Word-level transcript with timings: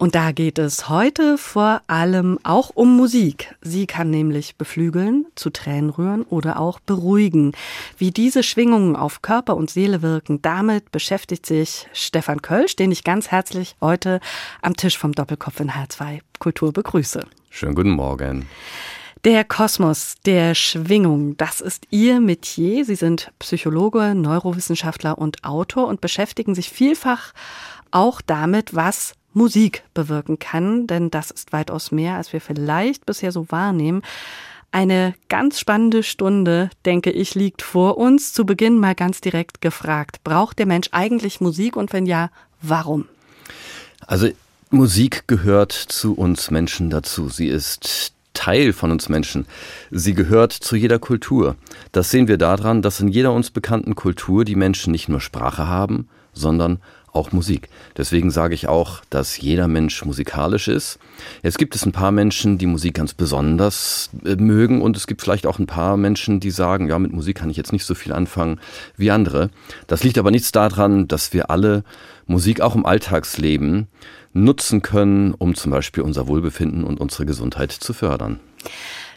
und 0.00 0.14
da 0.14 0.32
geht 0.32 0.58
es 0.58 0.88
heute 0.88 1.36
vor 1.36 1.82
allem 1.86 2.38
auch 2.42 2.70
um 2.70 2.96
Musik. 2.96 3.54
Sie 3.60 3.86
kann 3.86 4.08
nämlich 4.08 4.56
beflügeln, 4.56 5.26
zu 5.34 5.50
Tränen 5.50 5.90
rühren 5.90 6.22
oder 6.22 6.58
auch 6.58 6.80
beruhigen. 6.80 7.52
Wie 7.98 8.10
diese 8.10 8.42
Schwingungen 8.42 8.96
auf 8.96 9.20
Körper 9.20 9.56
und 9.56 9.68
Seele 9.68 10.00
wirken, 10.00 10.40
damit 10.40 10.90
beschäftigt 10.90 11.44
sich 11.44 11.86
Stefan 11.92 12.40
Kölsch, 12.40 12.76
den 12.76 12.90
ich 12.90 13.04
ganz 13.04 13.28
herzlich 13.28 13.76
heute 13.82 14.20
am 14.62 14.74
Tisch 14.74 14.96
vom 14.96 15.12
Doppelkopf 15.12 15.60
in 15.60 15.72
H2 15.72 16.20
Kultur 16.38 16.72
begrüße. 16.72 17.20
Schönen 17.50 17.74
guten 17.74 17.90
Morgen. 17.90 18.46
Der 19.24 19.44
Kosmos 19.44 20.14
der 20.24 20.54
Schwingung, 20.54 21.36
das 21.36 21.60
ist 21.60 21.86
Ihr 21.90 22.20
Metier. 22.20 22.86
Sie 22.86 22.94
sind 22.94 23.32
Psychologe, 23.38 24.14
Neurowissenschaftler 24.14 25.18
und 25.18 25.44
Autor 25.44 25.88
und 25.88 26.00
beschäftigen 26.00 26.54
sich 26.54 26.70
vielfach 26.70 27.34
auch 27.90 28.22
damit, 28.22 28.74
was 28.74 29.12
Musik 29.32 29.84
bewirken 29.94 30.38
kann, 30.38 30.86
denn 30.86 31.10
das 31.10 31.30
ist 31.30 31.52
weitaus 31.52 31.92
mehr, 31.92 32.16
als 32.16 32.32
wir 32.32 32.40
vielleicht 32.40 33.06
bisher 33.06 33.32
so 33.32 33.46
wahrnehmen. 33.50 34.02
Eine 34.72 35.14
ganz 35.28 35.58
spannende 35.58 36.02
Stunde, 36.02 36.70
denke 36.84 37.10
ich, 37.10 37.34
liegt 37.34 37.62
vor 37.62 37.98
uns. 37.98 38.32
Zu 38.32 38.46
Beginn 38.46 38.78
mal 38.78 38.94
ganz 38.94 39.20
direkt 39.20 39.60
gefragt, 39.60 40.22
braucht 40.22 40.58
der 40.58 40.66
Mensch 40.66 40.88
eigentlich 40.92 41.40
Musik 41.40 41.76
und 41.76 41.92
wenn 41.92 42.06
ja, 42.06 42.30
warum? 42.62 43.06
Also 44.06 44.28
Musik 44.70 45.26
gehört 45.26 45.72
zu 45.72 46.14
uns 46.14 46.52
Menschen 46.52 46.90
dazu. 46.90 47.28
Sie 47.28 47.48
ist 47.48 48.12
Teil 48.32 48.72
von 48.72 48.92
uns 48.92 49.08
Menschen. 49.08 49.46
Sie 49.90 50.14
gehört 50.14 50.52
zu 50.52 50.76
jeder 50.76 51.00
Kultur. 51.00 51.56
Das 51.90 52.10
sehen 52.10 52.28
wir 52.28 52.38
daran, 52.38 52.80
dass 52.80 53.00
in 53.00 53.08
jeder 53.08 53.32
uns 53.32 53.50
bekannten 53.50 53.96
Kultur 53.96 54.44
die 54.44 54.54
Menschen 54.54 54.92
nicht 54.92 55.08
nur 55.08 55.20
Sprache 55.20 55.66
haben, 55.66 56.08
sondern 56.32 56.78
auch 57.12 57.32
Musik. 57.32 57.68
Deswegen 57.96 58.30
sage 58.30 58.54
ich 58.54 58.68
auch, 58.68 59.02
dass 59.10 59.38
jeder 59.38 59.68
Mensch 59.68 60.04
musikalisch 60.04 60.68
ist. 60.68 60.98
Jetzt 61.42 61.58
gibt 61.58 61.74
es 61.74 61.84
ein 61.84 61.92
paar 61.92 62.12
Menschen, 62.12 62.58
die 62.58 62.66
Musik 62.66 62.94
ganz 62.94 63.14
besonders 63.14 64.10
äh, 64.24 64.36
mögen 64.36 64.82
und 64.82 64.96
es 64.96 65.06
gibt 65.06 65.22
vielleicht 65.22 65.46
auch 65.46 65.58
ein 65.58 65.66
paar 65.66 65.96
Menschen, 65.96 66.40
die 66.40 66.50
sagen, 66.50 66.88
ja, 66.88 66.98
mit 66.98 67.12
Musik 67.12 67.36
kann 67.36 67.50
ich 67.50 67.56
jetzt 67.56 67.72
nicht 67.72 67.84
so 67.84 67.94
viel 67.94 68.12
anfangen 68.12 68.60
wie 68.96 69.10
andere. 69.10 69.50
Das 69.86 70.04
liegt 70.04 70.18
aber 70.18 70.30
nichts 70.30 70.52
daran, 70.52 71.08
dass 71.08 71.32
wir 71.32 71.50
alle 71.50 71.84
Musik 72.26 72.60
auch 72.60 72.74
im 72.74 72.86
Alltagsleben 72.86 73.88
nutzen 74.32 74.82
können, 74.82 75.34
um 75.34 75.54
zum 75.54 75.72
Beispiel 75.72 76.04
unser 76.04 76.28
Wohlbefinden 76.28 76.84
und 76.84 77.00
unsere 77.00 77.26
Gesundheit 77.26 77.72
zu 77.72 77.92
fördern. 77.92 78.38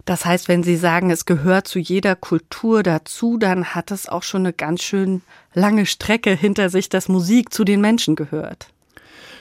Das 0.05 0.25
heißt, 0.25 0.49
wenn 0.49 0.63
Sie 0.63 0.75
sagen, 0.75 1.11
es 1.11 1.25
gehört 1.25 1.67
zu 1.67 1.79
jeder 1.79 2.15
Kultur 2.15 2.83
dazu, 2.83 3.37
dann 3.37 3.73
hat 3.73 3.91
es 3.91 4.09
auch 4.09 4.23
schon 4.23 4.41
eine 4.41 4.53
ganz 4.53 4.83
schön 4.83 5.21
lange 5.53 5.85
Strecke 5.85 6.31
hinter 6.31 6.69
sich, 6.69 6.89
dass 6.89 7.07
Musik 7.07 7.53
zu 7.53 7.63
den 7.63 7.79
Menschen 7.79 8.15
gehört. 8.15 8.67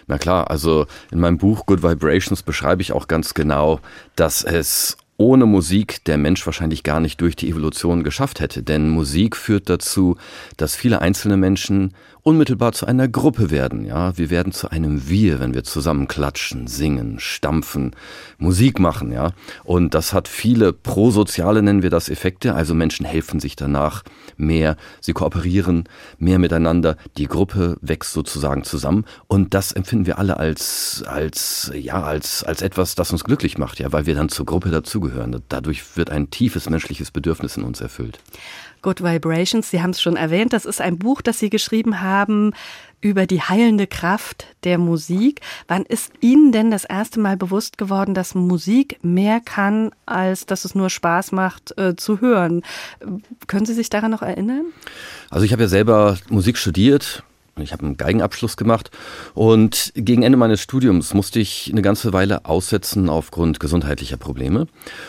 Na 0.07 0.19
klar, 0.19 0.51
also 0.51 0.87
in 1.11 1.21
meinem 1.21 1.39
Buch 1.39 1.67
Good 1.67 1.83
Vibrations 1.83 2.43
beschreibe 2.43 2.83
ich 2.83 2.93
auch 2.93 3.09
ganz 3.09 3.35
genau, 3.35 3.81
dass 4.17 4.45
es 4.45 4.97
ohne 5.23 5.47
Musik 5.47 6.03
der 6.07 6.19
Mensch 6.19 6.45
wahrscheinlich 6.47 6.83
gar 6.83 6.99
nicht 6.99 7.21
durch 7.21 7.37
die 7.37 7.49
Evolution 7.49 8.03
geschafft 8.03 8.41
hätte. 8.41 8.65
Denn 8.65 8.89
Musik 8.89 9.37
führt 9.37 9.69
dazu, 9.71 10.17
dass 10.57 10.75
viele 10.75 11.01
einzelne 11.01 11.37
Menschen 11.37 11.95
unmittelbar 12.25 12.73
zu 12.73 12.87
einer 12.87 13.09
Gruppe 13.09 13.51
werden. 13.51 13.85
Ja, 13.85 14.17
wir 14.17 14.31
werden 14.31 14.53
zu 14.53 14.71
einem 14.71 15.09
Wir, 15.09 15.41
wenn 15.41 15.55
wir 15.55 15.65
zusammen 15.65 16.09
klatschen, 16.09 16.67
singen, 16.67 17.19
stampfen, 17.19 17.95
Musik 18.39 18.79
machen. 18.79 19.13
Ja, 19.13 19.33
und 19.65 19.95
das 19.95 20.13
hat 20.13 20.29
viele 20.29 20.73
prosoziale 20.73 21.63
nennen 21.63 21.83
wir 21.83 21.91
das 21.91 22.09
Effekte. 22.09 22.55
Also 22.55 22.75
Menschen 22.75 23.07
helfen 23.07 23.41
sich 23.41 23.57
danach 23.57 24.03
mehr, 24.37 24.77
sie 25.01 25.13
kooperieren 25.13 25.85
mehr 26.19 26.39
miteinander. 26.39 26.97
Die 27.17 27.27
Gruppe 27.27 27.77
wächst 27.81 28.13
sozusagen 28.13 28.65
zusammen 28.65 29.05
und 29.27 29.55
das 29.55 29.73
empfinden 29.73 30.07
wir 30.07 30.19
alle 30.19 30.37
als 30.37 31.05
als 31.07 31.71
ja 31.75 32.03
als 32.03 32.45
als 32.45 32.63
etwas, 32.63 32.95
das 32.95 33.13
uns 33.13 33.25
glücklich 33.25 33.59
macht. 33.59 33.79
Ja, 33.81 33.93
weil 33.93 34.07
wir 34.07 34.15
dann 34.15 34.29
zur 34.29 34.47
Gruppe 34.47 34.71
dazugehören. 34.71 35.12
Dadurch 35.49 35.97
wird 35.97 36.11
ein 36.11 36.31
tiefes 36.31 36.69
menschliches 36.69 37.11
Bedürfnis 37.11 37.57
in 37.57 37.65
uns 37.65 37.81
erfüllt. 37.81 38.19
Good 38.83 39.03
Vibrations, 39.03 39.71
Sie 39.71 39.81
haben 39.81 39.91
es 39.91 40.03
schon 40.03 40.17
erwähnt, 40.17 40.53
das 40.53 40.65
ist 40.65 40.81
ein 40.81 40.99
Buch, 40.99 41.23
das 41.23 41.39
Sie 41.39 41.51
geschrieben 41.51 42.01
haben 42.01 42.53
über 43.01 43.27
die 43.27 43.41
heilende 43.41 43.87
Kraft 43.87 44.47
der 44.65 44.79
Musik. 44.79 45.41
Wann 45.69 45.85
ist 45.85 46.13
Ihnen 46.21 46.51
denn 46.53 46.71
das 46.71 46.85
erste 46.85 47.21
Mal 47.21 47.37
bewusst 47.37 47.79
geworden, 47.79 48.15
dass 48.15 48.35
Musik 48.35 48.99
mehr 49.03 49.41
kann, 49.41 49.91
als 50.07 50.47
dass 50.47 50.65
es 50.65 50.75
nur 50.75 50.91
Spaß 50.91 51.33
macht 51.33 51.77
äh, 51.79 51.95
zu 51.97 52.21
hören? 52.21 52.63
Können 53.47 53.67
Sie 53.67 53.75
sich 53.75 53.91
daran 53.91 54.11
noch 54.11 54.23
erinnern? 54.23 54.67
Also 55.31 55.45
ich 55.45 55.53
habe 55.53 55.63
ja 55.63 55.69
selber 55.69 56.17
Musik 56.29 56.59
studiert, 56.59 57.23
ich 57.59 57.73
habe 57.73 57.85
einen 57.85 57.97
Geigenabschluss 57.97 58.57
gemacht 58.57 58.91
und 59.35 59.93
gegen 59.95 60.23
Ende 60.23 60.39
meines 60.39 60.61
Studiums 60.61 61.13
musste 61.13 61.39
ich 61.39 61.69
eine 61.71 61.83
ganze 61.83 62.13
Weile 62.13 62.47
aussetzen 62.47 63.09
aufgrund 63.09 63.61
gesundheitlicher 63.61 64.17
Probleme. 64.17 64.67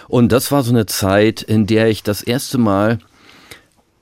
Und 0.08 0.32
das 0.32 0.52
war 0.52 0.64
so 0.64 0.72
eine 0.72 0.86
Zeit, 0.86 1.42
in 1.42 1.68
der 1.68 1.88
ich 1.88 2.04
das 2.04 2.22
erste 2.22 2.58
Mal 2.58 3.00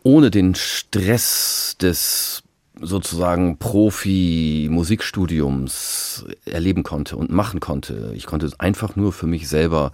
ohne 0.03 0.31
den 0.31 0.55
Stress 0.55 1.75
des 1.79 2.41
sozusagen 2.79 3.57
Profi-Musikstudiums 3.57 6.25
erleben 6.45 6.83
konnte 6.83 7.17
und 7.17 7.31
machen 7.31 7.59
konnte. 7.59 8.13
Ich 8.15 8.25
konnte 8.25 8.49
einfach 8.57 8.95
nur 8.95 9.13
für 9.13 9.27
mich 9.27 9.47
selber 9.47 9.91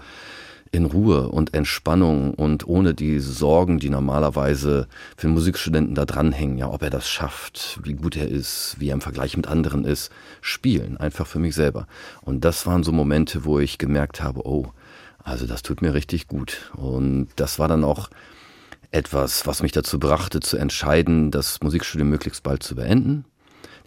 in 0.72 0.86
Ruhe 0.86 1.30
und 1.30 1.54
Entspannung 1.54 2.34
und 2.34 2.68
ohne 2.68 2.94
die 2.94 3.20
Sorgen, 3.20 3.80
die 3.80 3.90
normalerweise 3.90 4.88
für 5.16 5.28
Musikstudenten 5.28 5.96
da 5.96 6.06
dranhängen, 6.06 6.58
ja, 6.58 6.70
ob 6.70 6.82
er 6.84 6.90
das 6.90 7.10
schafft, 7.10 7.80
wie 7.84 7.94
gut 7.94 8.16
er 8.16 8.28
ist, 8.28 8.76
wie 8.80 8.90
er 8.90 8.94
im 8.94 9.02
Vergleich 9.02 9.38
mit 9.38 9.48
anderen 9.48 9.86
ist, 9.86 10.12
spielen, 10.42 10.98
einfach 10.98 11.28
für 11.28 11.40
mich 11.40 11.56
selber. 11.56 11.88
Und 12.22 12.46
das 12.46 12.66
waren 12.66 12.84
so 12.84 12.92
Momente, 12.92 13.46
wo 13.46 13.60
ich 13.60 13.78
gemerkt 13.78 14.22
habe, 14.22 14.46
oh, 14.46 14.72
also 15.24 15.46
das 15.46 15.62
tut 15.62 15.82
mir 15.82 15.94
richtig 15.94 16.28
gut. 16.28 16.72
Und 16.76 17.30
das 17.36 17.60
war 17.60 17.68
dann 17.68 17.84
auch 17.84 18.10
etwas, 18.92 19.46
was 19.46 19.62
mich 19.62 19.72
dazu 19.72 20.00
brachte, 20.00 20.40
zu 20.40 20.58
entscheiden, 20.58 21.32
das 21.32 21.60
Musikstudium 21.62 22.10
möglichst 22.10 22.44
bald 22.44 22.64
zu 22.64 22.76
beenden, 22.76 23.26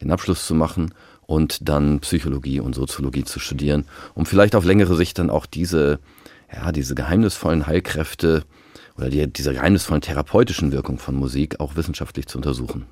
den 0.00 0.10
Abschluss 0.10 0.46
zu 0.46 0.54
machen 0.54 0.92
und 1.26 1.68
dann 1.68 2.00
Psychologie 2.00 2.60
und 2.60 2.74
Soziologie 2.74 3.24
zu 3.24 3.38
studieren, 3.38 3.84
um 4.14 4.26
vielleicht 4.26 4.54
auf 4.54 4.64
längere 4.64 4.96
Sicht 4.96 5.18
dann 5.18 5.30
auch 5.30 5.46
diese, 5.46 6.00
ja, 6.52 6.72
diese 6.72 6.94
geheimnisvollen 6.94 7.66
Heilkräfte 7.66 8.44
oder 8.96 9.08
die, 9.08 9.26
diese 9.32 9.52
geheimnisvollen 9.52 10.02
therapeutischen 10.02 10.72
Wirkung 10.72 10.98
von 10.98 11.14
Musik 11.14 11.60
auch 11.60 11.76
wissenschaftlich 11.76 12.26
zu 12.26 12.38
untersuchen. 12.38 12.86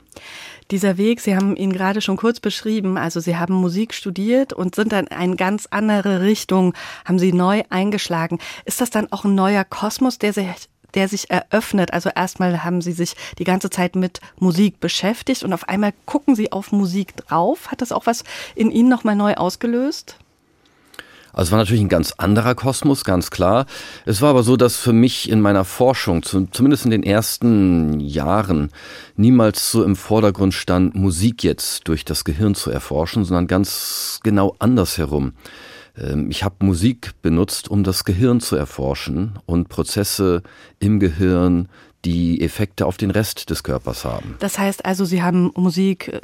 Dieser 0.70 0.96
Weg, 0.98 1.20
Sie 1.20 1.34
haben 1.34 1.56
ihn 1.56 1.72
gerade 1.72 2.00
schon 2.00 2.16
kurz 2.16 2.40
beschrieben, 2.40 2.98
also 2.98 3.20
Sie 3.20 3.36
haben 3.36 3.54
Musik 3.54 3.94
studiert 3.94 4.52
und 4.52 4.74
sind 4.74 4.92
dann 4.92 5.06
in 5.06 5.16
eine 5.16 5.36
ganz 5.36 5.66
andere 5.70 6.20
Richtung, 6.20 6.74
haben 7.04 7.18
Sie 7.18 7.32
neu 7.32 7.62
eingeschlagen. 7.70 8.38
Ist 8.64 8.80
das 8.80 8.90
dann 8.90 9.10
auch 9.12 9.24
ein 9.24 9.34
neuer 9.34 9.64
Kosmos, 9.64 10.18
der 10.18 10.32
sich 10.32 10.46
der 10.94 11.06
sich 11.06 11.30
eröffnet. 11.30 11.92
Also 11.92 12.08
erstmal 12.14 12.64
haben 12.64 12.80
Sie 12.80 12.92
sich 12.92 13.14
die 13.38 13.44
ganze 13.44 13.68
Zeit 13.68 13.94
mit 13.94 14.20
Musik 14.38 14.80
beschäftigt 14.80 15.42
und 15.42 15.52
auf 15.52 15.68
einmal 15.68 15.92
gucken 16.06 16.34
Sie 16.34 16.50
auf 16.50 16.72
Musik 16.72 17.14
drauf. 17.16 17.70
Hat 17.70 17.82
das 17.82 17.92
auch 17.92 18.06
was 18.06 18.24
in 18.54 18.70
Ihnen 18.70 18.88
nochmal 18.88 19.14
neu 19.14 19.34
ausgelöst? 19.34 20.16
Also 21.32 21.48
es 21.48 21.52
war 21.52 21.58
natürlich 21.58 21.82
ein 21.82 21.88
ganz 21.88 22.12
anderer 22.16 22.54
Kosmos, 22.54 23.04
ganz 23.04 23.30
klar. 23.30 23.66
Es 24.04 24.22
war 24.22 24.30
aber 24.30 24.42
so, 24.42 24.56
dass 24.56 24.76
für 24.76 24.92
mich 24.92 25.30
in 25.30 25.40
meiner 25.40 25.64
Forschung, 25.64 26.22
zumindest 26.22 26.84
in 26.84 26.90
den 26.90 27.02
ersten 27.02 28.00
Jahren, 28.00 28.70
niemals 29.16 29.70
so 29.70 29.84
im 29.84 29.96
Vordergrund 29.96 30.54
stand, 30.54 30.94
Musik 30.94 31.44
jetzt 31.44 31.86
durch 31.88 32.04
das 32.04 32.24
Gehirn 32.24 32.54
zu 32.54 32.70
erforschen, 32.70 33.24
sondern 33.24 33.46
ganz 33.46 34.20
genau 34.22 34.56
andersherum. 34.58 35.32
Ähm, 35.96 36.30
ich 36.30 36.44
habe 36.44 36.64
Musik 36.64 37.12
benutzt, 37.22 37.68
um 37.68 37.84
das 37.84 38.04
Gehirn 38.04 38.40
zu 38.40 38.56
erforschen 38.56 39.38
und 39.46 39.68
Prozesse 39.68 40.42
im 40.78 41.00
Gehirn, 41.00 41.68
die 42.04 42.40
Effekte 42.40 42.86
auf 42.86 42.96
den 42.96 43.10
Rest 43.10 43.50
des 43.50 43.62
Körpers 43.62 44.04
haben. 44.04 44.36
Das 44.38 44.58
heißt 44.58 44.84
also, 44.84 45.04
Sie 45.04 45.22
haben 45.22 45.50
Musik 45.56 46.08
äh, 46.08 46.20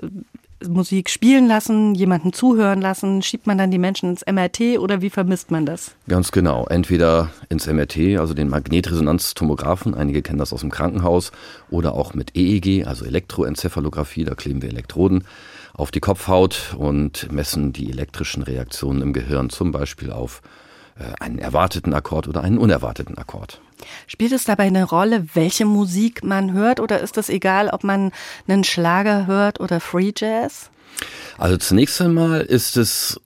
Musik 0.66 1.10
spielen 1.10 1.46
lassen, 1.46 1.94
jemanden 1.94 2.32
zuhören 2.32 2.80
lassen? 2.80 3.22
Schiebt 3.22 3.46
man 3.46 3.58
dann 3.58 3.70
die 3.70 3.78
Menschen 3.78 4.10
ins 4.10 4.24
MRT 4.26 4.78
oder 4.78 5.02
wie 5.02 5.10
vermisst 5.10 5.50
man 5.50 5.66
das? 5.66 5.92
Ganz 6.08 6.32
genau. 6.32 6.66
Entweder 6.66 7.30
ins 7.48 7.66
MRT, 7.66 8.18
also 8.18 8.34
den 8.34 8.48
Magnetresonanztomographen, 8.48 9.94
einige 9.94 10.22
kennen 10.22 10.38
das 10.38 10.52
aus 10.52 10.60
dem 10.60 10.70
Krankenhaus, 10.70 11.32
oder 11.70 11.94
auch 11.94 12.14
mit 12.14 12.36
EEG, 12.36 12.86
also 12.86 13.04
Elektroenzephalographie, 13.04 14.24
da 14.24 14.34
kleben 14.34 14.62
wir 14.62 14.68
Elektroden 14.68 15.24
auf 15.74 15.90
die 15.90 16.00
Kopfhaut 16.00 16.74
und 16.78 17.30
messen 17.32 17.72
die 17.72 17.90
elektrischen 17.90 18.42
Reaktionen 18.42 19.02
im 19.02 19.12
Gehirn, 19.12 19.50
zum 19.50 19.72
Beispiel 19.72 20.12
auf 20.12 20.40
äh, 20.96 21.04
einen 21.20 21.38
erwarteten 21.38 21.92
Akkord 21.92 22.28
oder 22.28 22.42
einen 22.42 22.58
unerwarteten 22.58 23.18
Akkord. 23.18 23.60
Spielt 24.06 24.32
es 24.32 24.44
dabei 24.44 24.64
eine 24.64 24.84
Rolle, 24.84 25.26
welche 25.34 25.64
Musik 25.64 26.22
man 26.24 26.52
hört 26.52 26.80
oder 26.80 27.00
ist 27.00 27.18
es 27.18 27.28
egal, 27.28 27.68
ob 27.68 27.84
man 27.84 28.12
einen 28.46 28.64
Schlager 28.64 29.26
hört 29.26 29.60
oder 29.60 29.80
Free 29.80 30.12
Jazz? 30.16 30.70
Also 31.38 31.56
zunächst 31.56 32.00
einmal 32.00 32.42
ist 32.42 32.76
es 32.76 33.20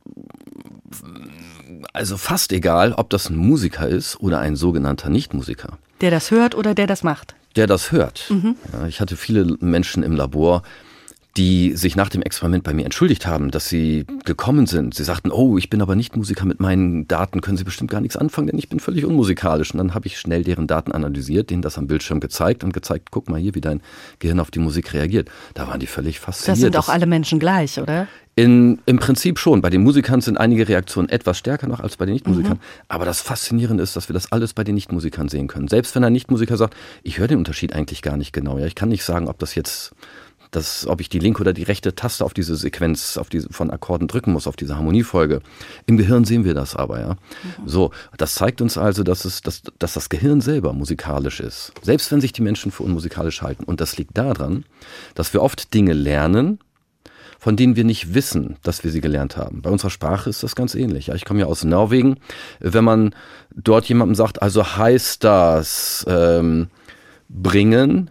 also 1.93 2.17
fast 2.17 2.53
egal, 2.53 2.93
ob 2.93 3.11
das 3.11 3.29
ein 3.29 3.37
Musiker 3.37 3.89
ist 3.89 4.21
oder 4.21 4.41
ein 4.41 4.56
sogenannter 4.56 5.11
Nichtmusiker. 5.11 5.79
Der 6.00 6.11
das 6.11 6.31
hört 6.31 6.55
oder 6.55 6.75
der 6.75 6.87
das 6.87 7.03
macht? 7.03 7.35
Der 7.56 7.67
das 7.67 7.93
hört. 7.93 8.27
Mhm. 8.29 8.56
Ja, 8.73 8.87
ich 8.87 9.00
hatte 9.00 9.17
viele 9.17 9.56
Menschen 9.61 10.03
im 10.03 10.15
Labor, 10.15 10.62
die 11.38 11.76
sich 11.76 11.94
nach 11.94 12.08
dem 12.08 12.20
Experiment 12.20 12.64
bei 12.64 12.75
mir 12.75 12.85
entschuldigt 12.85 13.25
haben, 13.25 13.52
dass 13.52 13.69
sie 13.69 14.05
gekommen 14.25 14.67
sind. 14.67 14.94
Sie 14.94 15.05
sagten, 15.05 15.31
oh, 15.31 15.56
ich 15.56 15.70
bin 15.70 15.81
aber 15.81 15.94
nicht 15.94 16.17
Musiker, 16.17 16.44
mit 16.44 16.58
meinen 16.58 17.06
Daten 17.06 17.43
können 17.43 17.56
Sie 17.56 17.62
bestimmt 17.62 17.93
gar 17.93 18.00
nichts 18.00 18.17
anfangen, 18.17 18.49
denn 18.49 18.58
ich 18.58 18.69
bin 18.69 18.81
völlig 18.81 19.05
unmusikalisch. 19.05 19.70
Und 19.73 19.79
dann 19.79 19.94
habe 19.94 20.08
ich 20.08 20.19
schnell 20.19 20.43
deren 20.43 20.67
Daten 20.67 20.90
analysiert, 20.90 21.50
denen 21.50 21.62
das 21.62 21.79
am 21.79 21.87
Bildschirm 21.87 22.19
gezeigt 22.19 22.64
und 22.64 22.73
gezeigt, 22.73 23.12
guck 23.12 23.29
mal 23.29 23.38
hier, 23.38 23.55
wie 23.55 23.61
dein 23.61 23.81
Gehirn 24.19 24.40
auf 24.40 24.50
die 24.50 24.58
Musik 24.58 24.93
reagiert. 24.94 25.31
Da 25.55 25.69
waren 25.69 25.79
die 25.79 25.87
völlig 25.87 26.19
fasziniert. 26.19 26.56
Das 26.56 26.61
sind 26.61 26.76
auch 26.76 26.88
alle 26.88 27.06
Menschen 27.06 27.38
gleich, 27.38 27.79
oder? 27.79 28.08
In, 28.35 28.81
Im 28.87 28.99
Prinzip 28.99 29.38
schon. 29.38 29.61
Bei 29.61 29.70
den 29.70 29.82
Musikern 29.85 30.20
sind 30.20 30.38
einige 30.38 30.67
Reaktionen 30.69 31.08
etwas 31.08 31.38
stärker 31.38 31.69
noch 31.69 31.79
als 31.79 31.96
bei 31.96 32.05
den 32.05 32.14
Nichtmusikern. 32.14 32.55
Mhm. 32.55 32.85
Aber 32.88 33.05
das 33.05 33.20
Faszinierende 33.20 33.85
ist, 33.85 33.94
dass 33.94 34.08
wir 34.08 34.14
das 34.14 34.32
alles 34.32 34.55
bei 34.55 34.64
den 34.64 34.75
Nichtmusikern 34.75 35.29
sehen 35.29 35.46
können. 35.46 35.69
Selbst 35.69 35.94
wenn 35.94 36.02
ein 36.02 36.12
Nichtmusiker 36.12 36.56
sagt, 36.56 36.75
ich 37.05 37.19
höre 37.19 37.29
den 37.29 37.38
Unterschied 37.38 37.75
eigentlich 37.75 38.02
gar 38.02 38.17
nicht 38.17 38.32
genau. 38.32 38.58
Ja, 38.58 38.67
ich 38.67 38.75
kann 38.75 38.88
nicht 38.88 39.05
sagen, 39.05 39.29
ob 39.29 39.38
das 39.38 39.55
jetzt 39.55 39.93
dass, 40.50 40.87
ob 40.87 41.00
ich 41.00 41.09
die 41.09 41.19
linke 41.19 41.41
oder 41.41 41.53
die 41.53 41.62
rechte 41.62 41.95
Taste 41.95 42.25
auf 42.25 42.35
diese 42.35 42.56
Sequenz 42.56 43.17
auf 43.17 43.29
diese, 43.29 43.49
von 43.50 43.71
Akkorden 43.71 44.09
drücken 44.09 44.33
muss, 44.33 44.47
auf 44.47 44.56
diese 44.56 44.77
Harmoniefolge. 44.77 45.41
Im 45.87 45.97
Gehirn 45.97 46.25
sehen 46.25 46.45
wir 46.45 46.55
das 46.55 46.77
aber, 46.77 47.00
ja. 47.00 47.11
Mhm. 47.11 47.69
So, 47.69 47.91
das 48.17 48.35
zeigt 48.35 48.61
uns 48.61 48.79
also, 48.79 49.03
dass, 49.03 49.25
es, 49.25 49.43
dass, 49.43 49.62
dass 49.79 49.95
das 49.95 50.09
Gehirn 50.09 50.41
selber 50.41 50.73
musikalisch 50.73 51.41
ist. 51.41 51.73
Selbst 51.83 52.11
wenn 52.12 52.21
sich 52.21 52.33
die 52.33 52.43
Menschen 52.43 52.73
für 52.73 52.83
unmusikalisch 52.83 53.43
halten. 53.43 53.65
Und 53.65 53.81
das 53.81 53.97
liegt 53.97 54.17
daran, 54.17 54.65
dass 55.15 55.33
wir 55.33 55.43
oft 55.43 55.75
Dinge 55.75 55.93
lernen, 55.93 56.59
von 57.39 57.56
denen 57.56 57.77
wir 57.77 57.85
nicht 57.85 58.15
wissen, 58.15 58.56
dass 58.62 58.83
wir 58.83 58.91
sie 58.91 59.00
gelernt 59.00 59.37
haben. 59.37 59.62
Bei 59.62 59.71
unserer 59.71 59.91
Sprache 59.91 60.29
ist 60.29 60.43
das 60.43 60.56
ganz 60.56 60.75
ähnlich. 60.75 61.06
Ja, 61.06 61.15
ich 61.15 61.25
komme 61.25 61.41
ja 61.41 61.47
aus 61.47 61.65
Norwegen. 61.65 62.17
Wenn 62.59 62.85
man 62.85 63.15
dort 63.55 63.89
jemandem 63.89 64.17
sagt, 64.17 64.43
also 64.43 64.77
heißt 64.77 65.23
das 65.23 66.05
ähm, 66.09 66.69
bringen, 67.29 68.11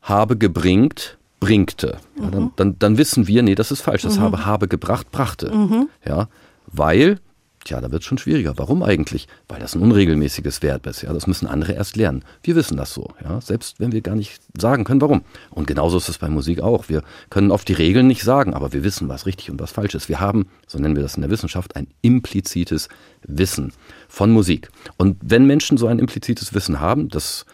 habe 0.00 0.38
gebringt, 0.38 1.18
bringte. 1.46 1.98
Ja, 2.20 2.30
dann, 2.30 2.42
mhm. 2.42 2.52
dann, 2.56 2.78
dann, 2.78 2.98
wissen 2.98 3.28
wir, 3.28 3.42
nee, 3.42 3.54
das 3.54 3.70
ist 3.70 3.80
falsch. 3.80 4.02
Das 4.02 4.16
mhm. 4.16 4.22
habe, 4.22 4.46
habe 4.46 4.68
gebracht, 4.68 5.10
brachte. 5.12 5.54
Mhm. 5.54 5.88
Ja, 6.04 6.28
weil, 6.66 7.20
tja, 7.64 7.80
da 7.80 7.92
wird 7.92 8.02
es 8.02 8.08
schon 8.08 8.18
schwieriger. 8.18 8.54
Warum 8.56 8.82
eigentlich? 8.82 9.28
Weil 9.46 9.60
das 9.60 9.76
ein 9.76 9.82
unregelmäßiges 9.82 10.60
Verb 10.62 10.86
ist. 10.86 11.02
Ja, 11.02 11.12
das 11.12 11.28
müssen 11.28 11.46
andere 11.46 11.74
erst 11.74 11.94
lernen. 11.94 12.24
Wir 12.42 12.56
wissen 12.56 12.76
das 12.76 12.92
so. 12.92 13.10
Ja, 13.22 13.40
selbst 13.40 13.78
wenn 13.78 13.92
wir 13.92 14.00
gar 14.00 14.16
nicht 14.16 14.40
sagen 14.58 14.82
können, 14.82 15.00
warum. 15.00 15.22
Und 15.50 15.68
genauso 15.68 15.98
ist 15.98 16.08
es 16.08 16.18
bei 16.18 16.28
Musik 16.28 16.60
auch. 16.60 16.88
Wir 16.88 17.02
können 17.30 17.52
oft 17.52 17.68
die 17.68 17.74
Regeln 17.74 18.08
nicht 18.08 18.24
sagen, 18.24 18.52
aber 18.52 18.72
wir 18.72 18.82
wissen, 18.82 19.08
was 19.08 19.26
richtig 19.26 19.48
und 19.48 19.60
was 19.60 19.70
falsch 19.70 19.94
ist. 19.94 20.08
Wir 20.08 20.18
haben, 20.18 20.48
so 20.66 20.80
nennen 20.80 20.96
wir 20.96 21.04
das 21.04 21.14
in 21.14 21.22
der 21.22 21.30
Wissenschaft, 21.30 21.76
ein 21.76 21.86
implizites 22.02 22.88
Wissen 23.22 23.72
von 24.08 24.32
Musik. 24.32 24.68
Und 24.96 25.16
wenn 25.22 25.46
Menschen 25.46 25.78
so 25.78 25.86
ein 25.86 26.00
implizites 26.00 26.54
Wissen 26.54 26.80
haben, 26.80 27.08
das 27.08 27.46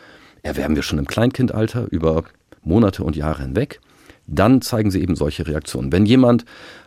erwerben 0.42 0.76
wir 0.76 0.82
schon 0.82 0.98
im 0.98 1.06
Kleinkindalter 1.06 1.86
über 1.90 2.24
Monate 2.62 3.04
und 3.04 3.16
Jahre 3.16 3.42
hinweg, 3.42 3.80
dann 4.26 4.62
zeigen 4.62 4.90
sie 4.90 5.00
eben 5.00 5.16
solche 5.16 5.46
Reaktionen. 5.46 5.92
Wenn 5.92 6.06
jemand 6.06 6.44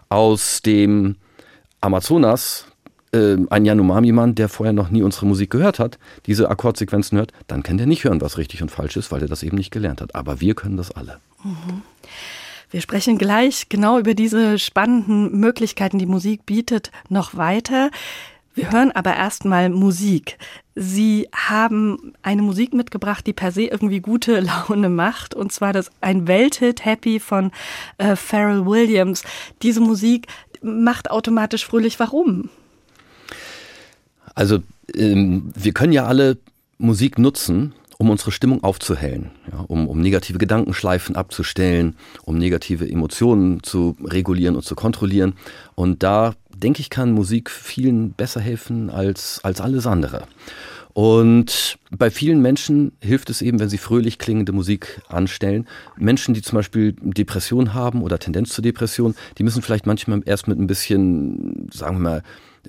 aus 0.10 0.62
dem 0.62 1.16
Amazonas, 1.82 2.66
äh, 3.14 3.38
ein 3.50 3.66
Yanomami-Mann, 3.66 4.36
der 4.36 4.50
vorher 4.50 4.74
noch 4.74 4.90
nie 4.90 5.02
unsere 5.02 5.26
Musik 5.26 5.50
gehört 5.52 5.80
hat, 5.80 5.98
diese 6.26 6.50
Akkordsequenzen 6.50 7.18
hört, 7.18 7.32
dann 7.48 7.64
kann 7.64 7.78
der 7.78 7.88
nicht 7.88 8.04
hören, 8.04 8.22
was 8.22 8.38
richtig 8.38 8.62
und 8.62 8.72
falsch 8.72 8.98
ist, 8.98 9.12
weil 9.12 9.22
er 9.22 9.28
das 9.28 9.44
eben 9.44 9.58
nicht 9.58 9.72
gelernt 9.72 10.02
hat. 10.02 10.16
Aber 10.16 10.42
wir 10.42 10.56
können 10.56 10.78
das 10.78 10.92
alle. 10.92 11.20
Mhm. 11.44 11.82
Wir 12.72 12.82
sprechen 12.82 13.18
gleich 13.18 13.70
genau 13.70 14.00
über 14.00 14.16
diese 14.16 14.60
spannenden 14.60 15.40
Möglichkeiten, 15.40 16.00
die 16.00 16.08
Musik 16.08 16.46
bietet, 16.46 16.92
noch 17.10 17.38
weiter. 17.38 17.90
Wir 18.56 18.72
hören 18.72 18.92
aber 18.94 19.14
erstmal 19.16 19.70
Musik. 19.70 20.38
Sie 20.76 21.28
haben 21.34 22.14
eine 22.22 22.42
Musik 22.42 22.74
mitgebracht, 22.74 23.28
die 23.28 23.34
per 23.34 23.52
se 23.52 23.64
irgendwie 23.64 24.00
gute 24.00 24.40
Laune 24.70 24.90
macht, 24.90 25.36
und 25.36 25.52
zwar 25.52 25.74
das 25.74 25.92
ein 26.02 26.28
Welthit 26.28 26.84
Happy 26.86 27.20
von 27.20 27.52
äh, 27.98 28.16
Pharrell 28.16 28.66
Williams. 28.66 29.24
Diese 29.62 29.82
Musik 29.82 30.28
macht 30.62 31.12
automatisch 31.12 31.66
fröhlich. 31.66 32.00
Warum? 32.00 32.50
Also 34.34 34.60
ähm, 34.96 35.52
wir 35.54 35.74
können 35.74 35.94
ja 35.94 36.06
alle 36.06 36.38
Musik 36.78 37.20
nutzen, 37.20 37.74
um 37.98 38.10
unsere 38.10 38.32
Stimmung 38.32 38.64
aufzuhellen, 38.64 39.32
ja, 39.52 39.60
um, 39.68 39.88
um 39.88 40.02
negative 40.02 40.38
Gedankenschleifen 40.38 41.16
abzustellen, 41.16 41.96
um 42.24 42.38
negative 42.38 42.90
Emotionen 42.90 43.64
zu 43.64 43.96
regulieren 44.04 44.56
und 44.56 44.64
zu 44.64 44.76
kontrollieren. 44.76 45.36
Und 45.76 46.04
da 46.04 46.36
denke 46.62 46.82
ich, 46.82 46.90
kann 46.90 47.12
Musik 47.12 47.50
vielen 47.50 48.12
besser 48.14 48.42
helfen 48.42 48.90
als, 48.90 49.40
als 49.44 49.62
alles 49.62 49.88
andere. 49.88 50.28
Und 50.94 51.78
bei 51.92 52.10
vielen 52.10 52.42
Menschen 52.42 52.94
hilft 53.02 53.30
es 53.30 53.42
eben, 53.42 53.60
wenn 53.60 53.68
sie 53.68 53.78
fröhlich 53.78 54.18
klingende 54.18 54.54
Musik 54.54 55.02
anstellen. 55.10 55.68
Menschen, 55.98 56.34
die 56.34 56.42
zum 56.42 56.56
Beispiel 56.56 56.96
Depression 57.02 57.74
haben 57.74 58.02
oder 58.02 58.18
Tendenz 58.18 58.54
zur 58.54 58.64
Depression, 58.64 59.14
die 59.38 59.44
müssen 59.44 59.62
vielleicht 59.62 59.86
manchmal 59.86 60.22
erst 60.26 60.48
mit 60.48 60.58
ein 60.58 60.68
bisschen, 60.68 61.68
sagen 61.74 61.98
wir 61.98 62.02
mal, 62.02 62.24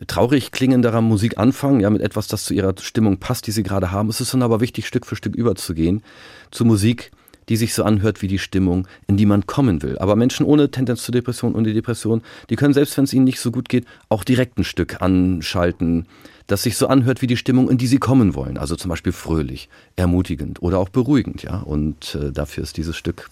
traurig 0.08 0.50
klingenderer 0.50 1.02
Musik 1.02 1.38
anfangen, 1.38 1.78
ja, 1.78 1.88
mit 1.88 2.02
etwas, 2.02 2.26
das 2.26 2.44
zu 2.44 2.52
ihrer 2.52 2.74
Stimmung 2.80 3.18
passt, 3.18 3.46
die 3.46 3.52
sie 3.52 3.62
gerade 3.62 3.92
haben. 3.92 4.08
Es 4.08 4.20
ist 4.20 4.34
dann 4.34 4.42
aber 4.42 4.60
wichtig, 4.60 4.88
Stück 4.88 5.06
für 5.06 5.14
Stück 5.14 5.36
überzugehen 5.36 6.02
zu 6.50 6.64
Musik, 6.64 7.12
die 7.48 7.56
sich 7.56 7.74
so 7.74 7.84
anhört 7.84 8.22
wie 8.22 8.28
die 8.28 8.38
Stimmung, 8.38 8.86
in 9.06 9.16
die 9.16 9.26
man 9.26 9.46
kommen 9.46 9.82
will. 9.82 9.98
Aber 9.98 10.16
Menschen 10.16 10.46
ohne 10.46 10.70
Tendenz 10.70 11.02
zur 11.02 11.12
Depression 11.12 11.54
die 11.64 11.74
Depression, 11.74 12.22
die 12.50 12.56
können 12.56 12.74
selbst 12.74 12.96
wenn 12.96 13.04
es 13.04 13.12
ihnen 13.12 13.24
nicht 13.24 13.40
so 13.40 13.50
gut 13.50 13.68
geht, 13.68 13.86
auch 14.08 14.24
direkt 14.24 14.58
ein 14.58 14.64
Stück 14.64 15.00
anschalten, 15.00 16.06
das 16.46 16.62
sich 16.62 16.76
so 16.76 16.86
anhört 16.86 17.22
wie 17.22 17.26
die 17.26 17.36
Stimmung, 17.36 17.68
in 17.68 17.78
die 17.78 17.86
sie 17.86 17.98
kommen 17.98 18.34
wollen. 18.34 18.56
Also 18.56 18.76
zum 18.76 18.88
Beispiel 18.88 19.12
fröhlich, 19.12 19.68
ermutigend 19.96 20.62
oder 20.62 20.78
auch 20.78 20.88
beruhigend, 20.88 21.42
ja. 21.42 21.58
Und 21.58 22.14
äh, 22.14 22.30
dafür 22.30 22.62
ist 22.62 22.76
dieses 22.76 22.96
Stück 22.96 23.30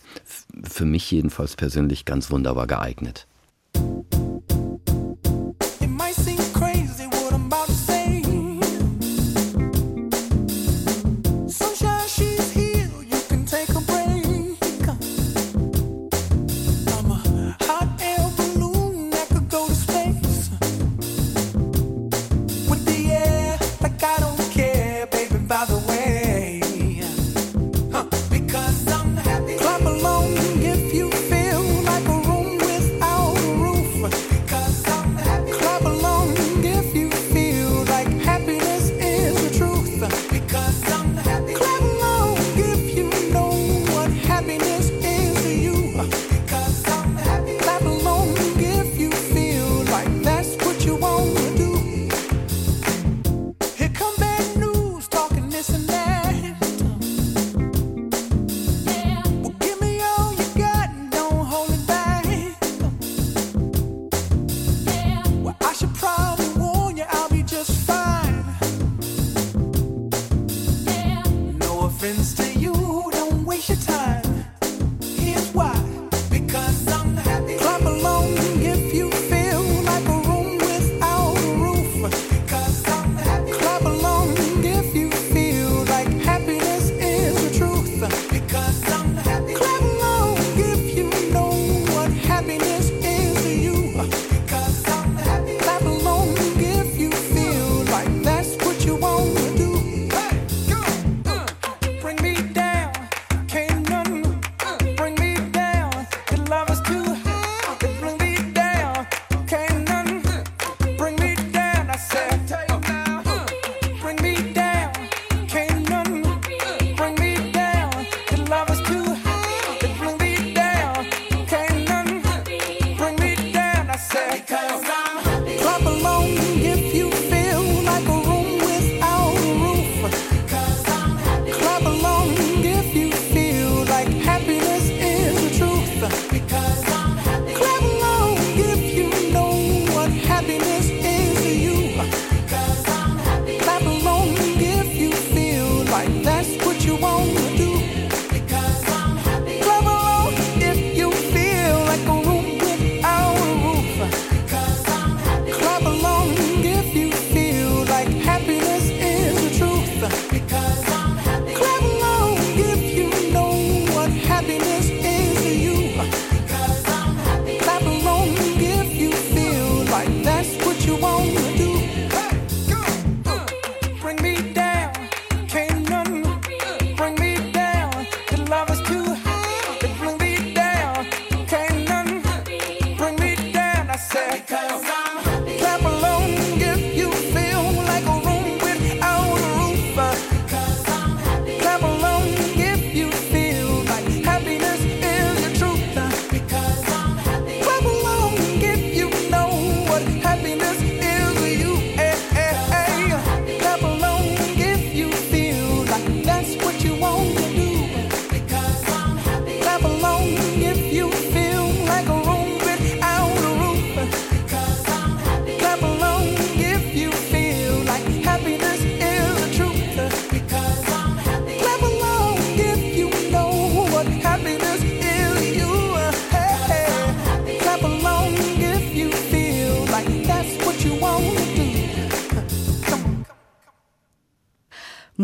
für 0.62 0.84
mich 0.84 1.10
jedenfalls 1.10 1.56
persönlich 1.56 2.04
ganz 2.04 2.30
wunderbar 2.30 2.66
geeignet. 2.66 3.26
Musik, 3.76 4.73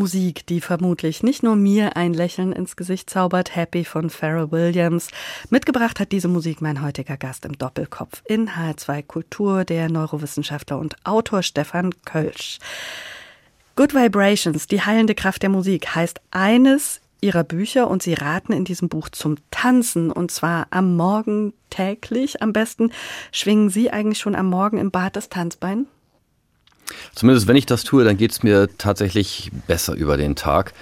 die 0.07 0.61
vermutlich 0.61 1.23
nicht 1.23 1.43
nur 1.43 1.57
mir 1.57 1.97
ein 1.97 2.15
Lächeln 2.15 2.53
ins 2.53 2.75
Gesicht 2.75 3.11
zaubert, 3.11 3.55
Happy 3.55 3.85
von 3.85 4.09
Pharrell 4.09 4.51
Williams. 4.51 5.09
Mitgebracht 5.51 6.01
hat 6.01 6.13
diese 6.13 6.29
Musik 6.29 6.63
mein 6.63 6.83
heutiger 6.83 7.19
Gast 7.19 7.45
im 7.45 7.59
Doppelkopf 7.59 8.23
in 8.25 8.51
H2 8.51 9.03
Kultur, 9.03 9.65
der 9.65 9.91
Neurowissenschaftler 9.91 10.79
und 10.79 10.97
Autor 11.05 11.43
Stefan 11.43 11.91
Kölsch. 12.05 12.59
Good 13.77 13.95
Vibrations, 13.95 14.67
die 14.67 14.81
heilende 14.81 15.15
Kraft 15.15 15.43
der 15.43 15.51
Musik, 15.51 15.95
heißt 15.95 16.21
eines 16.31 17.01
ihrer 17.21 17.45
Bücher 17.45 17.89
und 17.89 18.03
sie 18.03 18.15
raten 18.15 18.55
in 18.55 18.65
diesem 18.65 18.89
Buch 18.89 19.11
zum 19.11 19.37
Tanzen 19.51 20.11
und 20.11 20.31
zwar 20.31 20.67
am 20.71 20.97
Morgen 20.97 21.53
täglich 21.69 22.43
am 22.43 22.55
besten. 22.55 22.91
Schwingen 23.33 23.69
Sie 23.69 23.91
eigentlich 23.91 24.19
schon 24.19 24.35
am 24.35 24.47
Morgen 24.47 24.79
im 24.79 24.91
Bad 24.91 25.17
das 25.17 25.29
Tanzbein? 25.29 25.87
Zumindest 27.15 27.47
wenn 27.47 27.57
ich 27.57 27.67
das 27.67 27.85
tue, 27.85 28.05
dann 28.05 28.17
geht 28.17 28.33
es 28.33 28.43
mir 28.43 28.69
tatsächlich 28.79 29.51
besser 29.67 29.95
über 29.95 30.17
den 30.17 30.37
Tag. 30.37 30.73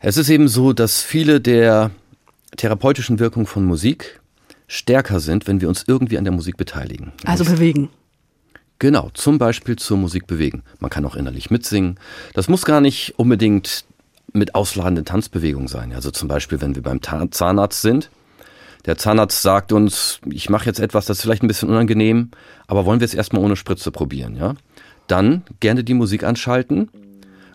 Es 0.00 0.16
ist 0.16 0.28
eben 0.28 0.48
so, 0.48 0.72
dass 0.72 1.02
viele 1.02 1.40
der 1.40 1.90
therapeutischen 2.56 3.18
Wirkungen 3.18 3.46
von 3.46 3.64
Musik 3.64 4.20
stärker 4.66 5.20
sind, 5.20 5.46
wenn 5.46 5.60
wir 5.60 5.68
uns 5.68 5.84
irgendwie 5.86 6.18
an 6.18 6.24
der 6.24 6.32
Musik 6.32 6.56
beteiligen. 6.56 7.12
Also 7.24 7.44
bewegen. 7.44 7.90
Genau, 8.78 9.10
zum 9.14 9.38
Beispiel 9.38 9.76
zur 9.76 9.96
Musik 9.96 10.26
bewegen. 10.26 10.64
Man 10.80 10.90
kann 10.90 11.04
auch 11.04 11.14
innerlich 11.14 11.50
mitsingen. 11.50 12.00
Das 12.34 12.48
muss 12.48 12.64
gar 12.64 12.80
nicht 12.80 13.14
unbedingt 13.16 13.84
mit 14.32 14.54
ausladenden 14.54 15.04
Tanzbewegungen 15.04 15.68
sein. 15.68 15.92
Also 15.92 16.10
zum 16.10 16.26
Beispiel, 16.26 16.60
wenn 16.60 16.74
wir 16.74 16.82
beim 16.82 17.00
Zahnarzt 17.00 17.82
sind. 17.82 18.10
Der 18.86 18.98
Zahnarzt 18.98 19.42
sagt 19.42 19.72
uns, 19.72 20.18
ich 20.28 20.50
mache 20.50 20.66
jetzt 20.66 20.80
etwas, 20.80 21.06
das 21.06 21.18
ist 21.18 21.22
vielleicht 21.22 21.44
ein 21.44 21.48
bisschen 21.48 21.68
unangenehm, 21.68 22.32
aber 22.66 22.84
wollen 22.84 22.98
wir 22.98 23.04
es 23.04 23.14
erstmal 23.14 23.42
ohne 23.42 23.54
Spritze 23.54 23.92
probieren, 23.92 24.34
ja? 24.34 24.54
Dann 25.06 25.42
gerne 25.60 25.84
die 25.84 25.94
Musik 25.94 26.24
anschalten. 26.24 26.88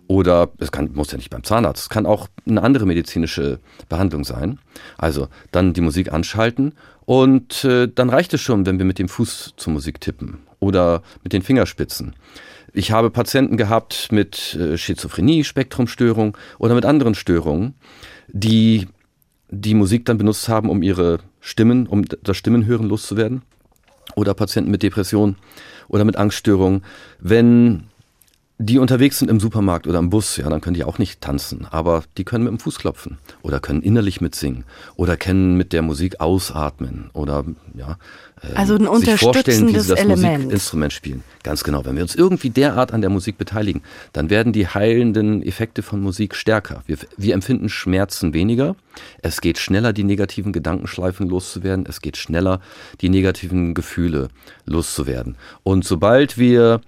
Oder 0.08 0.51
es 0.60 0.72
kann, 0.72 0.92
muss 0.94 1.12
ja 1.12 1.18
nicht 1.18 1.30
beim 1.30 1.44
Zahnarzt, 1.44 1.84
es 1.84 1.89
kann 1.89 2.06
auch 2.06 2.30
eine 2.48 2.63
andere 2.63 2.86
medizinische 2.86 3.60
Behandlung 3.89 4.24
sein. 4.24 4.58
Also 4.98 5.27
dann 5.51 5.74
die 5.74 5.82
Musik 5.82 6.13
anschalten 6.13 6.74
und 7.06 7.66
äh, 7.66 7.89
dann 7.94 8.10
reicht 8.10 8.34
es 8.34 8.39
schon, 8.39 8.66
wenn 8.66 8.77
wir 8.77 8.86
mit 8.86 9.00
dem 9.00 9.10
Fuß 9.10 9.56
zur 9.58 9.74
Musik 9.74 10.00
tippen 10.00 10.39
oder 10.60 11.04
mit 11.24 11.34
den 11.34 11.42
Fingerspitzen. 11.42 12.16
Ich 12.74 12.92
habe 12.92 13.10
Patienten 13.10 13.58
gehabt 13.58 14.12
mit 14.12 14.56
äh, 14.56 14.77
Schizophrenie, 14.77 15.44
Spektrumstörung 15.44 16.38
oder 16.58 16.75
mit 16.75 16.86
anderen 16.86 17.16
Störungen, 17.16 17.74
die 18.27 18.88
die 19.50 19.74
Musik 19.74 20.06
dann 20.06 20.18
benutzt 20.18 20.50
haben, 20.50 20.70
um 20.70 20.82
ihre 20.82 21.20
Stimmen, 21.39 21.88
um 21.88 22.06
das 22.06 22.38
Stimmenhören 22.38 22.88
loszuwerden. 22.88 23.42
Oder 24.17 24.33
Patienten 24.33 24.71
mit 24.71 24.81
Depression 24.81 25.36
oder 25.89 26.03
mit 26.03 26.15
Angststörungen. 26.15 26.83
Wenn 27.19 27.83
die 28.60 28.80
unterwegs 28.80 29.20
sind 29.20 29.30
im 29.30 29.40
Supermarkt 29.40 29.86
oder 29.86 30.00
im 30.00 30.10
Bus, 30.10 30.38
ja, 30.38 30.50
dann 30.50 30.62
können 30.62 30.74
die 30.74 30.84
auch 30.84 30.98
nicht 30.98 31.22
tanzen, 31.22 31.68
aber 31.70 32.04
die 32.18 32.24
können 32.24 32.44
mit 32.44 32.52
dem 32.52 32.60
Fuß 32.60 32.80
klopfen 32.80 33.20
oder 33.44 33.60
können 33.60 33.84
innerlich 33.84 34.20
mitsingen 34.20 34.64
oder 34.96 35.16
können 35.16 35.58
mit 35.58 35.74
der 35.74 35.84
Musik 35.84 36.20
ausatmen 36.20 37.12
oder 37.14 37.46
ja, 37.76 37.98
äh, 38.42 38.56
also 38.56 38.76
ein 38.76 38.88
unterstützendes 38.88 39.76
wie 39.76 39.80
sie 39.80 39.90
das 39.90 40.00
Element. 40.00 40.38
Musikinstrument 40.46 40.94
spielen. 40.94 41.24
Ganz 41.44 41.64
genau. 41.64 41.86
Wenn 41.86 41.96
wir 41.96 42.02
uns 42.02 42.16
irgendwie 42.16 42.50
derart 42.50 42.94
an 42.94 43.02
der 43.02 43.12
Musik 43.12 43.38
beteiligen, 43.38 43.84
dann 44.14 44.32
werden 44.32 44.54
die 44.54 44.68
heilenden 44.68 45.44
Effekte 45.44 45.84
von 45.84 46.02
Musik 46.02 46.36
stärker. 46.36 46.84
Wir, 46.88 46.98
wir 47.16 47.36
empfinden 47.36 47.70
Schmerzen 47.70 48.34
weniger. 48.34 48.76
Es 49.22 49.42
geht 49.42 49.60
schneller, 49.60 49.94
die 49.94 50.04
negativen 50.04 50.52
Gedankenschleifen 50.52 51.30
loszuwerden. 51.30 51.86
Es 51.88 52.02
geht 52.02 52.18
schneller, 52.18 52.60
die 53.02 53.10
negativen 53.10 53.76
Gefühle 53.76 54.30
loszuwerden. 54.66 55.36
Und 55.64 55.86
sobald 55.86 56.40
wir 56.40 56.82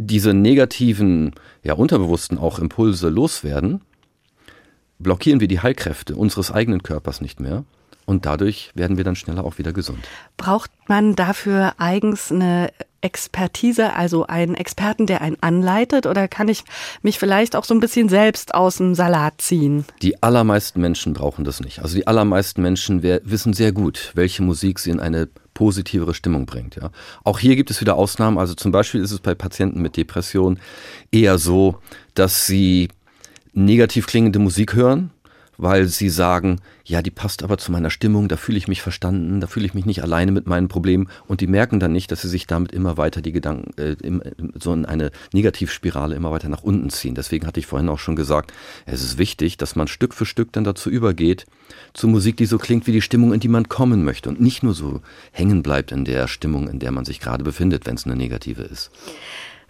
diese 0.00 0.32
negativen, 0.32 1.32
ja 1.62 1.74
unterbewussten 1.74 2.38
auch 2.38 2.58
Impulse 2.58 3.10
loswerden, 3.10 3.82
blockieren 4.98 5.40
wir 5.40 5.48
die 5.48 5.60
Heilkräfte 5.60 6.16
unseres 6.16 6.50
eigenen 6.50 6.82
Körpers 6.82 7.20
nicht 7.20 7.38
mehr. 7.38 7.64
Und 8.06 8.26
dadurch 8.26 8.72
werden 8.74 8.96
wir 8.96 9.04
dann 9.04 9.14
schneller 9.14 9.44
auch 9.44 9.58
wieder 9.58 9.72
gesund. 9.72 10.00
Braucht 10.36 10.70
man 10.88 11.14
dafür 11.14 11.74
eigens 11.76 12.32
eine 12.32 12.70
Expertise, 13.02 13.94
also 13.94 14.26
einen 14.26 14.54
Experten, 14.54 15.06
der 15.06 15.20
einen 15.20 15.36
anleitet? 15.42 16.06
Oder 16.06 16.26
kann 16.26 16.48
ich 16.48 16.64
mich 17.02 17.18
vielleicht 17.18 17.54
auch 17.54 17.64
so 17.64 17.74
ein 17.74 17.80
bisschen 17.80 18.08
selbst 18.08 18.54
aus 18.54 18.78
dem 18.78 18.94
Salat 18.94 19.34
ziehen? 19.40 19.84
Die 20.02 20.22
allermeisten 20.22 20.80
Menschen 20.80 21.12
brauchen 21.12 21.44
das 21.44 21.60
nicht. 21.60 21.80
Also 21.80 21.94
die 21.94 22.06
allermeisten 22.06 22.62
Menschen 22.62 23.02
wissen 23.02 23.52
sehr 23.52 23.72
gut, 23.72 24.12
welche 24.14 24.42
Musik 24.42 24.78
sie 24.78 24.90
in 24.90 24.98
eine 24.98 25.28
positivere 25.60 26.14
Stimmung 26.14 26.46
bringt. 26.46 26.76
Ja. 26.76 26.90
Auch 27.22 27.38
hier 27.38 27.54
gibt 27.54 27.70
es 27.70 27.82
wieder 27.82 27.94
Ausnahmen. 27.94 28.38
Also 28.38 28.54
zum 28.54 28.72
Beispiel 28.72 29.02
ist 29.02 29.10
es 29.10 29.18
bei 29.18 29.34
Patienten 29.34 29.82
mit 29.82 29.98
Depression 29.98 30.58
eher 31.12 31.36
so, 31.36 31.76
dass 32.14 32.46
sie 32.46 32.88
negativ 33.52 34.06
klingende 34.06 34.38
Musik 34.38 34.72
hören, 34.72 35.10
weil 35.62 35.86
sie 35.86 36.08
sagen, 36.08 36.60
ja, 36.84 37.02
die 37.02 37.10
passt 37.10 37.42
aber 37.42 37.58
zu 37.58 37.70
meiner 37.70 37.90
Stimmung, 37.90 38.28
da 38.28 38.36
fühle 38.36 38.56
ich 38.56 38.66
mich 38.66 38.80
verstanden, 38.80 39.40
da 39.40 39.46
fühle 39.46 39.66
ich 39.66 39.74
mich 39.74 39.84
nicht 39.84 40.02
alleine 40.02 40.32
mit 40.32 40.46
meinen 40.46 40.68
Problemen 40.68 41.08
und 41.28 41.42
die 41.42 41.46
merken 41.46 41.80
dann 41.80 41.92
nicht, 41.92 42.10
dass 42.10 42.22
sie 42.22 42.28
sich 42.28 42.46
damit 42.46 42.72
immer 42.72 42.96
weiter 42.96 43.20
die 43.20 43.32
Gedanken, 43.32 43.78
äh, 43.78 43.94
im, 44.02 44.22
so 44.58 44.72
in 44.72 44.86
eine 44.86 45.10
Negativspirale 45.32 46.16
immer 46.16 46.30
weiter 46.30 46.48
nach 46.48 46.62
unten 46.62 46.88
ziehen. 46.88 47.14
Deswegen 47.14 47.46
hatte 47.46 47.60
ich 47.60 47.66
vorhin 47.66 47.90
auch 47.90 47.98
schon 47.98 48.16
gesagt, 48.16 48.52
es 48.86 49.02
ist 49.02 49.18
wichtig, 49.18 49.58
dass 49.58 49.76
man 49.76 49.86
Stück 49.86 50.14
für 50.14 50.24
Stück 50.24 50.52
dann 50.52 50.64
dazu 50.64 50.88
übergeht, 50.88 51.46
zu 51.92 52.08
Musik, 52.08 52.38
die 52.38 52.46
so 52.46 52.56
klingt 52.56 52.86
wie 52.86 52.92
die 52.92 53.02
Stimmung, 53.02 53.34
in 53.34 53.40
die 53.40 53.48
man 53.48 53.68
kommen 53.68 54.02
möchte 54.02 54.30
und 54.30 54.40
nicht 54.40 54.62
nur 54.62 54.72
so 54.72 55.02
hängen 55.30 55.62
bleibt 55.62 55.92
in 55.92 56.06
der 56.06 56.26
Stimmung, 56.26 56.68
in 56.68 56.78
der 56.78 56.90
man 56.90 57.04
sich 57.04 57.20
gerade 57.20 57.44
befindet, 57.44 57.86
wenn 57.86 57.96
es 57.96 58.06
eine 58.06 58.16
negative 58.16 58.62
ist. 58.62 58.90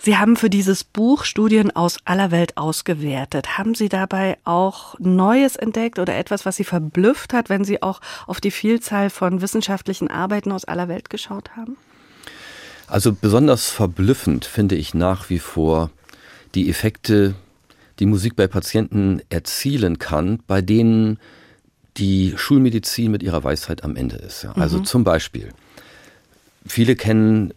Sie 0.02 0.16
haben 0.16 0.36
für 0.36 0.48
dieses 0.48 0.82
Buch 0.82 1.24
Studien 1.24 1.70
aus 1.76 1.98
aller 2.06 2.30
Welt 2.30 2.56
ausgewertet. 2.56 3.58
Haben 3.58 3.74
Sie 3.74 3.90
dabei 3.90 4.38
auch 4.44 4.98
Neues 4.98 5.56
entdeckt 5.56 5.98
oder 5.98 6.16
etwas, 6.16 6.46
was 6.46 6.56
Sie 6.56 6.64
verblüfft 6.64 7.34
hat, 7.34 7.50
wenn 7.50 7.64
Sie 7.64 7.82
auch 7.82 8.00
auf 8.26 8.40
die 8.40 8.50
Vielzahl 8.50 9.10
von 9.10 9.42
wissenschaftlichen 9.42 10.10
Arbeiten 10.10 10.52
aus 10.52 10.64
aller 10.64 10.88
Welt 10.88 11.10
geschaut 11.10 11.50
haben? 11.54 11.76
Also 12.86 13.12
besonders 13.12 13.68
verblüffend 13.68 14.46
finde 14.46 14.74
ich 14.74 14.94
nach 14.94 15.28
wie 15.28 15.38
vor 15.38 15.90
die 16.54 16.70
Effekte, 16.70 17.34
die 17.98 18.06
Musik 18.06 18.36
bei 18.36 18.46
Patienten 18.46 19.20
erzielen 19.28 19.98
kann, 19.98 20.40
bei 20.46 20.62
denen 20.62 21.18
die 21.98 22.32
Schulmedizin 22.36 23.10
mit 23.10 23.22
ihrer 23.22 23.44
Weisheit 23.44 23.84
am 23.84 23.96
Ende 23.96 24.16
ist. 24.16 24.44
Ja. 24.44 24.52
Also 24.52 24.78
mhm. 24.78 24.84
zum 24.86 25.04
Beispiel, 25.04 25.50
viele 26.66 26.96
kennen 26.96 27.52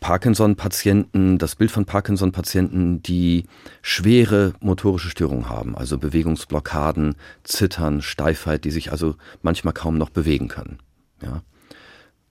Parkinson-Patienten, 0.00 1.38
das 1.38 1.56
Bild 1.56 1.70
von 1.70 1.86
Parkinson-Patienten, 1.86 3.02
die 3.02 3.46
schwere 3.82 4.52
motorische 4.60 5.08
Störungen 5.08 5.48
haben, 5.48 5.76
also 5.76 5.98
Bewegungsblockaden, 5.98 7.14
Zittern, 7.44 8.02
Steifheit, 8.02 8.64
die 8.64 8.70
sich 8.70 8.92
also 8.92 9.16
manchmal 9.42 9.74
kaum 9.74 9.96
noch 9.96 10.10
bewegen 10.10 10.48
können. 10.48 10.78
Ja. 11.22 11.42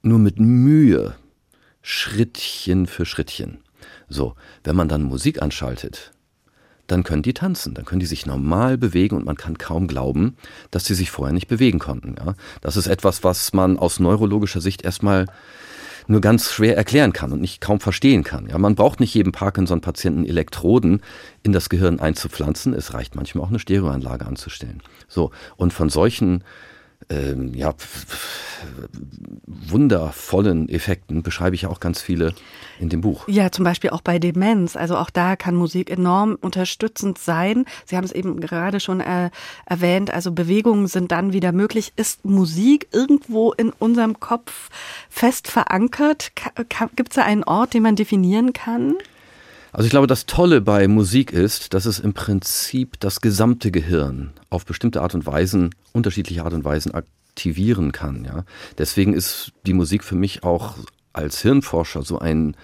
Nur 0.03 0.19
mit 0.19 0.39
Mühe, 0.39 1.15
Schrittchen 1.81 2.85
für 2.85 3.05
Schrittchen. 3.05 3.59
So, 4.09 4.35
wenn 4.63 4.75
man 4.75 4.87
dann 4.87 5.03
Musik 5.03 5.41
anschaltet, 5.41 6.11
dann 6.87 7.03
können 7.03 7.23
die 7.23 7.33
tanzen, 7.33 7.73
dann 7.73 7.85
können 7.85 8.01
die 8.01 8.05
sich 8.05 8.25
normal 8.25 8.77
bewegen 8.77 9.15
und 9.15 9.25
man 9.25 9.37
kann 9.37 9.57
kaum 9.57 9.87
glauben, 9.87 10.35
dass 10.69 10.85
sie 10.85 10.93
sich 10.93 11.09
vorher 11.09 11.33
nicht 11.33 11.47
bewegen 11.47 11.79
konnten. 11.79 12.15
Ja. 12.17 12.35
Das 12.61 12.77
ist 12.77 12.87
etwas, 12.87 13.23
was 13.23 13.53
man 13.53 13.79
aus 13.79 13.99
neurologischer 13.99 14.61
Sicht 14.61 14.83
erstmal 14.83 15.25
nur 16.07 16.21
ganz 16.21 16.51
schwer 16.51 16.77
erklären 16.77 17.13
kann 17.13 17.31
und 17.31 17.41
nicht 17.41 17.61
kaum 17.61 17.79
verstehen 17.79 18.23
kann. 18.23 18.47
Ja, 18.47 18.57
man 18.57 18.75
braucht 18.75 18.99
nicht 18.99 19.13
jedem 19.13 19.31
Parkinson-Patienten 19.31 20.25
Elektroden 20.25 21.01
in 21.43 21.51
das 21.51 21.69
Gehirn 21.69 21.99
einzupflanzen. 21.99 22.73
Es 22.73 22.93
reicht 22.93 23.15
manchmal 23.15 23.45
auch 23.45 23.49
eine 23.49 23.59
Stereoanlage 23.59 24.25
anzustellen. 24.25 24.81
So. 25.07 25.31
Und 25.55 25.73
von 25.73 25.89
solchen 25.89 26.43
ähm, 27.09 27.53
ja, 27.53 27.73
wundervollen 29.45 30.69
Effekten 30.69 31.23
beschreibe 31.23 31.55
ich 31.55 31.63
ja 31.63 31.69
auch 31.69 31.79
ganz 31.79 32.01
viele 32.01 32.33
in 32.79 32.89
dem 32.89 33.01
Buch. 33.01 33.27
Ja, 33.27 33.51
zum 33.51 33.65
Beispiel 33.65 33.91
auch 33.91 34.01
bei 34.01 34.19
Demenz. 34.19 34.75
Also 34.75 34.97
auch 34.97 35.09
da 35.09 35.35
kann 35.35 35.55
Musik 35.55 35.89
enorm 35.89 36.37
unterstützend 36.39 37.17
sein. 37.17 37.65
Sie 37.85 37.97
haben 37.97 38.03
es 38.03 38.11
eben 38.11 38.39
gerade 38.39 38.79
schon 38.79 38.99
äh, 38.99 39.29
erwähnt. 39.65 40.13
Also 40.13 40.31
Bewegungen 40.31 40.87
sind 40.87 41.11
dann 41.11 41.33
wieder 41.33 41.51
möglich. 41.51 41.93
Ist 41.95 42.25
Musik 42.25 42.87
irgendwo 42.91 43.51
in 43.51 43.71
unserem 43.71 44.19
Kopf 44.19 44.69
fest 45.09 45.47
verankert? 45.47 46.31
Gibt 46.95 47.09
es 47.09 47.15
da 47.15 47.23
einen 47.23 47.43
Ort, 47.43 47.73
den 47.73 47.83
man 47.83 47.95
definieren 47.95 48.53
kann? 48.53 48.95
Also 49.73 49.87
ich 49.87 49.89
glaube, 49.89 50.05
das 50.05 50.27
Tolle 50.27 50.61
bei 50.61 50.87
Musik 50.87 51.33
ist, 51.33 51.73
dass 51.73 51.85
es 51.85 51.97
im 51.97 52.13
Prinzip 52.13 52.99
das 52.99 53.21
gesamte 53.21 53.71
Gehirn 53.71 54.31
auf 54.51 54.65
bestimmte 54.65 55.01
Art 55.01 55.15
und 55.15 55.25
Weisen, 55.25 55.71
unterschiedliche 55.93 56.43
Art 56.43 56.53
und 56.53 56.63
Weisen 56.63 56.93
aktivieren 56.93 57.91
kann. 57.91 58.23
Ja? 58.23 58.45
Deswegen 58.77 59.13
ist 59.13 59.51
die 59.65 59.73
Musik 59.73 60.03
für 60.03 60.15
mich 60.15 60.43
auch 60.43 60.75
als 61.11 61.41
Hirnforscher 61.41 62.03
so 62.03 62.19
ein 62.19 62.55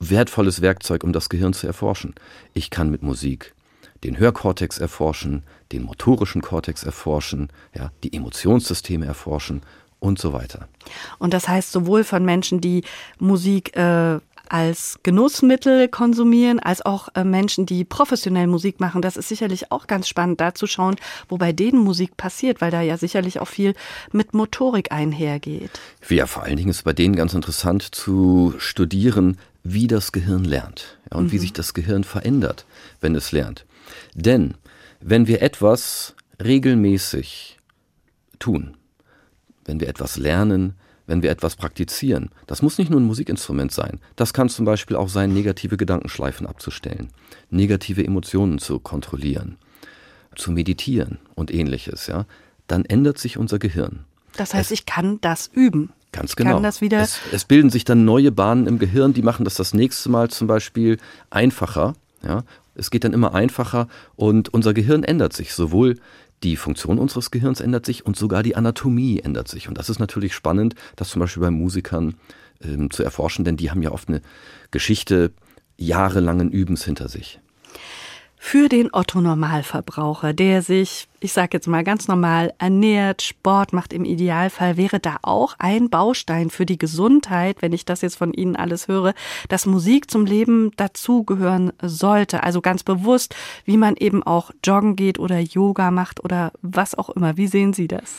wertvolles 0.00 0.60
Werkzeug, 0.60 1.04
um 1.04 1.12
das 1.12 1.28
Gehirn 1.28 1.52
zu 1.52 1.68
erforschen. 1.68 2.14
Ich 2.52 2.68
kann 2.70 2.90
mit 2.90 3.04
Musik 3.04 3.54
den 4.02 4.18
Hörkortex 4.18 4.78
erforschen, 4.78 5.44
den 5.70 5.84
motorischen 5.84 6.42
Kortex 6.42 6.82
erforschen, 6.82 7.48
ja, 7.76 7.92
die 8.02 8.12
Emotionssysteme 8.12 9.06
erforschen 9.06 9.62
und 10.00 10.18
so 10.18 10.32
weiter. 10.32 10.68
Und 11.18 11.32
das 11.32 11.48
heißt 11.48 11.70
sowohl 11.70 12.02
von 12.02 12.24
Menschen, 12.24 12.60
die 12.60 12.82
Musik 13.20 13.76
äh, 13.76 14.18
als 14.48 14.98
Genussmittel 15.02 15.88
konsumieren, 15.88 16.60
als 16.60 16.84
auch 16.84 17.08
äh, 17.14 17.24
Menschen, 17.24 17.66
die 17.66 17.84
professionell 17.84 18.46
Musik 18.46 18.80
machen. 18.80 19.02
Das 19.02 19.16
ist 19.16 19.28
sicherlich 19.28 19.72
auch 19.72 19.86
ganz 19.86 20.08
spannend, 20.08 20.40
da 20.40 20.54
zu 20.54 20.66
schauen, 20.66 20.96
wo 21.28 21.38
bei 21.38 21.52
denen 21.52 21.78
Musik 21.78 22.16
passiert, 22.16 22.60
weil 22.60 22.70
da 22.70 22.80
ja 22.80 22.96
sicherlich 22.96 23.40
auch 23.40 23.48
viel 23.48 23.74
mit 24.12 24.34
Motorik 24.34 24.92
einhergeht. 24.92 25.70
Ja, 26.08 26.26
vor 26.26 26.42
allen 26.42 26.56
Dingen 26.56 26.70
ist 26.70 26.84
bei 26.84 26.92
denen 26.92 27.16
ganz 27.16 27.34
interessant 27.34 27.82
zu 27.94 28.54
studieren, 28.58 29.38
wie 29.62 29.86
das 29.86 30.12
Gehirn 30.12 30.44
lernt 30.44 30.98
ja, 31.10 31.18
und 31.18 31.26
mhm. 31.26 31.32
wie 31.32 31.38
sich 31.38 31.52
das 31.52 31.74
Gehirn 31.74 32.04
verändert, 32.04 32.66
wenn 33.00 33.14
es 33.14 33.32
lernt. 33.32 33.64
Denn 34.14 34.54
wenn 35.00 35.26
wir 35.26 35.42
etwas 35.42 36.14
regelmäßig 36.42 37.58
tun, 38.38 38.76
wenn 39.64 39.80
wir 39.80 39.88
etwas 39.88 40.16
lernen, 40.16 40.74
wenn 41.06 41.22
wir 41.22 41.30
etwas 41.30 41.56
praktizieren. 41.56 42.30
Das 42.46 42.62
muss 42.62 42.78
nicht 42.78 42.90
nur 42.90 43.00
ein 43.00 43.06
Musikinstrument 43.06 43.72
sein. 43.72 44.00
Das 44.16 44.32
kann 44.32 44.48
zum 44.48 44.64
Beispiel 44.64 44.96
auch 44.96 45.08
sein, 45.08 45.32
negative 45.32 45.76
Gedankenschleifen 45.76 46.46
abzustellen, 46.46 47.08
negative 47.50 48.04
Emotionen 48.04 48.58
zu 48.58 48.78
kontrollieren, 48.78 49.56
zu 50.36 50.52
meditieren 50.52 51.18
und 51.34 51.52
ähnliches, 51.52 52.06
ja. 52.06 52.26
Dann 52.66 52.86
ändert 52.86 53.18
sich 53.18 53.36
unser 53.36 53.58
Gehirn. 53.58 54.04
Das 54.36 54.54
heißt, 54.54 54.72
es, 54.72 54.80
ich 54.80 54.86
kann 54.86 55.20
das 55.20 55.50
üben. 55.52 55.92
Ganz 56.12 56.36
genau. 56.36 56.62
Es, 56.62 56.80
es, 57.32 57.44
bilden 57.44 57.70
sich 57.70 57.84
dann 57.84 58.04
neue 58.04 58.30
Bahnen 58.30 58.66
im 58.66 58.78
Gehirn, 58.78 59.12
die 59.12 59.22
machen 59.22 59.44
das 59.44 59.56
das 59.56 59.74
nächste 59.74 60.08
Mal 60.10 60.30
zum 60.30 60.46
Beispiel 60.46 60.98
einfacher. 61.28 61.94
Ja? 62.22 62.44
Es 62.74 62.90
geht 62.90 63.04
dann 63.04 63.12
immer 63.12 63.34
einfacher 63.34 63.88
und 64.16 64.52
unser 64.54 64.74
Gehirn 64.74 65.02
ändert 65.02 65.32
sich 65.32 65.54
sowohl 65.54 65.96
die 66.42 66.56
Funktion 66.56 66.98
unseres 66.98 67.30
Gehirns 67.30 67.60
ändert 67.60 67.86
sich 67.86 68.04
und 68.04 68.16
sogar 68.16 68.42
die 68.42 68.56
Anatomie 68.56 69.20
ändert 69.20 69.48
sich. 69.48 69.68
Und 69.68 69.78
das 69.78 69.88
ist 69.88 69.98
natürlich 69.98 70.34
spannend, 70.34 70.74
das 70.96 71.08
zum 71.08 71.20
Beispiel 71.20 71.42
bei 71.42 71.50
Musikern 71.50 72.16
ähm, 72.62 72.90
zu 72.90 73.02
erforschen, 73.02 73.44
denn 73.44 73.56
die 73.56 73.70
haben 73.70 73.82
ja 73.82 73.92
oft 73.92 74.08
eine 74.08 74.20
Geschichte 74.70 75.32
jahrelangen 75.76 76.50
Übens 76.50 76.84
hinter 76.84 77.08
sich 77.08 77.40
für 78.46 78.68
den 78.68 78.92
Otto-Normalverbraucher, 78.92 80.34
der 80.34 80.60
sich, 80.60 81.08
ich 81.18 81.32
sage 81.32 81.48
jetzt 81.54 81.66
mal 81.66 81.82
ganz 81.82 82.08
normal, 82.08 82.52
ernährt, 82.58 83.22
Sport 83.22 83.72
macht 83.72 83.94
im 83.94 84.04
Idealfall, 84.04 84.76
wäre 84.76 85.00
da 85.00 85.16
auch 85.22 85.54
ein 85.58 85.88
Baustein 85.88 86.50
für 86.50 86.66
die 86.66 86.76
Gesundheit, 86.76 87.62
wenn 87.62 87.72
ich 87.72 87.86
das 87.86 88.02
jetzt 88.02 88.16
von 88.16 88.34
Ihnen 88.34 88.54
alles 88.54 88.86
höre, 88.86 89.14
dass 89.48 89.64
Musik 89.64 90.10
zum 90.10 90.26
Leben 90.26 90.72
dazugehören 90.76 91.72
sollte. 91.80 92.42
Also 92.42 92.60
ganz 92.60 92.82
bewusst, 92.82 93.34
wie 93.64 93.78
man 93.78 93.96
eben 93.96 94.22
auch 94.22 94.50
joggen 94.62 94.94
geht 94.94 95.18
oder 95.18 95.38
Yoga 95.38 95.90
macht 95.90 96.22
oder 96.22 96.52
was 96.60 96.94
auch 96.94 97.08
immer. 97.08 97.38
Wie 97.38 97.46
sehen 97.46 97.72
Sie 97.72 97.88
das? 97.88 98.16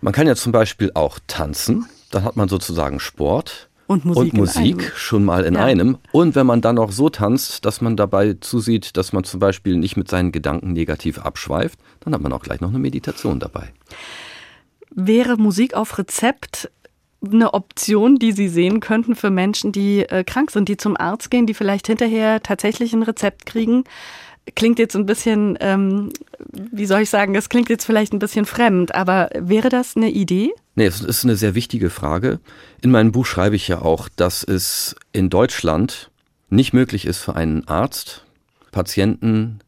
Man 0.00 0.12
kann 0.12 0.26
ja 0.26 0.34
zum 0.34 0.50
Beispiel 0.50 0.90
auch 0.94 1.20
tanzen. 1.28 1.86
Dann 2.10 2.24
hat 2.24 2.34
man 2.34 2.48
sozusagen 2.48 2.98
Sport. 2.98 3.68
Und 3.92 4.06
Musik, 4.06 4.32
und 4.32 4.40
Musik 4.40 4.92
schon 4.96 5.24
mal 5.24 5.44
in 5.44 5.54
ja. 5.54 5.64
einem. 5.64 5.98
Und 6.12 6.34
wenn 6.34 6.46
man 6.46 6.62
dann 6.62 6.78
auch 6.78 6.92
so 6.92 7.10
tanzt, 7.10 7.66
dass 7.66 7.82
man 7.82 7.96
dabei 7.96 8.36
zusieht, 8.40 8.96
dass 8.96 9.12
man 9.12 9.24
zum 9.24 9.38
Beispiel 9.38 9.76
nicht 9.76 9.98
mit 9.98 10.08
seinen 10.08 10.32
Gedanken 10.32 10.72
negativ 10.72 11.18
abschweift, 11.18 11.78
dann 12.00 12.14
hat 12.14 12.22
man 12.22 12.32
auch 12.32 12.42
gleich 12.42 12.62
noch 12.62 12.70
eine 12.70 12.78
Meditation 12.78 13.38
dabei. 13.38 13.72
Wäre 14.94 15.36
Musik 15.36 15.74
auf 15.74 15.98
Rezept 15.98 16.70
eine 17.24 17.52
Option, 17.54 18.16
die 18.16 18.32
Sie 18.32 18.48
sehen 18.48 18.80
könnten 18.80 19.14
für 19.14 19.30
Menschen, 19.30 19.72
die 19.72 20.00
äh, 20.00 20.24
krank 20.24 20.50
sind, 20.50 20.68
die 20.68 20.76
zum 20.76 20.96
Arzt 20.96 21.30
gehen, 21.30 21.46
die 21.46 21.54
vielleicht 21.54 21.86
hinterher 21.86 22.42
tatsächlich 22.42 22.92
ein 22.94 23.02
Rezept 23.02 23.46
kriegen? 23.46 23.84
Klingt 24.56 24.78
jetzt 24.78 24.96
ein 24.96 25.06
bisschen, 25.06 25.56
ähm, 25.60 26.10
wie 26.50 26.86
soll 26.86 27.02
ich 27.02 27.10
sagen, 27.10 27.32
das 27.32 27.48
klingt 27.48 27.68
jetzt 27.68 27.84
vielleicht 27.84 28.12
ein 28.12 28.18
bisschen 28.18 28.44
fremd, 28.44 28.94
aber 28.94 29.30
wäre 29.38 29.68
das 29.68 29.96
eine 29.96 30.10
Idee? 30.10 30.50
Nee, 30.74 30.86
es 30.86 31.00
ist 31.00 31.24
eine 31.24 31.36
sehr 31.36 31.54
wichtige 31.54 31.90
Frage. 31.90 32.40
In 32.80 32.90
meinem 32.90 33.12
Buch 33.12 33.26
schreibe 33.26 33.56
ich 33.56 33.68
ja 33.68 33.80
auch, 33.80 34.08
dass 34.08 34.42
es 34.42 34.96
in 35.12 35.30
Deutschland 35.30 36.10
nicht 36.50 36.72
möglich 36.72 37.06
ist 37.06 37.18
für 37.18 37.36
einen 37.36 37.68
Arzt, 37.68 38.24
Patienten 38.72 39.60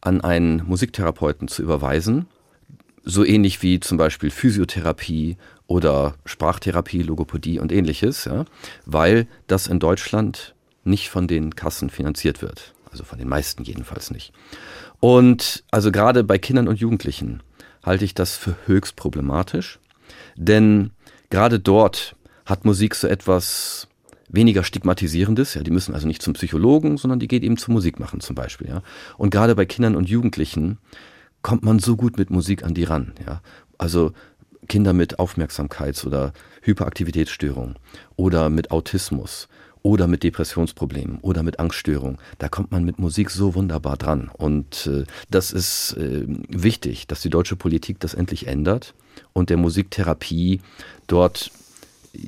an 0.00 0.20
einen 0.22 0.62
Musiktherapeuten 0.66 1.48
zu 1.48 1.62
überweisen. 1.62 2.26
So 3.04 3.24
ähnlich 3.24 3.62
wie 3.62 3.80
zum 3.80 3.98
Beispiel 3.98 4.30
Physiotherapie 4.30 5.36
oder 5.66 6.14
Sprachtherapie, 6.24 7.02
Logopädie 7.02 7.58
und 7.58 7.72
ähnliches, 7.72 8.24
ja, 8.24 8.44
weil 8.86 9.26
das 9.46 9.66
in 9.66 9.78
Deutschland 9.78 10.54
nicht 10.84 11.10
von 11.10 11.26
den 11.26 11.54
Kassen 11.56 11.90
finanziert 11.90 12.42
wird. 12.42 12.74
Also 12.92 13.04
von 13.04 13.18
den 13.18 13.28
meisten 13.28 13.64
jedenfalls 13.64 14.10
nicht. 14.10 14.32
Und 15.00 15.64
also 15.70 15.90
gerade 15.90 16.22
bei 16.22 16.38
Kindern 16.38 16.68
und 16.68 16.78
Jugendlichen 16.78 17.42
halte 17.84 18.04
ich 18.04 18.14
das 18.14 18.36
für 18.36 18.54
höchst 18.66 18.94
problematisch. 18.96 19.80
Denn 20.36 20.90
gerade 21.30 21.58
dort 21.58 22.14
hat 22.46 22.64
Musik 22.64 22.94
so 22.94 23.08
etwas 23.08 23.88
weniger 24.28 24.64
stigmatisierendes. 24.64 25.54
Ja, 25.54 25.62
die 25.62 25.70
müssen 25.70 25.94
also 25.94 26.06
nicht 26.06 26.22
zum 26.22 26.34
Psychologen, 26.34 26.96
sondern 26.96 27.18
die 27.18 27.28
geht 27.28 27.42
eben 27.42 27.56
zum 27.56 27.74
Musik 27.74 27.98
machen 27.98 28.20
zum 28.20 28.34
Beispiel. 28.34 28.68
Ja. 28.68 28.82
Und 29.18 29.30
gerade 29.30 29.54
bei 29.54 29.66
Kindern 29.66 29.96
und 29.96 30.08
Jugendlichen 30.08 30.78
kommt 31.42 31.64
man 31.64 31.78
so 31.78 31.96
gut 31.96 32.18
mit 32.18 32.30
Musik 32.30 32.64
an 32.64 32.74
die 32.74 32.84
ran. 32.84 33.12
Ja. 33.26 33.42
Also 33.78 34.12
Kinder 34.68 34.92
mit 34.92 35.18
Aufmerksamkeits- 35.18 36.06
oder 36.06 36.32
Hyperaktivitätsstörung 36.62 37.76
oder 38.16 38.48
mit 38.48 38.70
Autismus 38.70 39.48
oder 39.82 40.06
mit 40.06 40.22
Depressionsproblemen 40.22 41.18
oder 41.22 41.42
mit 41.42 41.58
Angststörungen. 41.58 42.18
Da 42.38 42.48
kommt 42.48 42.70
man 42.70 42.84
mit 42.84 42.98
Musik 42.98 43.30
so 43.30 43.54
wunderbar 43.54 43.96
dran. 43.96 44.30
Und 44.32 44.86
äh, 44.86 45.04
das 45.30 45.52
ist 45.52 45.96
äh, 45.96 46.24
wichtig, 46.48 47.06
dass 47.06 47.20
die 47.22 47.30
deutsche 47.30 47.56
Politik 47.56 48.00
das 48.00 48.14
endlich 48.14 48.46
ändert 48.46 48.94
und 49.32 49.50
der 49.50 49.56
Musiktherapie 49.56 50.60
dort 51.06 51.50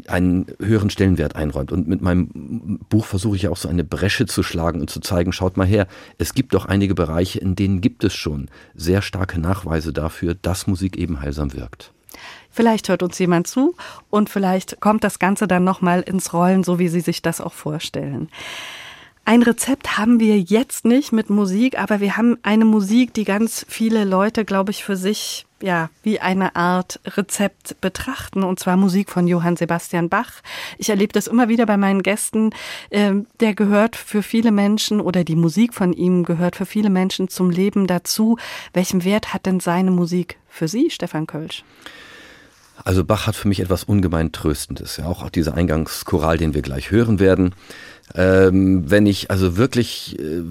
einen 0.06 0.46
höheren 0.60 0.90
Stellenwert 0.90 1.36
einräumt. 1.36 1.70
Und 1.70 1.86
mit 1.86 2.00
meinem 2.00 2.80
Buch 2.88 3.04
versuche 3.04 3.36
ich 3.36 3.48
auch 3.48 3.56
so 3.56 3.68
eine 3.68 3.84
Bresche 3.84 4.26
zu 4.26 4.42
schlagen 4.42 4.80
und 4.80 4.90
zu 4.90 5.00
zeigen, 5.00 5.32
schaut 5.32 5.56
mal 5.56 5.66
her, 5.66 5.86
es 6.18 6.34
gibt 6.34 6.54
doch 6.54 6.64
einige 6.64 6.94
Bereiche, 6.94 7.38
in 7.38 7.54
denen 7.54 7.80
gibt 7.80 8.02
es 8.04 8.14
schon 8.14 8.48
sehr 8.74 9.02
starke 9.02 9.38
Nachweise 9.38 9.92
dafür, 9.92 10.34
dass 10.34 10.66
Musik 10.66 10.96
eben 10.96 11.20
heilsam 11.20 11.52
wirkt. 11.52 11.93
Vielleicht 12.54 12.88
hört 12.88 13.02
uns 13.02 13.18
jemand 13.18 13.48
zu 13.48 13.74
und 14.10 14.30
vielleicht 14.30 14.80
kommt 14.80 15.02
das 15.02 15.18
Ganze 15.18 15.48
dann 15.48 15.64
nochmal 15.64 16.02
ins 16.02 16.32
Rollen, 16.32 16.62
so 16.62 16.78
wie 16.78 16.88
Sie 16.88 17.00
sich 17.00 17.20
das 17.20 17.40
auch 17.40 17.52
vorstellen. 17.52 18.28
Ein 19.26 19.42
Rezept 19.42 19.96
haben 19.98 20.20
wir 20.20 20.38
jetzt 20.38 20.84
nicht 20.84 21.10
mit 21.10 21.30
Musik, 21.30 21.78
aber 21.78 21.98
wir 22.00 22.16
haben 22.16 22.36
eine 22.42 22.64
Musik, 22.66 23.12
die 23.14 23.24
ganz 23.24 23.64
viele 23.68 24.04
Leute, 24.04 24.44
glaube 24.44 24.70
ich, 24.70 24.84
für 24.84 24.96
sich 24.96 25.46
ja 25.62 25.88
wie 26.02 26.20
eine 26.20 26.54
Art 26.54 27.00
Rezept 27.06 27.80
betrachten, 27.80 28.44
und 28.44 28.60
zwar 28.60 28.76
Musik 28.76 29.10
von 29.10 29.26
Johann 29.26 29.56
Sebastian 29.56 30.10
Bach. 30.10 30.30
Ich 30.76 30.90
erlebe 30.90 31.12
das 31.14 31.26
immer 31.26 31.48
wieder 31.48 31.64
bei 31.66 31.78
meinen 31.78 32.02
Gästen. 32.02 32.50
Ähm, 32.90 33.26
der 33.40 33.54
gehört 33.54 33.96
für 33.96 34.22
viele 34.22 34.52
Menschen 34.52 35.00
oder 35.00 35.24
die 35.24 35.36
Musik 35.36 35.74
von 35.74 35.92
ihm 35.92 36.24
gehört 36.24 36.54
für 36.54 36.66
viele 36.66 36.90
Menschen 36.90 37.28
zum 37.28 37.50
Leben 37.50 37.86
dazu. 37.86 38.36
Welchen 38.74 39.04
Wert 39.04 39.32
hat 39.32 39.46
denn 39.46 39.58
seine 39.58 39.90
Musik 39.90 40.36
für 40.48 40.68
Sie, 40.68 40.90
Stefan 40.90 41.26
Kölsch? 41.26 41.64
Also 42.82 43.04
Bach 43.04 43.26
hat 43.26 43.36
für 43.36 43.48
mich 43.48 43.60
etwas 43.60 43.84
ungemein 43.84 44.32
Tröstendes. 44.32 44.96
Ja, 44.96 45.06
auch 45.06 45.30
dieser 45.30 45.54
Eingangschoral, 45.54 46.38
den 46.38 46.54
wir 46.54 46.62
gleich 46.62 46.90
hören 46.90 47.20
werden. 47.20 47.54
Ähm, 48.14 48.90
wenn 48.90 49.06
ich 49.06 49.30
also 49.30 49.56
wirklich, 49.56 50.18
äh, 50.18 50.42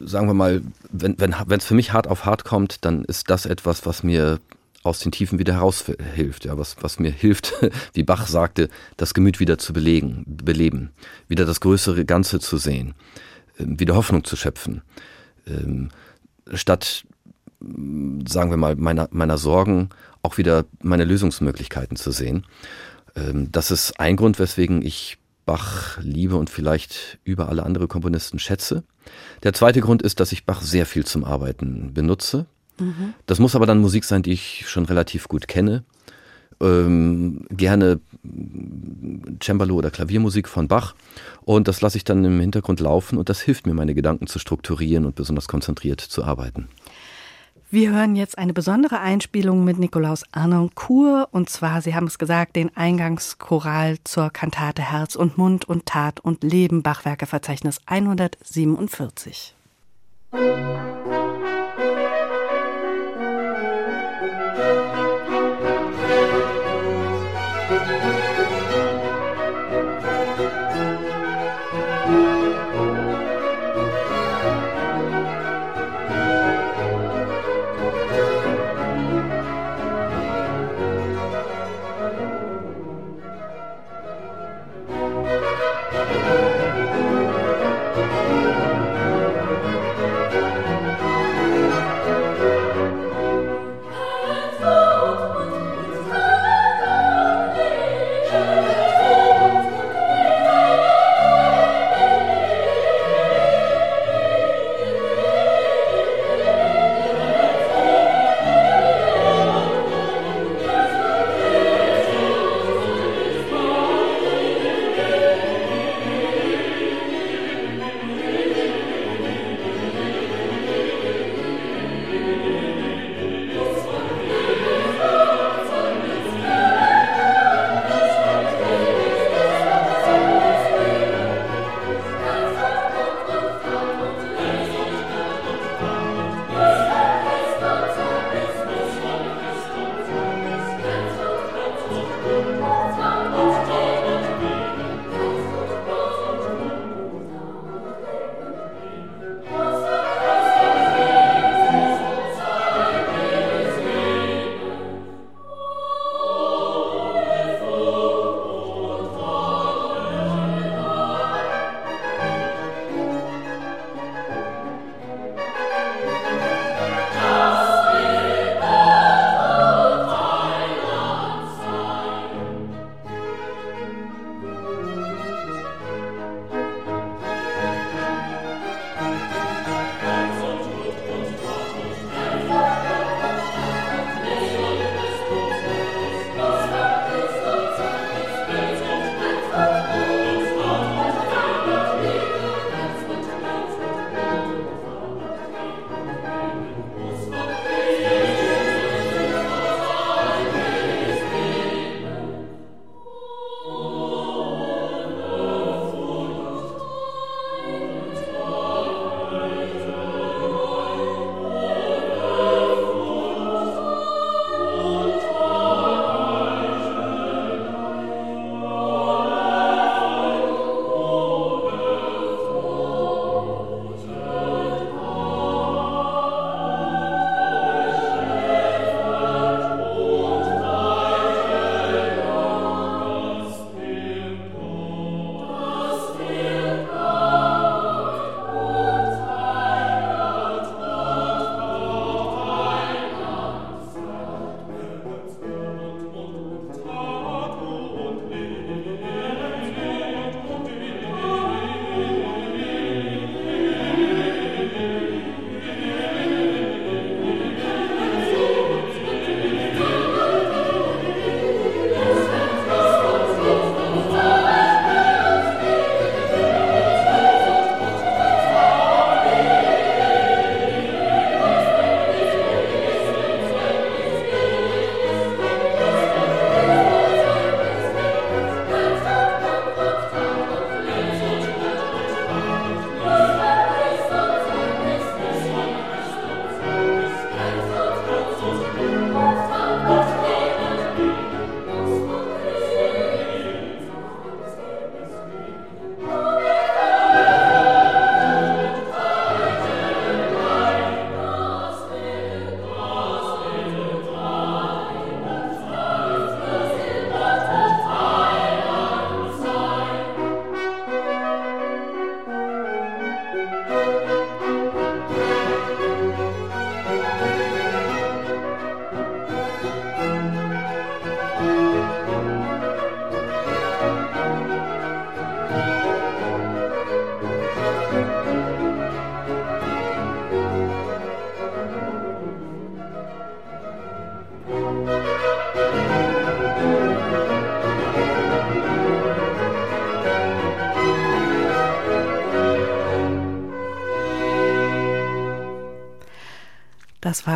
sagen 0.00 0.26
wir 0.26 0.34
mal, 0.34 0.62
wenn 0.90 1.18
wenn 1.18 1.34
wenn 1.46 1.58
es 1.58 1.64
für 1.64 1.74
mich 1.74 1.92
hart 1.92 2.06
auf 2.06 2.26
hart 2.26 2.44
kommt, 2.44 2.84
dann 2.84 3.04
ist 3.04 3.30
das 3.30 3.46
etwas, 3.46 3.86
was 3.86 4.02
mir 4.02 4.40
aus 4.86 5.00
den 5.00 5.12
Tiefen 5.12 5.38
wieder 5.38 5.54
heraushilft, 5.54 6.44
ja, 6.44 6.56
was, 6.56 6.76
was 6.80 6.98
mir 6.98 7.10
hilft, 7.10 7.54
wie 7.92 8.04
Bach 8.04 8.26
sagte, 8.26 8.68
das 8.96 9.14
Gemüt 9.14 9.40
wieder 9.40 9.58
zu 9.58 9.72
belegen, 9.72 10.24
beleben, 10.26 10.90
wieder 11.28 11.44
das 11.44 11.60
größere 11.60 12.04
Ganze 12.04 12.38
zu 12.40 12.56
sehen, 12.56 12.94
ähm, 13.58 13.78
wieder 13.78 13.96
Hoffnung 13.96 14.24
zu 14.24 14.36
schöpfen, 14.36 14.82
ähm, 15.46 15.90
statt, 16.54 17.04
sagen 17.60 18.50
wir 18.50 18.56
mal, 18.56 18.76
meiner, 18.76 19.08
meiner 19.10 19.38
Sorgen 19.38 19.90
auch 20.26 20.38
wieder 20.38 20.66
meine 20.82 21.04
Lösungsmöglichkeiten 21.04 21.96
zu 21.96 22.10
sehen. 22.10 22.44
Ähm, 23.14 23.50
das 23.52 23.70
ist 23.70 23.98
ein 23.98 24.16
Grund, 24.16 24.38
weswegen 24.38 24.82
ich 24.82 25.18
Bach 25.46 25.98
liebe 26.02 26.36
und 26.36 26.50
vielleicht 26.50 27.18
über 27.22 27.48
alle 27.48 27.62
andere 27.62 27.86
Komponisten 27.86 28.40
schätze. 28.40 28.82
Der 29.44 29.52
zweite 29.52 29.80
Grund 29.80 30.02
ist, 30.02 30.18
dass 30.18 30.32
ich 30.32 30.44
Bach 30.44 30.60
sehr 30.60 30.86
viel 30.86 31.06
zum 31.06 31.24
Arbeiten 31.24 31.94
benutze. 31.94 32.46
Mhm. 32.80 33.14
Das 33.26 33.38
muss 33.38 33.54
aber 33.54 33.64
dann 33.64 33.78
Musik 33.78 34.04
sein, 34.04 34.22
die 34.22 34.32
ich 34.32 34.64
schon 34.68 34.84
relativ 34.86 35.28
gut 35.28 35.46
kenne. 35.46 35.84
Ähm, 36.60 37.46
gerne 37.50 38.00
Cembalo 39.42 39.76
oder 39.76 39.90
Klaviermusik 39.90 40.48
von 40.48 40.68
Bach 40.68 40.94
und 41.44 41.68
das 41.68 41.82
lasse 41.82 41.98
ich 41.98 42.04
dann 42.04 42.24
im 42.24 42.40
Hintergrund 42.40 42.80
laufen 42.80 43.18
und 43.18 43.28
das 43.28 43.40
hilft 43.40 43.66
mir, 43.66 43.74
meine 43.74 43.94
Gedanken 43.94 44.26
zu 44.26 44.38
strukturieren 44.38 45.04
und 45.04 45.14
besonders 45.14 45.48
konzentriert 45.48 46.00
zu 46.00 46.24
arbeiten. 46.24 46.68
Wir 47.68 47.90
hören 47.90 48.14
jetzt 48.14 48.38
eine 48.38 48.52
besondere 48.52 49.00
Einspielung 49.00 49.64
mit 49.64 49.76
Nikolaus 49.76 50.22
Arnoncourt 50.30 51.28
und 51.32 51.50
zwar, 51.50 51.82
Sie 51.82 51.96
haben 51.96 52.06
es 52.06 52.16
gesagt, 52.16 52.54
den 52.54 52.76
Eingangschoral 52.76 53.98
zur 54.04 54.30
Kantate 54.30 54.82
Herz 54.82 55.16
und 55.16 55.36
Mund 55.36 55.64
und 55.64 55.84
Tat 55.84 56.20
und 56.20 56.44
Leben 56.44 56.84
Bachwerkeverzeichnis 56.84 57.80
147. 57.86 59.52
Musik 60.30 60.76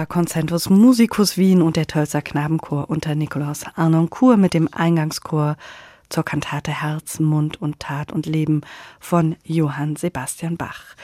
war 0.01 0.07
Concentus 0.07 0.71
Musicus 0.71 1.37
Wien 1.37 1.61
und 1.61 1.77
der 1.77 1.87
Tölzer 1.87 2.23
Knabenchor 2.23 2.89
unter 2.89 3.15
Nikolaus 3.15 3.65
Arnoncourt 3.75 4.39
mit 4.39 4.55
dem 4.55 4.67
Eingangschor 4.73 5.59
zur 6.09 6.25
Kantate 6.25 6.71
Herz, 6.71 7.21
Mund 7.21 7.61
und 7.61 7.81
Tat 7.81 8.11
und 8.11 8.25
Leben 8.25 8.63
von 8.99 9.37
Johann 9.45 9.97
Sebastian 9.97 10.57
Bach. 10.57 10.97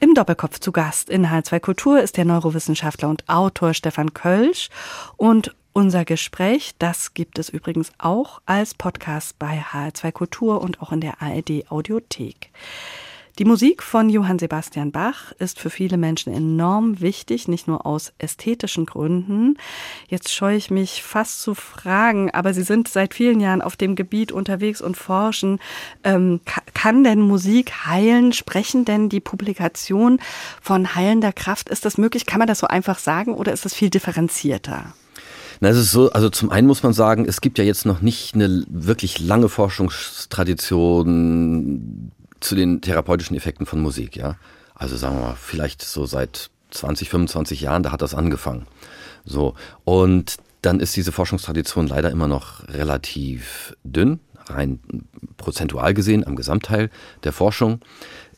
Im 0.00 0.12
Doppelkopf 0.12 0.58
zu 0.58 0.70
Gast 0.70 1.08
in 1.08 1.28
H2 1.28 1.60
Kultur 1.60 2.02
ist 2.02 2.18
der 2.18 2.26
Neurowissenschaftler 2.26 3.08
und 3.08 3.26
Autor 3.26 3.72
Stefan 3.72 4.12
Kölsch 4.12 4.68
und 5.16 5.56
unser 5.72 6.04
Gespräch, 6.04 6.72
das 6.78 7.14
gibt 7.14 7.38
es 7.38 7.48
übrigens 7.48 7.90
auch 7.96 8.42
als 8.44 8.74
Podcast 8.74 9.38
bei 9.38 9.62
HR2 9.62 10.12
Kultur 10.12 10.60
und 10.60 10.82
auch 10.82 10.92
in 10.92 11.00
der 11.00 11.22
ARD 11.22 11.70
Audiothek. 11.70 12.50
Die 13.38 13.46
Musik 13.46 13.82
von 13.82 14.10
Johann 14.10 14.38
Sebastian 14.38 14.92
Bach 14.92 15.32
ist 15.38 15.58
für 15.58 15.70
viele 15.70 15.96
Menschen 15.96 16.34
enorm 16.34 17.00
wichtig, 17.00 17.48
nicht 17.48 17.66
nur 17.66 17.86
aus 17.86 18.12
ästhetischen 18.18 18.84
Gründen. 18.84 19.56
Jetzt 20.06 20.34
scheue 20.34 20.58
ich 20.58 20.70
mich 20.70 21.02
fast 21.02 21.40
zu 21.40 21.54
fragen, 21.54 22.30
aber 22.30 22.52
Sie 22.52 22.62
sind 22.62 22.88
seit 22.88 23.14
vielen 23.14 23.40
Jahren 23.40 23.62
auf 23.62 23.76
dem 23.76 23.96
Gebiet 23.96 24.32
unterwegs 24.32 24.82
und 24.82 24.98
forschen. 24.98 25.60
Ähm, 26.04 26.42
kann 26.74 27.04
denn 27.04 27.20
Musik 27.20 27.86
heilen? 27.86 28.34
Sprechen 28.34 28.84
denn 28.84 29.08
die 29.08 29.20
Publikationen 29.20 30.20
von 30.60 30.94
heilender 30.94 31.32
Kraft? 31.32 31.70
Ist 31.70 31.86
das 31.86 31.96
möglich? 31.96 32.26
Kann 32.26 32.38
man 32.38 32.48
das 32.48 32.58
so 32.58 32.66
einfach 32.66 32.98
sagen 32.98 33.32
oder 33.32 33.54
ist 33.54 33.64
das 33.64 33.72
viel 33.72 33.88
differenzierter? 33.88 34.92
Na, 35.60 35.70
es 35.70 35.78
ist 35.78 35.90
so, 35.90 36.12
also 36.12 36.28
zum 36.28 36.50
einen 36.50 36.66
muss 36.66 36.82
man 36.82 36.92
sagen, 36.92 37.24
es 37.24 37.40
gibt 37.40 37.56
ja 37.56 37.64
jetzt 37.64 37.86
noch 37.86 38.02
nicht 38.02 38.34
eine 38.34 38.66
wirklich 38.68 39.20
lange 39.20 39.48
Forschungstradition 39.48 42.12
zu 42.44 42.54
den 42.54 42.80
therapeutischen 42.80 43.36
Effekten 43.36 43.66
von 43.66 43.80
Musik, 43.80 44.16
ja. 44.16 44.36
Also 44.74 44.96
sagen 44.96 45.16
wir 45.16 45.22
mal, 45.28 45.36
vielleicht 45.36 45.82
so 45.82 46.06
seit 46.06 46.50
20, 46.70 47.08
25 47.10 47.60
Jahren, 47.60 47.82
da 47.82 47.92
hat 47.92 48.02
das 48.02 48.14
angefangen. 48.14 48.66
So. 49.24 49.54
Und 49.84 50.36
dann 50.62 50.80
ist 50.80 50.96
diese 50.96 51.12
Forschungstradition 51.12 51.86
leider 51.86 52.10
immer 52.10 52.28
noch 52.28 52.66
relativ 52.68 53.76
dünn, 53.84 54.20
rein 54.46 54.80
prozentual 55.36 55.94
gesehen 55.94 56.26
am 56.26 56.36
Gesamtteil 56.36 56.90
der 57.24 57.32
Forschung. 57.32 57.80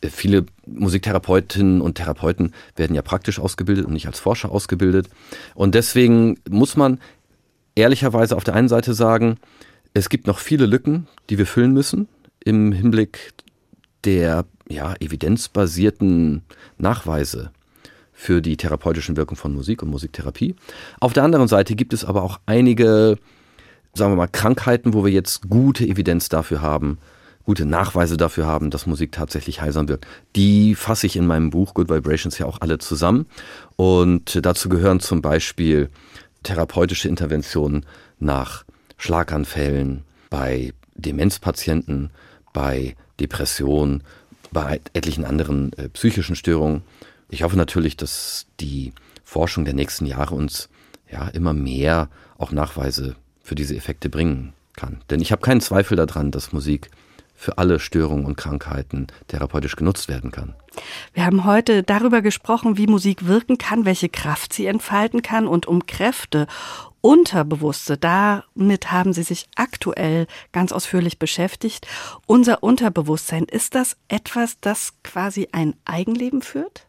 Äh, 0.00 0.08
viele 0.08 0.46
Musiktherapeutinnen 0.66 1.80
und 1.80 1.96
Therapeuten 1.96 2.52
werden 2.76 2.94
ja 2.94 3.02
praktisch 3.02 3.38
ausgebildet 3.38 3.86
und 3.86 3.92
nicht 3.92 4.06
als 4.06 4.20
Forscher 4.20 4.50
ausgebildet. 4.50 5.08
Und 5.54 5.74
deswegen 5.74 6.38
muss 6.48 6.76
man 6.76 7.00
ehrlicherweise 7.74 8.36
auf 8.36 8.44
der 8.44 8.54
einen 8.54 8.68
Seite 8.68 8.94
sagen, 8.94 9.38
es 9.92 10.08
gibt 10.08 10.26
noch 10.26 10.38
viele 10.38 10.66
Lücken, 10.66 11.06
die 11.30 11.38
wir 11.38 11.46
füllen 11.46 11.72
müssen 11.72 12.08
im 12.44 12.72
Hinblick 12.72 13.32
der 14.04 14.44
ja, 14.68 14.94
evidenzbasierten 15.00 16.42
Nachweise 16.78 17.50
für 18.12 18.40
die 18.40 18.56
therapeutischen 18.56 19.16
Wirkungen 19.16 19.36
von 19.36 19.54
Musik 19.54 19.82
und 19.82 19.90
Musiktherapie. 19.90 20.54
Auf 21.00 21.12
der 21.12 21.24
anderen 21.24 21.48
Seite 21.48 21.74
gibt 21.74 21.92
es 21.92 22.04
aber 22.04 22.22
auch 22.22 22.38
einige, 22.46 23.18
sagen 23.92 24.12
wir 24.12 24.16
mal, 24.16 24.28
Krankheiten, 24.28 24.94
wo 24.94 25.04
wir 25.04 25.12
jetzt 25.12 25.48
gute 25.48 25.84
Evidenz 25.84 26.28
dafür 26.28 26.62
haben, 26.62 26.98
gute 27.44 27.66
Nachweise 27.66 28.16
dafür 28.16 28.46
haben, 28.46 28.70
dass 28.70 28.86
Musik 28.86 29.12
tatsächlich 29.12 29.60
heilsam 29.60 29.88
wirkt. 29.88 30.06
Die 30.36 30.74
fasse 30.74 31.06
ich 31.06 31.16
in 31.16 31.26
meinem 31.26 31.50
Buch 31.50 31.74
Good 31.74 31.90
Vibrations 31.90 32.38
ja 32.38 32.46
auch 32.46 32.60
alle 32.60 32.78
zusammen. 32.78 33.26
Und 33.76 34.38
dazu 34.44 34.68
gehören 34.68 35.00
zum 35.00 35.20
Beispiel 35.20 35.90
therapeutische 36.42 37.08
Interventionen 37.08 37.84
nach 38.18 38.64
Schlaganfällen, 38.96 40.04
bei 40.30 40.72
Demenzpatienten, 40.94 42.10
bei 42.52 42.94
Depressionen, 43.20 44.02
bei 44.52 44.80
etlichen 44.92 45.24
anderen 45.24 45.72
äh, 45.74 45.88
psychischen 45.88 46.36
Störungen. 46.36 46.82
Ich 47.28 47.42
hoffe 47.42 47.56
natürlich, 47.56 47.96
dass 47.96 48.46
die 48.60 48.92
Forschung 49.24 49.64
der 49.64 49.74
nächsten 49.74 50.06
Jahre 50.06 50.34
uns 50.34 50.68
ja 51.10 51.28
immer 51.28 51.52
mehr 51.52 52.08
auch 52.38 52.52
Nachweise 52.52 53.16
für 53.42 53.54
diese 53.54 53.76
Effekte 53.76 54.08
bringen 54.08 54.52
kann. 54.76 55.02
Denn 55.10 55.20
ich 55.20 55.32
habe 55.32 55.42
keinen 55.42 55.60
Zweifel 55.60 55.96
daran, 55.96 56.30
dass 56.30 56.52
Musik 56.52 56.90
für 57.34 57.58
alle 57.58 57.80
Störungen 57.80 58.24
und 58.24 58.36
Krankheiten 58.36 59.08
therapeutisch 59.28 59.76
genutzt 59.76 60.08
werden 60.08 60.30
kann. 60.30 60.54
Wir 61.12 61.26
haben 61.26 61.44
heute 61.44 61.82
darüber 61.82 62.22
gesprochen, 62.22 62.78
wie 62.78 62.86
Musik 62.86 63.26
wirken 63.26 63.58
kann, 63.58 63.84
welche 63.84 64.08
Kraft 64.08 64.52
sie 64.52 64.66
entfalten 64.66 65.20
kann 65.22 65.46
und 65.46 65.66
um 65.66 65.86
Kräfte 65.86 66.46
Unterbewusste, 67.04 67.98
damit 67.98 68.90
haben 68.90 69.12
Sie 69.12 69.24
sich 69.24 69.46
aktuell 69.56 70.26
ganz 70.52 70.72
ausführlich 70.72 71.18
beschäftigt. 71.18 71.86
Unser 72.24 72.62
Unterbewusstsein, 72.62 73.44
ist 73.44 73.74
das 73.74 73.98
etwas, 74.08 74.56
das 74.62 74.94
quasi 75.02 75.48
ein 75.52 75.74
Eigenleben 75.84 76.40
führt? 76.40 76.86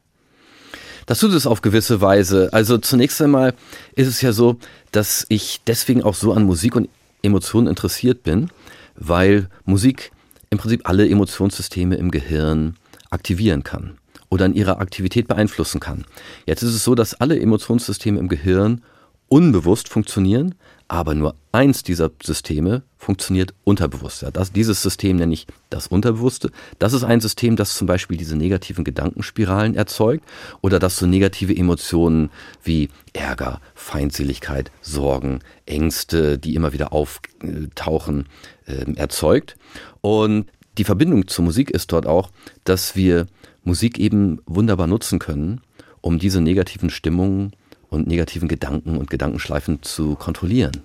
Das 1.05 1.19
tut 1.19 1.33
es 1.33 1.45
auf 1.45 1.61
gewisse 1.61 1.99
Weise. 1.99 2.47
Also 2.53 2.77
zunächst 2.77 3.21
einmal 3.21 3.55
ist 3.95 4.07
es 4.07 4.21
ja 4.21 4.31
so, 4.31 4.57
dass 4.93 5.25
ich 5.27 5.59
deswegen 5.67 6.01
auch 6.01 6.15
so 6.15 6.31
an 6.31 6.43
Musik 6.43 6.77
und 6.77 6.87
Emotionen 7.21 7.67
interessiert 7.67 8.23
bin, 8.23 8.51
weil 8.95 9.49
Musik 9.65 10.13
im 10.49 10.59
Prinzip 10.59 10.87
alle 10.87 11.09
Emotionssysteme 11.09 11.97
im 11.97 12.09
Gehirn 12.09 12.77
aktivieren 13.09 13.65
kann 13.65 13.97
oder 14.29 14.45
in 14.45 14.53
ihrer 14.53 14.79
Aktivität 14.79 15.27
beeinflussen 15.27 15.81
kann. 15.81 16.05
Jetzt 16.45 16.63
ist 16.63 16.73
es 16.73 16.85
so, 16.85 16.95
dass 16.95 17.15
alle 17.15 17.37
Emotionssysteme 17.37 18.17
im 18.17 18.29
Gehirn 18.29 18.81
unbewusst 19.35 19.89
funktionieren, 19.89 20.55
aber 20.87 21.13
nur 21.13 21.35
eins 21.51 21.83
dieser 21.83 22.09
Systeme 22.23 22.83
funktioniert 22.97 23.53
unterbewusst. 23.65 24.21
Ja, 24.21 24.31
das, 24.31 24.53
dieses 24.53 24.81
System 24.81 25.17
nenne 25.17 25.33
ich 25.33 25.45
das 25.69 25.87
Unterbewusste. 25.87 26.51
Das 26.79 26.93
ist 26.93 27.03
ein 27.03 27.19
System, 27.19 27.57
das 27.57 27.75
zum 27.75 27.85
Beispiel 27.85 28.15
diese 28.15 28.37
negativen 28.37 28.85
Gedankenspiralen 28.85 29.75
erzeugt 29.75 30.23
oder 30.61 30.79
das 30.79 30.95
so 30.95 31.05
negative 31.05 31.53
Emotionen 31.53 32.29
wie 32.63 32.87
Ärger, 33.11 33.59
Feindseligkeit, 33.73 34.71
Sorgen, 34.79 35.39
Ängste, 35.65 36.37
die 36.37 36.55
immer 36.55 36.71
wieder 36.71 36.93
auftauchen, 36.93 38.29
äh, 38.67 38.89
erzeugt. 38.95 39.57
Und 39.99 40.45
die 40.77 40.85
Verbindung 40.85 41.27
zur 41.27 41.43
Musik 41.43 41.71
ist 41.71 41.91
dort 41.91 42.05
auch, 42.05 42.29
dass 42.63 42.95
wir 42.95 43.27
Musik 43.65 43.99
eben 43.99 44.39
wunderbar 44.45 44.87
nutzen 44.87 45.19
können, 45.19 45.59
um 45.99 46.19
diese 46.19 46.39
negativen 46.39 46.89
Stimmungen 46.89 47.51
und 47.95 48.07
negativen 48.07 48.47
Gedanken 48.47 48.97
und 48.97 49.09
Gedankenschleifen 49.09 49.81
zu 49.81 50.15
kontrollieren. 50.15 50.81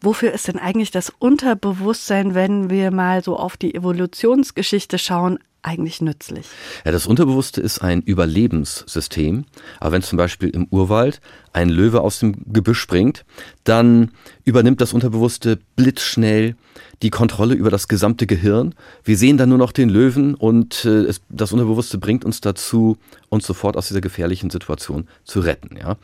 Wofür 0.00 0.32
ist 0.32 0.48
denn 0.48 0.58
eigentlich 0.58 0.90
das 0.90 1.12
Unterbewusstsein, 1.18 2.34
wenn 2.34 2.70
wir 2.70 2.90
mal 2.90 3.22
so 3.22 3.36
auf 3.36 3.56
die 3.56 3.74
Evolutionsgeschichte 3.74 4.98
schauen, 4.98 5.38
eigentlich 5.62 6.00
nützlich? 6.00 6.46
Ja, 6.84 6.92
das 6.92 7.06
Unterbewusste 7.06 7.60
ist 7.60 7.80
ein 7.80 8.02
Überlebenssystem. 8.02 9.44
Aber 9.78 9.92
wenn 9.92 10.02
zum 10.02 10.16
Beispiel 10.16 10.48
im 10.50 10.66
Urwald 10.70 11.20
ein 11.52 11.68
Löwe 11.68 12.00
aus 12.00 12.20
dem 12.20 12.34
Gebüsch 12.52 12.80
springt, 12.80 13.24
dann 13.64 14.12
übernimmt 14.44 14.80
das 14.80 14.92
Unterbewusste 14.92 15.58
blitzschnell 15.76 16.56
die 17.02 17.10
Kontrolle 17.10 17.54
über 17.54 17.70
das 17.70 17.88
gesamte 17.88 18.26
Gehirn. 18.26 18.74
Wir 19.04 19.16
sehen 19.16 19.38
dann 19.38 19.48
nur 19.48 19.58
noch 19.58 19.72
den 19.72 19.88
Löwen 19.88 20.34
und 20.34 20.84
äh, 20.84 21.04
es, 21.04 21.20
das 21.28 21.52
Unterbewusste 21.52 21.98
bringt 21.98 22.24
uns 22.24 22.40
dazu, 22.40 22.98
uns 23.28 23.46
sofort 23.46 23.76
aus 23.76 23.88
dieser 23.88 24.00
gefährlichen 24.00 24.50
Situation 24.50 25.08
zu 25.24 25.40
retten. 25.40 25.76
Ja? 25.76 25.96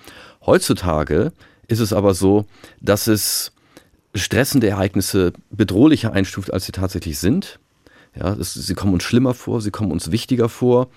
Heutzutage 0.44 1.32
ist 1.68 1.80
es 1.80 1.92
aber 1.92 2.14
so, 2.14 2.46
dass 2.80 3.06
es 3.06 3.52
stressende 4.14 4.68
Ereignisse 4.68 5.32
bedrohlicher 5.50 6.12
einstuft, 6.12 6.52
als 6.52 6.66
sie 6.66 6.72
tatsächlich 6.72 7.18
sind. 7.18 7.58
Ja, 8.18 8.32
es, 8.32 8.54
sie 8.54 8.74
kommen 8.74 8.94
uns 8.94 9.02
schlimmer 9.02 9.34
vor, 9.34 9.60
sie 9.60 9.70
kommen 9.70 9.92
uns 9.92 10.10
wichtiger 10.10 10.48
vor. 10.48 10.88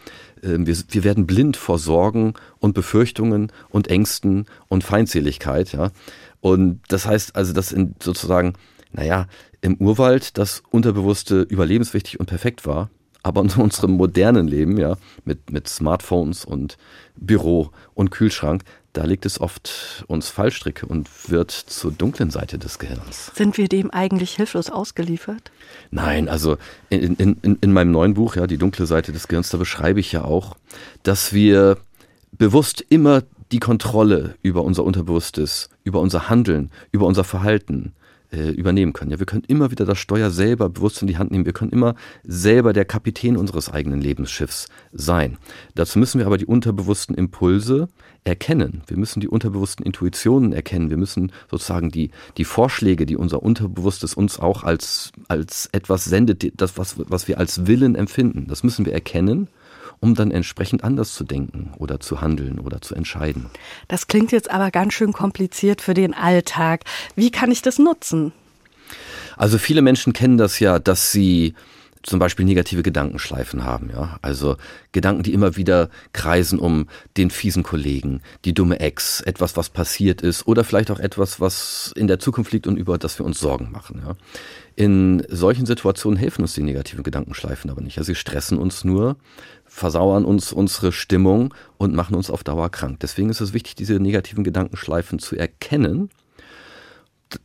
Ähm, 0.41 0.65
wir, 0.65 0.77
wir, 0.89 1.03
werden 1.03 1.27
blind 1.27 1.57
vor 1.57 1.77
Sorgen 1.77 2.33
und 2.59 2.73
Befürchtungen 2.73 3.51
und 3.69 3.89
Ängsten 3.89 4.45
und 4.69 4.85
Feindseligkeit. 4.85 5.73
Ja. 5.73 5.91
Und 6.39 6.79
das 6.87 7.05
heißt 7.05 7.35
also, 7.35 7.51
dass 7.51 7.73
in 7.73 7.95
sozusagen, 8.01 8.53
naja, 8.93 9.27
im 9.61 9.75
Urwald 9.75 10.37
das 10.37 10.63
Unterbewusste 10.69 11.41
überlebenswichtig 11.41 12.21
und 12.21 12.27
perfekt 12.27 12.65
war, 12.65 12.89
aber 13.21 13.41
in 13.41 13.49
unserem 13.57 13.91
modernen 13.91 14.47
Leben, 14.47 14.77
ja, 14.77 14.95
mit, 15.25 15.51
mit 15.51 15.67
Smartphones 15.67 16.45
und 16.45 16.77
Büro 17.17 17.71
und 17.93 18.11
Kühlschrank, 18.11 18.63
da 18.93 19.05
liegt 19.05 19.25
es 19.25 19.39
oft 19.39 20.03
uns 20.07 20.29
Fallstricke 20.29 20.85
und 20.85 21.07
wird 21.29 21.51
zur 21.51 21.91
dunklen 21.91 22.31
Seite 22.31 22.57
des 22.57 22.79
Gehirns. 22.79 23.31
Sind 23.35 23.57
wir 23.57 23.67
dem 23.67 23.91
eigentlich 23.91 24.35
hilflos 24.35 24.69
ausgeliefert? 24.69 25.51
Nein, 25.91 26.27
also 26.27 26.57
in, 26.89 27.15
in, 27.15 27.37
in, 27.41 27.57
in 27.61 27.73
meinem 27.73 27.91
neuen 27.91 28.15
Buch, 28.15 28.35
ja, 28.35 28.47
Die 28.47 28.57
dunkle 28.57 28.85
Seite 28.85 29.11
des 29.11 29.27
Gehirns, 29.27 29.49
da 29.49 29.57
beschreibe 29.57 29.99
ich 29.99 30.11
ja 30.11 30.23
auch, 30.23 30.55
dass 31.03 31.33
wir 31.33 31.77
bewusst 32.31 32.83
immer 32.89 33.23
die 33.51 33.59
Kontrolle 33.59 34.35
über 34.41 34.63
unser 34.63 34.83
Unterbewusstes, 34.83 35.69
über 35.83 35.99
unser 35.99 36.29
Handeln, 36.29 36.71
über 36.91 37.05
unser 37.05 37.23
Verhalten 37.23 37.93
äh, 38.31 38.49
übernehmen 38.49 38.93
können. 38.93 39.11
Ja, 39.11 39.19
wir 39.19 39.25
können 39.25 39.43
immer 39.47 39.71
wieder 39.71 39.85
das 39.85 39.97
Steuer 39.97 40.29
selber 40.29 40.69
bewusst 40.69 41.01
in 41.01 41.07
die 41.07 41.17
Hand 41.17 41.31
nehmen. 41.31 41.45
Wir 41.45 41.53
können 41.53 41.71
immer 41.71 41.95
selber 42.23 42.73
der 42.73 42.85
Kapitän 42.85 43.37
unseres 43.37 43.71
eigenen 43.71 44.01
Lebensschiffs 44.01 44.67
sein. 44.91 45.37
Dazu 45.75 45.99
müssen 45.99 46.19
wir 46.19 46.25
aber 46.25 46.37
die 46.37 46.45
unterbewussten 46.45 47.15
Impulse 47.15 47.87
erkennen. 48.23 48.83
Wir 48.87 48.97
müssen 48.97 49.19
die 49.19 49.27
unterbewussten 49.27 49.85
Intuitionen 49.85 50.53
erkennen. 50.53 50.89
Wir 50.89 50.97
müssen 50.97 51.31
sozusagen 51.49 51.89
die, 51.89 52.11
die 52.37 52.45
Vorschläge, 52.45 53.05
die 53.05 53.17
unser 53.17 53.41
Unterbewusstes 53.41 54.13
uns 54.13 54.39
auch 54.39 54.63
als, 54.63 55.11
als 55.27 55.69
etwas 55.71 56.05
sendet, 56.05 56.61
das, 56.61 56.77
was, 56.77 56.95
was 56.97 57.27
wir 57.27 57.39
als 57.39 57.67
Willen 57.67 57.95
empfinden, 57.95 58.47
das 58.47 58.63
müssen 58.63 58.85
wir 58.85 58.93
erkennen 58.93 59.47
um 59.99 60.15
dann 60.15 60.31
entsprechend 60.31 60.83
anders 60.83 61.13
zu 61.13 61.23
denken 61.23 61.71
oder 61.77 61.99
zu 61.99 62.21
handeln 62.21 62.59
oder 62.59 62.81
zu 62.81 62.95
entscheiden. 62.95 63.47
Das 63.87 64.07
klingt 64.07 64.31
jetzt 64.31 64.49
aber 64.49 64.71
ganz 64.71 64.93
schön 64.93 65.13
kompliziert 65.13 65.81
für 65.81 65.93
den 65.93 66.13
Alltag. 66.13 66.83
Wie 67.15 67.31
kann 67.31 67.51
ich 67.51 67.61
das 67.61 67.79
nutzen? 67.79 68.31
Also 69.37 69.57
viele 69.57 69.81
Menschen 69.81 70.13
kennen 70.13 70.37
das 70.37 70.59
ja, 70.59 70.79
dass 70.79 71.11
sie 71.11 71.53
zum 72.03 72.19
Beispiel 72.19 72.45
negative 72.45 72.81
Gedankenschleifen 72.81 73.65
haben, 73.65 73.89
ja. 73.89 74.17
Also 74.21 74.55
Gedanken, 74.93 75.23
die 75.23 75.33
immer 75.33 75.57
wieder 75.57 75.89
kreisen 76.13 76.57
um 76.57 76.87
den 77.17 77.29
fiesen 77.29 77.63
Kollegen, 77.63 78.21
die 78.45 78.53
dumme 78.53 78.79
Ex, 78.79 79.21
etwas, 79.21 79.57
was 79.57 79.69
passiert 79.69 80.21
ist 80.21 80.47
oder 80.47 80.63
vielleicht 80.63 80.91
auch 80.91 80.99
etwas, 80.99 81.41
was 81.41 81.93
in 81.95 82.07
der 82.07 82.19
Zukunft 82.19 82.53
liegt 82.53 82.67
und 82.67 82.77
über 82.77 82.97
das 82.97 83.19
wir 83.19 83.25
uns 83.25 83.39
Sorgen 83.39 83.71
machen, 83.71 84.01
ja. 84.05 84.15
In 84.75 85.23
solchen 85.27 85.65
Situationen 85.65 86.17
helfen 86.17 86.41
uns 86.41 86.53
die 86.53 86.63
negativen 86.63 87.03
Gedankenschleifen 87.03 87.69
aber 87.69 87.81
nicht. 87.81 87.97
Also 87.97 88.13
sie 88.13 88.15
stressen 88.15 88.57
uns 88.57 88.85
nur, 88.85 89.17
versauern 89.79 90.25
uns 90.25 90.53
unsere 90.53 90.91
Stimmung 90.91 91.53
und 91.77 91.95
machen 91.95 92.15
uns 92.15 92.29
auf 92.29 92.43
Dauer 92.43 92.69
krank. 92.69 92.99
Deswegen 92.99 93.29
ist 93.29 93.41
es 93.41 93.53
wichtig, 93.53 93.75
diese 93.75 93.99
negativen 93.99 94.43
Gedankenschleifen 94.43 95.19
zu 95.19 95.35
erkennen 95.35 96.09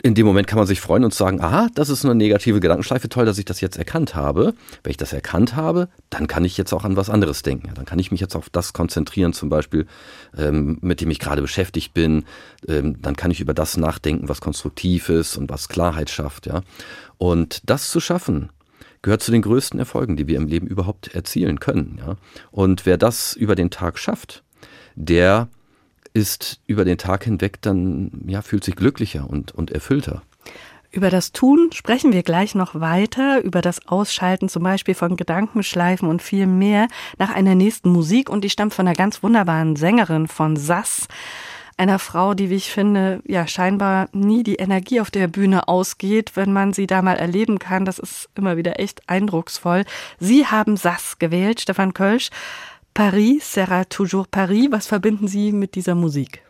in 0.02 0.14
dem 0.14 0.26
Moment 0.26 0.46
kann 0.46 0.58
man 0.58 0.66
sich 0.66 0.80
freuen 0.80 1.04
und 1.04 1.12
sagen, 1.12 1.42
aha, 1.42 1.68
das 1.74 1.90
ist 1.90 2.04
eine 2.04 2.14
negative 2.14 2.60
Gedankenschleife, 2.60 3.08
toll, 3.08 3.26
dass 3.26 3.38
ich 3.38 3.44
das 3.44 3.60
jetzt 3.60 3.76
erkannt 3.76 4.14
habe. 4.14 4.54
Wenn 4.82 4.90
ich 4.90 4.96
das 4.96 5.12
erkannt 5.12 5.56
habe, 5.56 5.88
dann 6.10 6.26
kann 6.26 6.44
ich 6.44 6.56
jetzt 6.56 6.72
auch 6.72 6.84
an 6.84 6.96
was 6.96 7.10
anderes 7.10 7.42
denken. 7.42 7.70
Dann 7.74 7.84
kann 7.84 7.98
ich 7.98 8.10
mich 8.10 8.20
jetzt 8.20 8.34
auf 8.34 8.48
das 8.48 8.72
konzentrieren, 8.72 9.32
zum 9.32 9.50
Beispiel, 9.50 9.86
ähm, 10.36 10.78
mit 10.80 11.00
dem 11.00 11.10
ich 11.10 11.18
gerade 11.18 11.42
beschäftigt 11.42 11.92
bin. 11.92 12.24
Ähm, 12.66 13.00
dann 13.02 13.16
kann 13.16 13.30
ich 13.30 13.40
über 13.40 13.52
das 13.52 13.76
nachdenken, 13.76 14.28
was 14.28 14.40
konstruktiv 14.40 15.08
ist 15.10 15.36
und 15.36 15.50
was 15.50 15.68
Klarheit 15.68 16.08
schafft. 16.08 16.46
Ja, 16.46 16.62
und 17.18 17.60
das 17.68 17.90
zu 17.90 18.00
schaffen, 18.00 18.48
gehört 19.04 19.22
zu 19.22 19.30
den 19.30 19.42
größten 19.42 19.78
Erfolgen, 19.78 20.16
die 20.16 20.26
wir 20.26 20.36
im 20.36 20.48
Leben 20.48 20.66
überhaupt 20.66 21.14
erzielen 21.14 21.60
können. 21.60 22.00
Ja, 22.04 22.16
und 22.50 22.86
wer 22.86 22.96
das 22.96 23.34
über 23.34 23.54
den 23.54 23.70
Tag 23.70 23.98
schafft, 23.98 24.42
der 24.96 25.48
ist 26.14 26.60
über 26.66 26.84
den 26.84 26.98
Tag 26.98 27.24
hinweg 27.24 27.60
dann, 27.60 28.22
ja, 28.26 28.40
fühlt 28.42 28.64
sich 28.64 28.76
glücklicher 28.76 29.28
und, 29.28 29.52
und 29.52 29.70
erfüllter. 29.70 30.22
Über 30.90 31.10
das 31.10 31.32
Tun 31.32 31.70
sprechen 31.72 32.12
wir 32.12 32.22
gleich 32.22 32.54
noch 32.54 32.80
weiter, 32.80 33.42
über 33.42 33.60
das 33.60 33.88
Ausschalten 33.88 34.48
zum 34.48 34.62
Beispiel 34.62 34.94
von 34.94 35.16
Gedankenschleifen 35.16 36.08
und 36.08 36.22
viel 36.22 36.46
mehr 36.46 36.86
nach 37.18 37.34
einer 37.34 37.56
nächsten 37.56 37.90
Musik 37.90 38.30
und 38.30 38.44
die 38.44 38.50
stammt 38.50 38.74
von 38.74 38.86
einer 38.86 38.96
ganz 38.96 39.22
wunderbaren 39.22 39.74
Sängerin 39.76 40.28
von 40.28 40.56
Sass 40.56 41.08
einer 41.76 41.98
Frau, 41.98 42.34
die, 42.34 42.50
wie 42.50 42.56
ich 42.56 42.70
finde, 42.70 43.20
ja 43.26 43.46
scheinbar 43.46 44.08
nie 44.12 44.42
die 44.42 44.56
Energie 44.56 45.00
auf 45.00 45.10
der 45.10 45.28
Bühne 45.28 45.68
ausgeht, 45.68 46.32
wenn 46.34 46.52
man 46.52 46.72
sie 46.72 46.86
da 46.86 47.02
mal 47.02 47.16
erleben 47.16 47.58
kann. 47.58 47.84
Das 47.84 47.98
ist 47.98 48.28
immer 48.34 48.56
wieder 48.56 48.78
echt 48.80 49.08
eindrucksvoll. 49.08 49.84
Sie 50.18 50.46
haben 50.46 50.76
Sass 50.76 51.18
gewählt, 51.18 51.60
Stefan 51.60 51.94
Kölsch. 51.94 52.30
Paris 52.94 53.54
sera 53.54 53.84
toujours 53.84 54.28
Paris. 54.30 54.68
Was 54.70 54.86
verbinden 54.86 55.26
Sie 55.26 55.50
mit 55.50 55.74
dieser 55.74 55.96
Musik? 55.96 56.42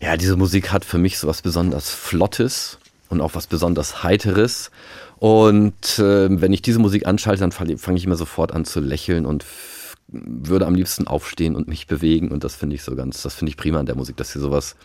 Ja, 0.00 0.16
diese 0.16 0.36
Musik 0.36 0.72
hat 0.72 0.84
für 0.84 0.98
mich 0.98 1.18
so 1.18 1.26
was 1.26 1.40
besonders 1.40 1.90
Flottes 1.90 2.78
und 3.08 3.22
auch 3.22 3.34
was 3.34 3.46
besonders 3.46 4.02
Heiteres. 4.02 4.70
Und 5.16 5.98
äh, 5.98 6.28
wenn 6.40 6.52
ich 6.52 6.60
diese 6.60 6.78
Musik 6.78 7.06
anschalte, 7.06 7.40
dann 7.40 7.52
fange 7.52 7.96
ich 7.96 8.04
immer 8.04 8.16
sofort 8.16 8.52
an 8.52 8.66
zu 8.66 8.80
lächeln 8.80 9.24
und 9.24 9.44
würde 10.08 10.66
am 10.66 10.74
liebsten 10.74 11.06
aufstehen 11.06 11.56
und 11.56 11.68
mich 11.68 11.86
bewegen. 11.86 12.30
Und 12.30 12.44
das 12.44 12.54
finde 12.54 12.76
ich 12.76 12.82
so 12.82 12.94
ganz, 12.94 13.22
das 13.22 13.34
finde 13.34 13.50
ich 13.50 13.56
prima 13.56 13.80
an 13.80 13.86
der 13.86 13.96
Musik, 13.96 14.16
dass 14.16 14.32
sie 14.32 14.40
sowas 14.40 14.76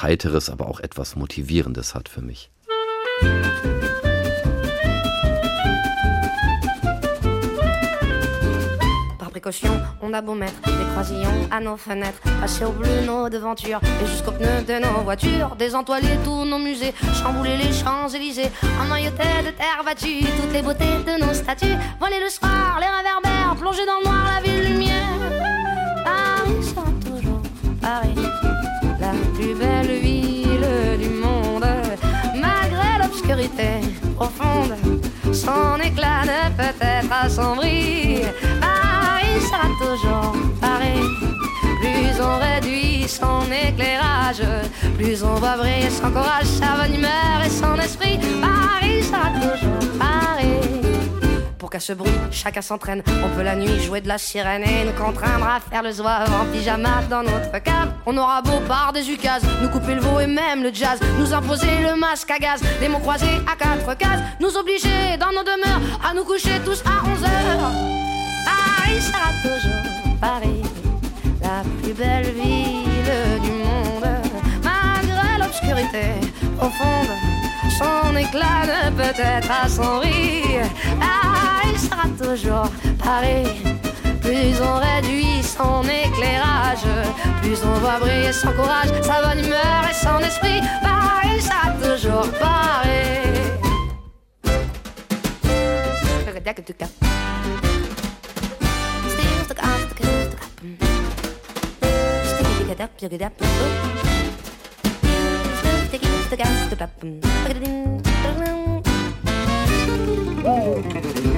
Heiteres, 0.00 0.50
aber 0.50 0.68
auch 0.68 0.80
etwas 0.80 1.16
Motivierendes 1.16 1.94
hat 1.94 2.08
für 2.08 2.22
mich. 2.22 2.50
On 10.02 10.12
a 10.12 10.20
beau 10.20 10.34
mettre 10.34 10.60
des 10.62 10.84
croisillons 10.92 11.48
à 11.50 11.60
nos 11.60 11.76
fenêtres, 11.76 12.20
passer 12.40 12.64
au 12.64 12.72
bleu 12.72 13.00
nos 13.06 13.28
devantures 13.28 13.80
et 14.02 14.06
jusqu'au 14.06 14.32
pneu 14.32 14.62
de 14.66 14.80
nos 14.80 15.02
voitures, 15.02 15.56
désentoiler 15.56 16.18
tous 16.24 16.44
nos 16.44 16.58
musées, 16.58 16.92
chambouler 17.14 17.56
les 17.56 17.72
Champs-Élysées, 17.72 18.50
emmailloter 18.82 19.42
de 19.46 19.50
terre 19.50 19.82
battue 19.84 20.24
toutes 20.40 20.52
les 20.52 20.62
beautés 20.62 20.84
de 21.06 21.24
nos 21.24 21.32
statues, 21.32 21.76
voler 21.98 22.20
le 22.22 22.28
soir, 22.28 22.69
Son 35.32 35.80
éclat 35.80 36.22
ne 36.24 36.56
peut 36.56 36.76
être 36.80 37.12
assombri 37.24 38.22
sera 39.50 39.68
toujours 39.78 40.34
pareil. 40.60 41.02
Plus 41.80 42.20
on 42.20 42.38
réduit 42.38 43.08
son 43.08 43.42
éclairage, 43.50 44.42
plus 44.96 45.22
on 45.22 45.34
va 45.34 45.56
briller 45.56 45.90
son 45.90 46.10
courage, 46.10 46.46
sa 46.46 46.76
bonne 46.76 46.94
humeur 46.94 47.42
et 47.44 47.50
son 47.50 47.76
esprit. 47.78 48.18
Paris 48.40 49.02
sera 49.02 49.30
toujours 49.40 49.98
pareil. 49.98 50.39
Pour 51.70 51.80
ce 51.80 51.92
bruit, 51.92 52.10
chacun 52.32 52.62
s'entraîne. 52.62 53.00
On 53.24 53.28
peut 53.36 53.42
la 53.42 53.54
nuit 53.54 53.80
jouer 53.80 54.00
de 54.00 54.08
la 54.08 54.18
sirène 54.18 54.64
et 54.64 54.84
nous 54.84 54.92
contraindre 54.92 55.46
à 55.46 55.60
faire 55.60 55.84
le 55.84 55.92
zouave 55.92 56.28
en 56.32 56.44
pyjama 56.52 57.02
dans 57.08 57.22
notre 57.22 57.62
cave. 57.62 57.92
On 58.06 58.16
aura 58.16 58.42
beau 58.42 58.58
par 58.66 58.92
des 58.92 59.08
ukases, 59.08 59.44
nous 59.62 59.68
couper 59.68 59.94
le 59.94 60.00
veau 60.00 60.18
et 60.18 60.26
même 60.26 60.64
le 60.64 60.70
jazz, 60.74 60.98
nous 61.18 61.32
imposer 61.32 61.78
le 61.80 61.94
masque 61.94 62.28
à 62.30 62.38
gaz, 62.38 62.60
des 62.80 62.88
mots 62.88 62.98
croisés 62.98 63.40
à 63.46 63.54
quatre 63.54 63.96
cases, 63.96 64.20
nous 64.40 64.56
obliger 64.56 65.16
dans 65.20 65.30
nos 65.30 65.44
demeures 65.44 65.80
à 66.04 66.12
nous 66.12 66.24
coucher 66.24 66.60
tous 66.64 66.82
à 66.84 67.06
11 67.08 67.22
heures. 67.22 67.70
Paris 68.44 69.00
sera 69.00 69.30
toujours 69.40 70.18
Paris, 70.20 70.62
la 71.40 71.62
plus 71.82 71.92
belle 71.92 72.32
ville 72.34 73.40
du 73.42 73.50
monde. 73.52 74.10
Malgré 74.64 75.38
l'obscurité 75.38 76.14
profonde, 76.58 77.14
son 77.78 78.16
éclat 78.16 78.66
ne 78.66 78.90
peut 78.90 79.22
être 79.22 79.50
assombri. 79.64 80.42
Paris 80.98 81.59
sera 81.90 82.08
toujours 82.18 82.68
Paris. 83.02 83.62
Plus 84.22 84.54
on 84.60 84.76
réduit 84.78 85.42
son 85.42 85.82
éclairage, 85.82 86.86
plus 87.42 87.58
on 87.64 87.78
va 87.80 87.98
briller 87.98 88.32
son 88.32 88.52
courage, 88.52 88.88
sa 89.02 89.20
bonne 89.22 89.44
humeur 89.44 89.82
et 89.90 89.94
son 89.94 90.18
esprit. 90.20 90.60
Paris 90.82 91.40
sera 91.40 91.72
toujours 91.82 92.28
Paris. 92.38 93.10
it 110.82 111.29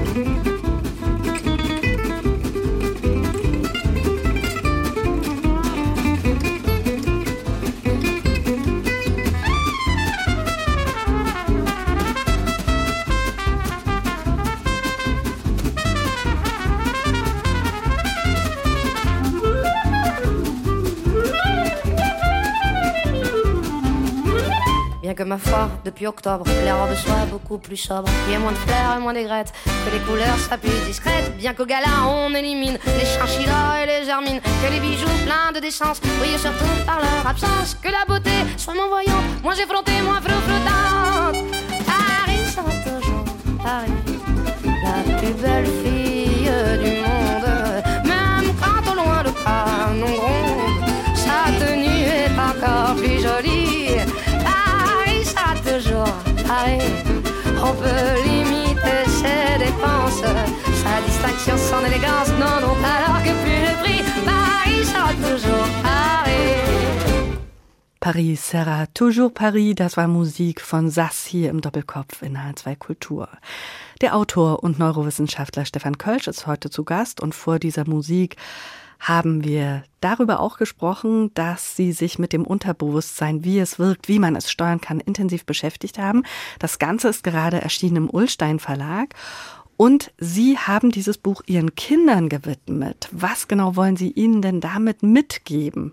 ma 25.37 25.70
depuis 25.85 26.07
octobre, 26.07 26.45
les 26.64 26.72
robes 26.72 26.95
soient 26.95 27.26
beaucoup 27.30 27.59
plus 27.59 27.76
sobres. 27.76 28.09
Il 28.26 28.33
y 28.33 28.37
a 28.37 28.39
moins 28.39 28.53
de 28.53 28.57
fleurs 28.57 28.97
et 28.97 29.01
moins 29.01 29.14
d'aigrettes, 29.14 29.53
que 29.64 29.91
les 29.91 30.01
couleurs 30.01 30.39
soient 30.39 30.59
plus 30.59 30.78
discrètes. 30.87 31.37
Bien 31.39 31.55
qu'au 31.55 31.64
gala, 31.64 31.89
on 32.07 32.35
élimine 32.35 32.78
les 32.99 33.07
chinchillas 33.07 33.83
et 33.83 33.87
les 33.87 34.05
germines. 34.05 34.41
Que 34.41 34.72
les 34.72 34.80
bijoux 34.80 35.07
pleins 35.24 35.53
de 35.55 35.61
décence 35.61 36.01
brillent 36.18 36.39
surtout 36.39 36.74
par 36.87 36.99
leur 37.01 37.26
absence. 37.26 37.76
Que 37.83 37.89
la 37.89 38.05
beauté 38.07 38.30
soit 38.57 38.74
moins 38.74 38.89
voyante, 38.89 39.43
moins 39.43 39.55
effrontée, 39.55 40.03
moins 40.03 40.20
flottante. 40.20 41.37
Paris 41.87 42.41
Paris, 43.64 43.91
la 44.85 45.18
plus 45.18 45.35
belle 45.43 45.66
fille 45.83 46.51
du 46.83 46.91
monde. 47.05 47.83
Même 48.05 48.53
quand 48.61 48.91
au 48.91 48.95
loin 48.95 49.22
le 49.22 49.33
canon 49.45 50.12
gronde, 50.16 50.85
sa 51.14 51.51
tenue 51.64 52.05
est 52.05 52.33
encore 52.39 52.97
plus 52.97 53.12
Paris. 56.53 56.85
On 57.67 57.73
peut 57.83 58.13
limiter 58.29 59.03
ses 59.21 59.59
dépenses, 59.65 60.23
sa 60.83 60.95
distinction, 61.09 61.57
son 61.57 61.81
élégance. 61.87 62.29
Non, 62.43 62.57
non, 62.65 62.77
alors 62.85 63.23
que 63.27 63.33
plus 63.43 63.61
le 63.69 63.75
prix, 63.83 64.03
Paris 64.27 64.85
sera 64.85 65.13
toujours 65.29 65.69
Paris. 65.83 66.57
Paris 68.01 68.37
sera 68.37 68.87
toujours 68.89 69.33
Paris, 69.33 69.75
das 69.75 69.97
war 69.97 70.09
Musik 70.09 70.61
von 70.61 70.91
Sass 70.91 71.25
hier 71.25 71.49
im 71.49 71.63
Doppelkopf 71.63 72.21
in 72.21 72.37
H2 72.37 72.77
Kultur. 72.77 73.29
Der 74.03 74.15
Autor 74.15 74.63
und 74.63 74.79
Neurowissenschaftler 74.79 75.65
Stefan 75.65 75.97
Kölsch 75.97 76.27
ist 76.27 76.47
heute 76.47 76.69
zu 76.69 76.85
Gast 76.85 77.23
und 77.23 77.35
vor 77.35 77.61
dieser 77.61 77.89
Musik 77.89 78.37
haben 79.03 79.43
wir 79.43 79.83
darüber 80.01 80.39
auch 80.39 80.59
gesprochen, 80.59 81.33
dass 81.35 81.75
Sie 81.75 81.93
sich 81.93 82.21
mit 82.21 82.33
dem 82.33 82.45
Unterbewusstsein, 82.45 83.45
wie 83.45 83.59
es 83.59 83.81
wirkt, 83.81 84.07
wie 84.07 84.21
man 84.21 84.37
es 84.37 84.49
steuern 84.49 84.81
kann, 84.81 85.01
intensiv 85.01 85.45
beschäftigt 85.45 85.99
haben. 85.99 86.23
Das 86.61 86.79
Ganze 86.79 87.09
ist 87.09 87.25
gerade 87.25 87.61
erschienen 87.61 87.97
im 87.97 88.11
Ullstein 88.11 88.61
Verlag. 88.61 89.15
Und 89.77 90.13
Sie 90.19 90.57
haben 90.57 90.93
dieses 90.93 91.19
Buch 91.19 91.43
Ihren 91.47 91.75
Kindern 91.75 92.29
gewidmet. 92.29 93.09
Was 93.11 93.49
genau 93.49 93.75
wollen 93.75 93.97
Sie 93.97 94.13
ihnen 94.13 94.41
denn 94.41 94.61
damit 94.61 95.03
mitgeben? 95.03 95.93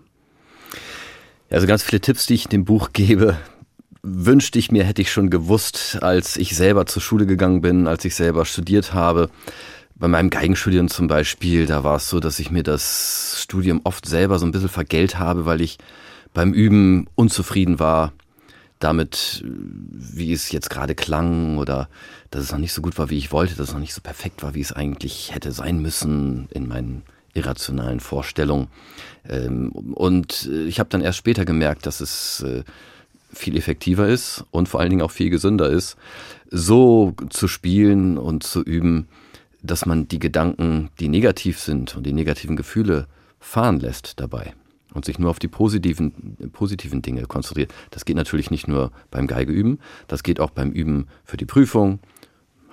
Also 1.50 1.66
ganz 1.66 1.82
viele 1.82 2.00
Tipps, 2.00 2.26
die 2.26 2.34
ich 2.34 2.46
dem 2.46 2.64
Buch 2.64 2.90
gebe, 2.92 3.36
wünschte 4.04 4.60
ich 4.60 4.70
mir, 4.70 4.84
hätte 4.84 5.02
ich 5.02 5.10
schon 5.10 5.30
gewusst, 5.30 5.98
als 6.00 6.36
ich 6.36 6.54
selber 6.54 6.86
zur 6.86 7.02
Schule 7.02 7.26
gegangen 7.26 7.60
bin, 7.60 7.88
als 7.88 8.04
ich 8.04 8.14
selber 8.14 8.44
studiert 8.44 8.94
habe. 8.94 9.30
Bei 10.00 10.08
meinem 10.08 10.30
Geigenstudium 10.30 10.88
zum 10.88 11.08
Beispiel, 11.08 11.66
da 11.66 11.84
war 11.84 11.96
es 11.96 12.08
so, 12.08 12.20
dass 12.20 12.38
ich 12.38 12.50
mir 12.50 12.62
das 12.62 13.36
Studium 13.38 13.82
oft 13.84 14.06
selber 14.06 14.38
so 14.38 14.46
ein 14.46 14.50
bisschen 14.50 14.70
vergelt 14.70 15.18
habe, 15.18 15.44
weil 15.44 15.60
ich 15.60 15.76
beim 16.32 16.54
Üben 16.54 17.06
unzufrieden 17.16 17.78
war 17.78 18.14
damit, 18.78 19.44
wie 19.44 20.32
es 20.32 20.52
jetzt 20.52 20.70
gerade 20.70 20.94
klang 20.94 21.58
oder 21.58 21.90
dass 22.30 22.42
es 22.42 22.50
noch 22.50 22.58
nicht 22.58 22.72
so 22.72 22.80
gut 22.80 22.96
war, 22.96 23.10
wie 23.10 23.18
ich 23.18 23.30
wollte, 23.30 23.56
dass 23.56 23.68
es 23.68 23.74
noch 23.74 23.80
nicht 23.80 23.92
so 23.92 24.00
perfekt 24.00 24.42
war, 24.42 24.54
wie 24.54 24.62
es 24.62 24.72
eigentlich 24.72 25.34
hätte 25.34 25.52
sein 25.52 25.82
müssen 25.82 26.48
in 26.50 26.66
meinen 26.66 27.02
irrationalen 27.34 28.00
Vorstellungen. 28.00 28.68
Ähm, 29.28 29.70
und 29.70 30.46
ich 30.66 30.80
habe 30.80 30.88
dann 30.88 31.02
erst 31.02 31.18
später 31.18 31.44
gemerkt, 31.44 31.84
dass 31.84 32.00
es 32.00 32.40
äh, 32.40 32.64
viel 33.34 33.54
effektiver 33.54 34.08
ist 34.08 34.46
und 34.50 34.66
vor 34.66 34.80
allen 34.80 34.88
Dingen 34.88 35.02
auch 35.02 35.10
viel 35.10 35.28
gesünder 35.28 35.68
ist, 35.68 35.98
so 36.50 37.14
zu 37.28 37.48
spielen 37.48 38.16
und 38.16 38.44
zu 38.44 38.62
üben, 38.62 39.06
dass 39.62 39.86
man 39.86 40.08
die 40.08 40.18
Gedanken, 40.18 40.90
die 41.00 41.08
negativ 41.08 41.58
sind 41.58 41.96
und 41.96 42.04
die 42.04 42.12
negativen 42.12 42.56
Gefühle 42.56 43.06
fahren 43.38 43.80
lässt 43.80 44.20
dabei 44.20 44.54
und 44.92 45.04
sich 45.04 45.18
nur 45.18 45.30
auf 45.30 45.38
die 45.38 45.48
positiven, 45.48 46.36
positiven 46.52 47.02
Dinge 47.02 47.22
konzentriert. 47.26 47.72
Das 47.90 48.04
geht 48.04 48.16
natürlich 48.16 48.50
nicht 48.50 48.68
nur 48.68 48.90
beim 49.10 49.26
Geigeüben, 49.26 49.78
das 50.08 50.22
geht 50.22 50.40
auch 50.40 50.50
beim 50.50 50.70
Üben 50.70 51.06
für 51.24 51.36
die 51.36 51.46
Prüfung, 51.46 52.00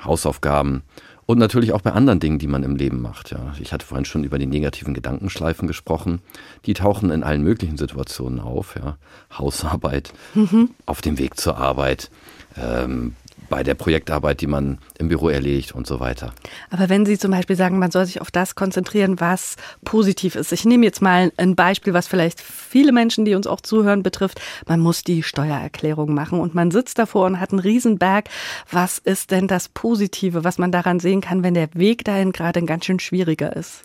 Hausaufgaben 0.03 0.83
und 1.25 1.39
natürlich 1.39 1.73
auch 1.73 1.81
bei 1.81 1.91
anderen 1.91 2.19
Dingen, 2.19 2.39
die 2.39 2.47
man 2.47 2.63
im 2.63 2.75
Leben 2.75 3.01
macht. 3.01 3.31
Ja. 3.31 3.53
Ich 3.59 3.73
hatte 3.73 3.85
vorhin 3.85 4.05
schon 4.05 4.23
über 4.23 4.39
die 4.39 4.45
negativen 4.45 4.93
Gedankenschleifen 4.93 5.67
gesprochen. 5.67 6.21
Die 6.65 6.73
tauchen 6.73 7.11
in 7.11 7.23
allen 7.23 7.43
möglichen 7.43 7.77
Situationen 7.77 8.39
auf. 8.39 8.75
Ja. 8.75 8.97
Hausarbeit, 9.37 10.13
mhm. 10.33 10.69
auf 10.85 11.01
dem 11.01 11.19
Weg 11.19 11.37
zur 11.37 11.57
Arbeit, 11.57 12.09
ähm, 12.55 13.15
bei 13.49 13.63
der 13.63 13.75
Projektarbeit, 13.75 14.41
die 14.41 14.47
man 14.47 14.79
im 14.97 15.07
Büro 15.07 15.29
erledigt 15.29 15.73
und 15.73 15.87
so 15.87 15.99
weiter. 15.99 16.33
Aber 16.69 16.89
wenn 16.89 17.05
Sie 17.05 17.17
zum 17.17 17.31
Beispiel 17.31 17.55
sagen, 17.55 17.79
man 17.79 17.91
soll 17.91 18.05
sich 18.05 18.21
auf 18.21 18.31
das 18.31 18.55
konzentrieren, 18.55 19.19
was 19.19 19.55
positiv 19.85 20.35
ist. 20.35 20.51
Ich 20.51 20.65
nehme 20.65 20.85
jetzt 20.85 21.01
mal 21.01 21.31
ein 21.37 21.55
Beispiel, 21.55 21.93
was 21.93 22.07
vielleicht 22.07 22.41
viele 22.41 22.91
Menschen, 22.91 23.25
die 23.25 23.35
uns 23.35 23.47
auch 23.47 23.61
zuhören, 23.61 24.03
betrifft. 24.03 24.41
Man 24.67 24.79
muss 24.79 25.03
die 25.03 25.23
Steuererklärung 25.23 26.13
machen 26.13 26.39
und 26.39 26.55
man 26.55 26.71
sitzt 26.71 26.99
davor 26.99 27.25
und 27.25 27.39
hat 27.39 27.51
einen 27.51 27.59
Riesenberg. 27.59 28.29
Was 28.71 28.97
ist 28.97 29.31
denn 29.31 29.47
das 29.47 29.69
Positive, 29.69 30.43
was 30.43 30.57
man 30.57 30.71
daran 30.71 30.99
sehen 30.99 31.21
kann, 31.21 31.43
wenn 31.43 31.53
der 31.53 31.69
Weg 31.73 32.03
dahin 32.03 32.31
gerade 32.31 32.59
ein 32.59 32.67
ganz 32.67 32.85
schön 32.85 32.99
schwieriger 32.99 33.55
ist? 33.55 33.83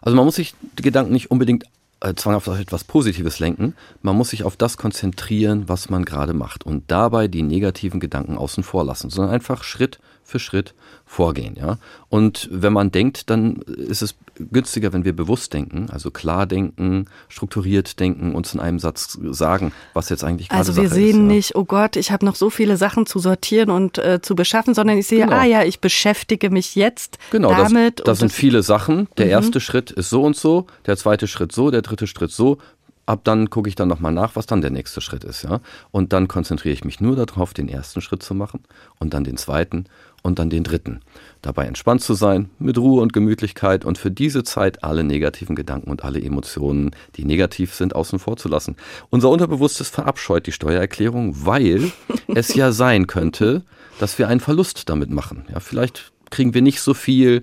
Also 0.00 0.16
man 0.16 0.24
muss 0.24 0.36
sich 0.36 0.54
die 0.78 0.82
Gedanken 0.82 1.12
nicht 1.12 1.30
unbedingt 1.30 1.64
äh, 2.02 2.14
zwanghaft 2.14 2.48
auf 2.48 2.58
etwas 2.58 2.84
Positives 2.84 3.38
lenken. 3.38 3.74
Man 4.02 4.16
muss 4.16 4.30
sich 4.30 4.44
auf 4.44 4.56
das 4.56 4.76
konzentrieren, 4.76 5.68
was 5.68 5.88
man 5.88 6.04
gerade 6.04 6.34
macht 6.34 6.64
und 6.64 6.90
dabei 6.90 7.28
die 7.28 7.42
negativen 7.42 8.00
Gedanken 8.00 8.36
außen 8.36 8.62
vor 8.62 8.84
lassen, 8.84 9.10
sondern 9.10 9.32
einfach 9.32 9.62
Schritt 9.62 9.98
für 10.32 10.38
Schritt 10.40 10.74
vorgehen. 11.06 11.54
Ja? 11.56 11.78
Und 12.08 12.48
wenn 12.50 12.72
man 12.72 12.90
denkt, 12.90 13.30
dann 13.30 13.56
ist 13.66 14.02
es 14.02 14.16
günstiger, 14.50 14.92
wenn 14.92 15.04
wir 15.04 15.14
bewusst 15.14 15.52
denken, 15.52 15.88
also 15.90 16.10
klar 16.10 16.46
denken, 16.46 17.06
strukturiert 17.28 18.00
denken, 18.00 18.34
uns 18.34 18.54
in 18.54 18.60
einem 18.60 18.78
Satz 18.78 19.18
sagen, 19.30 19.72
was 19.92 20.08
jetzt 20.08 20.24
eigentlich 20.24 20.48
gerade 20.48 20.58
Also 20.58 20.74
wir 20.76 20.88
Sache 20.88 20.94
sehen 20.96 21.08
ist, 21.10 21.16
ja. 21.16 21.22
nicht, 21.22 21.54
oh 21.54 21.64
Gott, 21.64 21.96
ich 21.96 22.10
habe 22.10 22.24
noch 22.24 22.34
so 22.34 22.50
viele 22.50 22.76
Sachen 22.76 23.06
zu 23.06 23.18
sortieren 23.18 23.70
und 23.70 23.98
äh, 23.98 24.20
zu 24.22 24.34
beschaffen, 24.34 24.74
sondern 24.74 24.98
ich 24.98 25.06
sehe, 25.06 25.24
Genau. 25.24 25.36
ah 25.36 25.44
ja, 25.44 25.62
ich 25.62 25.80
beschäftige 25.80 26.50
mich 26.50 26.74
jetzt 26.74 27.18
Genau, 27.30 27.50
damit. 27.50 28.00
das 28.00 28.22
und 28.22 28.28
sind 28.30 28.32
viele 28.32 28.62
Sachen. 28.62 29.06
Der 29.18 29.26
Mhm. 29.26 29.32
erste 29.32 29.60
Schritt 29.60 29.90
ist 29.92 30.10
so 30.10 30.22
und 30.22 30.34
so, 30.36 30.66
der 30.86 30.96
zweite 30.96 31.28
Schritt 31.28 31.52
so, 31.52 31.70
der 31.70 31.82
dritte 31.82 32.06
Schritt 32.06 32.32
so. 32.32 32.58
Ab 33.04 33.22
dann 33.24 33.50
gucke 33.50 33.68
ich 33.68 33.74
dann 33.74 33.88
nochmal 33.88 34.12
nach, 34.12 34.36
was 34.36 34.46
dann 34.46 34.60
der 34.60 34.70
nächste 34.70 35.00
Schritt 35.00 35.24
ist, 35.24 35.42
ja. 35.42 35.58
Und 35.90 36.12
dann 36.12 36.28
konzentriere 36.28 36.72
ich 36.72 36.84
mich 36.84 37.00
nur 37.00 37.16
darauf, 37.16 37.52
den 37.52 37.68
ersten 37.68 38.00
Schritt 38.00 38.22
zu 38.22 38.32
machen 38.32 38.60
und 39.00 39.12
dann 39.12 39.24
den 39.24 39.36
zweiten 39.36 39.86
und 40.22 40.38
dann 40.38 40.50
den 40.50 40.64
dritten. 40.64 41.00
Dabei 41.42 41.66
entspannt 41.66 42.00
zu 42.02 42.14
sein, 42.14 42.50
mit 42.58 42.78
Ruhe 42.78 43.02
und 43.02 43.12
Gemütlichkeit 43.12 43.84
und 43.84 43.98
für 43.98 44.10
diese 44.10 44.44
Zeit 44.44 44.84
alle 44.84 45.04
negativen 45.04 45.56
Gedanken 45.56 45.90
und 45.90 46.04
alle 46.04 46.22
Emotionen, 46.22 46.92
die 47.16 47.24
negativ 47.24 47.74
sind, 47.74 47.94
außen 47.94 48.18
vor 48.18 48.36
zu 48.36 48.48
lassen. 48.48 48.76
Unser 49.10 49.30
Unterbewusstes 49.30 49.88
verabscheut 49.88 50.46
die 50.46 50.52
Steuererklärung, 50.52 51.44
weil 51.44 51.90
es 52.28 52.54
ja 52.54 52.72
sein 52.72 53.06
könnte, 53.06 53.64
dass 53.98 54.18
wir 54.18 54.28
einen 54.28 54.40
Verlust 54.40 54.88
damit 54.88 55.10
machen. 55.10 55.44
Ja, 55.52 55.60
vielleicht 55.60 56.12
kriegen 56.30 56.54
wir 56.54 56.62
nicht 56.62 56.80
so 56.80 56.94
viel, 56.94 57.42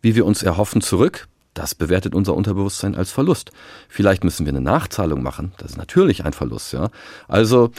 wie 0.00 0.14
wir 0.14 0.24
uns 0.24 0.42
erhoffen, 0.42 0.80
zurück. 0.80 1.28
Das 1.54 1.74
bewertet 1.74 2.14
unser 2.14 2.34
Unterbewusstsein 2.34 2.94
als 2.94 3.10
Verlust. 3.12 3.50
Vielleicht 3.88 4.24
müssen 4.24 4.46
wir 4.46 4.52
eine 4.52 4.62
Nachzahlung 4.62 5.22
machen. 5.22 5.52
Das 5.58 5.72
ist 5.72 5.76
natürlich 5.76 6.24
ein 6.24 6.32
Verlust, 6.32 6.72
ja. 6.72 6.88
Also 7.28 7.72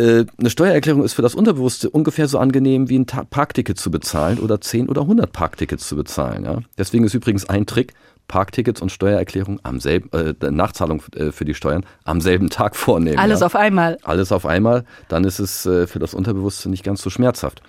äh, 0.00 0.26
eine 0.38 0.50
Steuererklärung 0.50 1.04
ist 1.04 1.12
für 1.12 1.22
das 1.22 1.34
Unterbewusste 1.34 1.90
ungefähr 1.90 2.28
so 2.28 2.38
angenehm 2.38 2.88
wie 2.88 2.98
ein 2.98 3.06
Ta 3.06 3.24
Parkticket 3.24 3.78
zu 3.78 3.90
bezahlen 3.90 4.38
oder 4.38 4.60
10 4.60 4.88
oder 4.88 5.02
100 5.02 5.32
Parktickets 5.32 5.86
zu 5.86 5.96
bezahlen, 5.96 6.44
ja. 6.44 6.58
Deswegen 6.78 7.04
ist 7.04 7.14
übrigens 7.14 7.48
ein 7.48 7.66
Trick, 7.66 7.94
Parktickets 8.30 8.80
und 8.80 8.92
Steuererklärung 8.92 9.58
am 9.64 9.80
selben, 9.80 10.08
äh, 10.12 10.34
Nachzahlung 10.50 11.02
äh, 11.16 11.32
für 11.32 11.44
die 11.44 11.54
Steuern 11.54 11.84
am 12.04 12.20
selben 12.20 12.48
Tag 12.48 12.76
vornehmen. 12.76 13.18
Alles 13.18 13.40
ja. 13.40 13.46
auf 13.46 13.56
einmal. 13.56 13.98
Alles 14.04 14.30
auf 14.30 14.46
einmal, 14.46 14.84
dann 15.08 15.24
ist 15.24 15.40
es 15.40 15.66
äh, 15.66 15.88
für 15.88 15.98
das 15.98 16.14
Unterbewusste 16.14 16.70
nicht 16.70 16.84
ganz 16.84 17.02
so 17.02 17.10
schmerzhaft. 17.10 17.60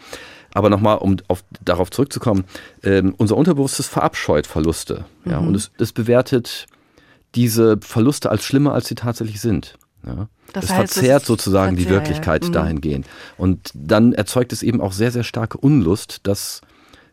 Aber 0.53 0.69
nochmal, 0.69 0.99
um 0.99 1.17
auf, 1.29 1.43
darauf 1.65 1.89
zurückzukommen, 1.89 2.43
ähm, 2.84 3.15
unser 3.17 3.38
Unterbewusstes 3.38 3.88
verabscheut 3.88 4.45
Verluste. 4.45 5.05
Ja, 5.25 5.41
Mhm. 5.41 5.47
Und 5.47 5.55
es, 5.55 5.71
es 5.79 5.93
bewertet 5.93 6.67
diese 7.34 7.77
Verluste 7.82 8.29
als 8.29 8.43
schlimmer, 8.43 8.73
als 8.73 8.88
sie 8.88 8.95
tatsächlich 8.95 9.41
sind. 9.41 9.75
Ja. 10.05 10.27
Das 10.53 10.65
es 10.65 10.69
heißt, 10.71 10.93
verzerrt 10.93 11.21
ist 11.21 11.27
sozusagen 11.27 11.75
die 11.75 11.83
verzehr, 11.83 11.97
ja. 11.97 12.03
Wirklichkeit 12.03 12.43
Mhm. 12.43 12.51
dahingehend. 12.51 13.05
Und 13.37 13.69
dann 13.73 14.13
erzeugt 14.13 14.51
es 14.53 14.63
eben 14.63 14.81
auch 14.81 14.91
sehr, 14.93 15.11
sehr 15.11 15.23
starke 15.23 15.57
Unlust, 15.57 16.21
das 16.23 16.61
äh, 16.63 16.70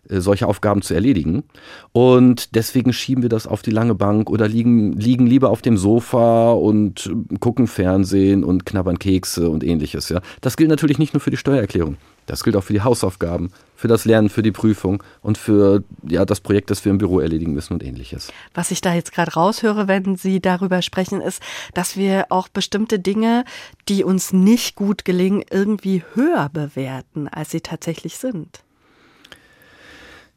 solche 0.09 0.47
Aufgaben 0.47 0.83
zu 0.83 0.95
erledigen. 0.95 1.45
Und 1.93 2.55
deswegen 2.55 2.93
schieben 2.93 3.23
wir 3.23 3.29
das 3.29 3.47
auf 3.47 3.63
die 3.63 3.71
lange 3.71 3.95
Bank 3.95 4.31
oder 4.31 4.49
liegen, 4.49 4.93
liegen 4.93 5.27
lieber 5.27 5.51
auf 5.51 5.63
dem 5.63 5.77
Sofa 5.77 6.53
und 6.53 7.07
äh, 7.07 7.37
gucken 7.39 7.67
Fernsehen 7.67 8.45
und 8.45 8.67
knabbern 8.67 8.99
Kekse 8.99 9.49
und 9.49 9.65
ähnliches. 9.65 10.09
Ja. 10.09 10.21
Das 10.41 10.57
gilt 10.57 10.71
natürlich 10.71 10.99
nicht 10.99 11.15
nur 11.15 11.21
für 11.21 11.31
die 11.31 11.37
Steuererklärung. 11.37 11.97
Das 12.29 12.45
gilt 12.45 12.57
auch 12.57 12.65
für 12.65 12.75
die 12.75 12.83
Hausaufgaben, 12.83 13.51
für 13.75 13.89
das 13.89 14.05
Lernen, 14.05 14.29
für 14.29 14.43
die 14.43 14.53
Prüfung 14.53 15.03
und 15.23 15.39
für 15.39 15.83
ja, 16.07 16.27
das 16.27 16.41
Projekt, 16.41 16.71
das 16.71 16.85
wir 16.85 16.93
im 16.93 16.99
Büro 16.99 17.21
erledigen 17.21 17.55
müssen 17.55 17.73
und 17.73 17.83
ähnliches. 17.83 18.31
Was 18.53 18.71
ich 18.71 18.83
da 18.83 18.93
jetzt 18.93 19.13
gerade 19.13 19.33
raushöre, 19.33 19.89
wenn 19.89 20.17
Sie 20.17 20.41
darüber 20.41 20.83
sprechen, 20.83 21.23
ist, 21.23 21.43
dass 21.73 21.97
wir 21.97 22.27
auch 22.29 22.49
bestimmte 22.49 22.99
Dinge, 22.99 23.45
die 23.89 24.05
uns 24.05 24.35
nicht 24.35 24.77
gut 24.77 25.07
gelingen, 25.07 25.43
irgendwie 25.51 26.03
höher 26.15 26.51
bewerten, 26.53 27.29
als 27.29 27.51
sie 27.51 27.63
tatsächlich 27.63 28.19
sind. 28.19 28.63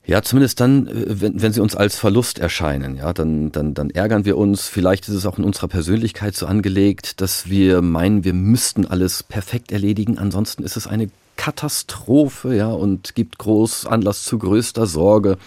Ja, 0.06 0.24
zumindest 0.24 0.60
dann, 0.60 0.88
äh, 0.88 1.22
wenn, 1.22 1.42
wenn 1.42 1.54
sie 1.54 1.62
uns 1.62 1.76
als 1.76 1.96
Verlust 1.96 2.40
erscheinen, 2.40 2.96
ja, 2.96 3.14
dann, 3.14 3.52
dann, 3.52 3.74
dann 3.74 3.90
ärgern 3.90 4.26
wir 4.26 4.38
uns. 4.38 4.68
Vielleicht 4.68 5.08
ist 5.08 5.16
es 5.16 5.26
auch 5.26 5.38
in 5.38 5.44
unserer 5.44 5.68
Persönlichkeit 5.68 6.36
so 6.36 6.48
angelegt, 6.48 7.22
dass 7.22 7.50
wir 7.50 7.82
meinen, 7.82 8.24
wir 8.24 8.34
müssten 8.34 8.86
alles 8.86 9.24
perfekt 9.24 9.72
erledigen. 9.72 10.18
Ansonsten 10.18 10.64
ist 10.64 10.76
es 10.76 10.88
eine 10.88 11.10
Katastrophe, 11.38 12.56
ja, 12.56 12.68
und 12.68 13.16
gibt 13.16 13.38
groß 13.38 13.86
Anlass 13.86 14.24
zu 14.24 14.40
größter 14.40 14.86
Sorge. 14.88 15.38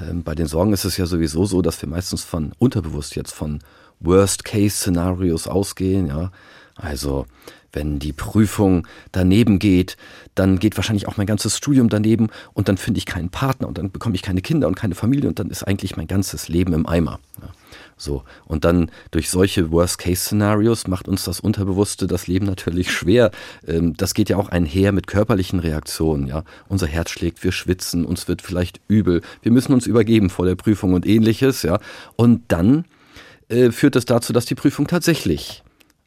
Ähm, 0.00 0.22
bei 0.22 0.34
den 0.34 0.46
Sorgen 0.46 0.72
ist 0.72 0.84
es 0.84 0.96
ja 0.96 1.06
sowieso 1.06 1.44
so, 1.44 1.60
dass 1.62 1.80
wir 1.82 1.88
meistens 1.88 2.22
von 2.22 2.52
unterbewusst 2.58 3.16
jetzt 3.16 3.32
von 3.32 3.60
Worst-Case-Szenarios 4.00 5.48
ausgehen, 5.48 6.06
ja. 6.06 6.30
Also, 6.76 7.26
wenn 7.72 7.98
die 7.98 8.12
Prüfung 8.12 8.86
daneben 9.12 9.58
geht, 9.58 9.96
dann 10.34 10.58
geht 10.58 10.76
wahrscheinlich 10.76 11.06
auch 11.08 11.16
mein 11.16 11.26
ganzes 11.26 11.56
Studium 11.56 11.88
daneben 11.88 12.28
und 12.54 12.68
dann 12.68 12.76
finde 12.76 12.98
ich 12.98 13.06
keinen 13.06 13.30
Partner 13.30 13.68
und 13.68 13.78
dann 13.78 13.90
bekomme 13.90 14.14
ich 14.14 14.22
keine 14.22 14.40
Kinder 14.40 14.68
und 14.68 14.74
keine 14.74 14.94
Familie 14.94 15.28
und 15.28 15.38
dann 15.38 15.50
ist 15.50 15.64
eigentlich 15.64 15.96
mein 15.96 16.06
ganzes 16.06 16.48
Leben 16.48 16.72
im 16.72 16.86
Eimer. 16.86 17.20
Ja. 17.40 17.48
So. 17.96 18.22
Und 18.46 18.64
dann 18.64 18.90
durch 19.10 19.28
solche 19.28 19.70
Worst-Case-Szenarios 19.70 20.86
macht 20.86 21.08
uns 21.08 21.24
das 21.24 21.40
Unterbewusste 21.40 22.06
das 22.06 22.26
Leben 22.26 22.46
natürlich 22.46 22.90
schwer. 22.90 23.30
Ähm, 23.66 23.94
Das 23.94 24.14
geht 24.14 24.30
ja 24.30 24.36
auch 24.36 24.48
einher 24.48 24.92
mit 24.92 25.06
körperlichen 25.06 25.58
Reaktionen, 25.58 26.26
ja. 26.26 26.44
Unser 26.68 26.86
Herz 26.86 27.10
schlägt, 27.10 27.42
wir 27.44 27.52
schwitzen, 27.52 28.04
uns 28.04 28.28
wird 28.28 28.40
vielleicht 28.40 28.80
übel, 28.88 29.22
wir 29.42 29.52
müssen 29.52 29.72
uns 29.72 29.86
übergeben 29.86 30.30
vor 30.30 30.46
der 30.46 30.54
Prüfung 30.54 30.94
und 30.94 31.06
ähnliches, 31.06 31.62
ja. 31.62 31.80
Und 32.16 32.42
dann 32.48 32.84
äh, 33.48 33.70
führt 33.72 33.96
es 33.96 34.04
dazu, 34.04 34.32
dass 34.32 34.46
die 34.46 34.54
Prüfung 34.54 34.86
tatsächlich 34.86 35.62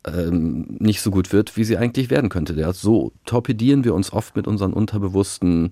ähm, 0.06 0.78
nicht 0.80 1.02
so 1.02 1.12
gut 1.12 1.32
wird, 1.32 1.58
wie 1.58 1.64
sie 1.64 1.78
eigentlich 1.78 2.10
werden 2.10 2.30
könnte. 2.30 2.54
Ja, 2.54 2.74
so 2.74 3.12
torpedieren 3.26 3.84
wir 3.84 3.94
uns 3.94 4.12
oft 4.12 4.36
mit 4.36 4.48
unseren 4.48 4.74
unterbewussten 4.74 5.72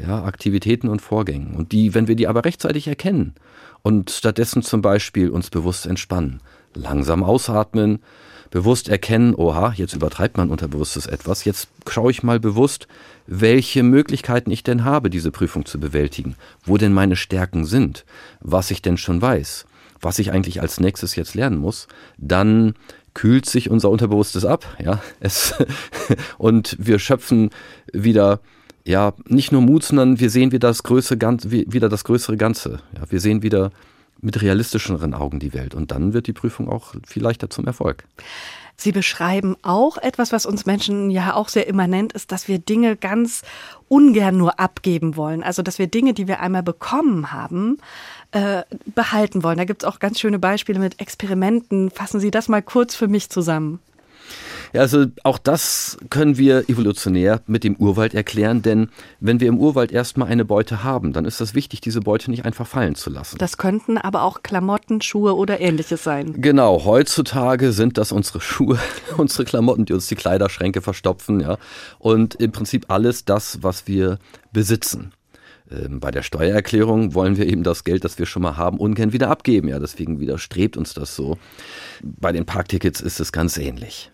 ja, 0.00 0.24
Aktivitäten 0.24 0.88
und 0.88 1.02
Vorgängen. 1.02 1.54
Und 1.54 1.72
die, 1.72 1.94
wenn 1.94 2.08
wir 2.08 2.16
die 2.16 2.28
aber 2.28 2.44
rechtzeitig 2.44 2.88
erkennen 2.88 3.34
und 3.82 4.10
stattdessen 4.10 4.62
zum 4.62 4.82
Beispiel 4.82 5.30
uns 5.30 5.50
bewusst 5.50 5.86
entspannen, 5.86 6.40
langsam 6.74 7.22
ausatmen, 7.22 8.00
bewusst 8.50 8.88
erkennen, 8.88 9.34
oha, 9.34 9.72
jetzt 9.76 9.94
übertreibt 9.94 10.36
mein 10.36 10.50
Unterbewusstes 10.50 11.06
etwas, 11.06 11.44
jetzt 11.44 11.68
schaue 11.88 12.10
ich 12.10 12.22
mal 12.22 12.40
bewusst, 12.40 12.86
welche 13.26 13.82
Möglichkeiten 13.82 14.50
ich 14.50 14.62
denn 14.62 14.84
habe, 14.84 15.10
diese 15.10 15.30
Prüfung 15.30 15.66
zu 15.66 15.80
bewältigen, 15.80 16.36
wo 16.64 16.76
denn 16.76 16.92
meine 16.92 17.16
Stärken 17.16 17.64
sind, 17.64 18.04
was 18.40 18.70
ich 18.70 18.82
denn 18.82 18.96
schon 18.96 19.20
weiß, 19.20 19.66
was 20.00 20.18
ich 20.18 20.30
eigentlich 20.30 20.60
als 20.60 20.80
nächstes 20.80 21.16
jetzt 21.16 21.34
lernen 21.34 21.58
muss, 21.58 21.88
dann 22.18 22.74
kühlt 23.16 23.46
sich 23.46 23.70
unser 23.70 23.88
Unterbewusstes 23.88 24.44
ab, 24.44 24.76
ja, 24.78 25.00
es, 25.20 25.54
und 26.38 26.76
wir 26.78 26.98
schöpfen 26.98 27.48
wieder 27.90 28.40
ja, 28.84 29.14
nicht 29.26 29.52
nur 29.52 29.62
Mut, 29.62 29.82
sondern 29.82 30.20
wir 30.20 30.28
sehen 30.28 30.52
wieder 30.52 30.68
das 30.68 30.82
größere 30.82 31.16
Ganze, 31.16 31.50
wieder 31.50 31.88
das 31.88 32.04
größere 32.04 32.36
Ganze. 32.36 32.80
Ja, 32.94 33.10
wir 33.10 33.18
sehen 33.18 33.42
wieder 33.42 33.72
mit 34.20 34.40
realistischeren 34.42 35.14
Augen 35.14 35.40
die 35.40 35.54
Welt 35.54 35.74
und 35.74 35.90
dann 35.90 36.12
wird 36.12 36.26
die 36.26 36.34
Prüfung 36.34 36.68
auch 36.68 36.94
viel 37.06 37.22
leichter 37.22 37.50
zum 37.50 37.66
Erfolg. 37.66 38.04
Sie 38.76 38.92
beschreiben 38.92 39.56
auch 39.62 39.96
etwas, 39.96 40.32
was 40.32 40.44
uns 40.44 40.66
Menschen 40.66 41.10
ja 41.10 41.34
auch 41.34 41.48
sehr 41.48 41.66
immanent 41.66 42.12
ist, 42.12 42.30
dass 42.30 42.46
wir 42.46 42.58
Dinge 42.58 42.96
ganz 42.96 43.42
ungern 43.88 44.36
nur 44.36 44.60
abgeben 44.60 45.16
wollen. 45.16 45.42
Also, 45.42 45.62
dass 45.62 45.78
wir 45.78 45.86
Dinge, 45.86 46.12
die 46.12 46.28
wir 46.28 46.40
einmal 46.40 46.62
bekommen 46.62 47.32
haben, 47.32 47.78
äh, 48.32 48.62
behalten 48.94 49.42
wollen. 49.42 49.58
Da 49.58 49.64
gibt 49.64 49.82
es 49.82 49.88
auch 49.88 49.98
ganz 49.98 50.20
schöne 50.20 50.38
Beispiele 50.38 50.78
mit 50.78 51.00
Experimenten. 51.00 51.90
Fassen 51.90 52.20
Sie 52.20 52.30
das 52.30 52.48
mal 52.48 52.62
kurz 52.62 52.94
für 52.94 53.08
mich 53.08 53.30
zusammen. 53.30 53.80
Ja, 54.76 54.82
also 54.82 55.06
auch 55.22 55.38
das 55.38 55.96
können 56.10 56.36
wir 56.36 56.68
evolutionär 56.68 57.40
mit 57.46 57.64
dem 57.64 57.76
Urwald 57.76 58.12
erklären, 58.12 58.60
denn 58.60 58.90
wenn 59.20 59.40
wir 59.40 59.48
im 59.48 59.58
Urwald 59.58 59.90
erstmal 59.90 60.28
eine 60.28 60.44
Beute 60.44 60.84
haben, 60.84 61.14
dann 61.14 61.24
ist 61.24 61.40
das 61.40 61.54
wichtig, 61.54 61.80
diese 61.80 62.00
Beute 62.00 62.30
nicht 62.30 62.44
einfach 62.44 62.66
fallen 62.66 62.94
zu 62.94 63.08
lassen. 63.08 63.38
Das 63.38 63.56
könnten 63.56 63.96
aber 63.96 64.22
auch 64.22 64.42
Klamotten, 64.42 65.00
Schuhe 65.00 65.34
oder 65.34 65.62
ähnliches 65.62 66.04
sein. 66.04 66.42
Genau, 66.42 66.84
heutzutage 66.84 67.72
sind 67.72 67.96
das 67.96 68.12
unsere 68.12 68.42
Schuhe, 68.42 68.78
unsere 69.16 69.46
Klamotten, 69.46 69.86
die 69.86 69.94
uns 69.94 70.08
die 70.08 70.14
Kleiderschränke 70.14 70.82
verstopfen, 70.82 71.40
ja. 71.40 71.56
Und 71.98 72.34
im 72.34 72.52
Prinzip 72.52 72.84
alles 72.88 73.24
das, 73.24 73.62
was 73.62 73.86
wir 73.86 74.18
besitzen. 74.52 75.14
Ähm, 75.70 76.00
bei 76.00 76.10
der 76.10 76.22
Steuererklärung 76.22 77.14
wollen 77.14 77.38
wir 77.38 77.46
eben 77.46 77.62
das 77.62 77.82
Geld, 77.84 78.04
das 78.04 78.18
wir 78.18 78.26
schon 78.26 78.42
mal 78.42 78.58
haben, 78.58 78.76
ungern 78.76 79.14
wieder 79.14 79.30
abgeben. 79.30 79.68
Ja, 79.68 79.78
deswegen 79.78 80.20
widerstrebt 80.20 80.76
uns 80.76 80.92
das 80.92 81.16
so. 81.16 81.38
Bei 82.02 82.32
den 82.32 82.44
Parktickets 82.44 83.00
ist 83.00 83.20
es 83.20 83.32
ganz 83.32 83.56
ähnlich. 83.56 84.10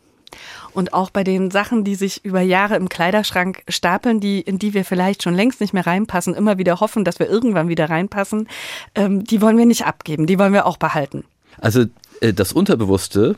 Und 0.73 0.93
auch 0.93 1.11
bei 1.11 1.25
den 1.25 1.51
Sachen, 1.51 1.85
die 1.85 1.95
sich 1.95 2.25
über 2.25 2.41
Jahre 2.41 2.77
im 2.77 2.89
Kleiderschrank 2.89 3.63
stapeln, 3.69 4.21
die, 4.21 4.41
in 4.41 4.59
die 4.59 4.75
wir 4.75 4.85
vielleicht 4.85 5.23
schon 5.23 5.35
längst 5.35 5.61
nicht 5.61 5.75
mehr 5.75 5.87
reinpassen, 5.87 6.35
immer 6.35 6.59
wieder 6.59 6.81
hoffen, 6.81 7.05
dass 7.05 7.19
wir 7.19 7.29
irgendwann 7.29 7.69
wieder 7.69 7.91
reinpassen, 7.91 8.49
ähm, 8.95 9.25
die 9.25 9.41
wollen 9.41 9.59
wir 9.59 9.67
nicht 9.67 9.87
abgeben, 9.87 10.27
die 10.27 10.39
wollen 10.39 10.53
wir 10.53 10.67
auch 10.67 10.77
behalten. 10.77 11.25
Also 11.61 11.85
äh, 12.21 12.33
das 12.33 12.53
Unterbewusste 12.53 13.37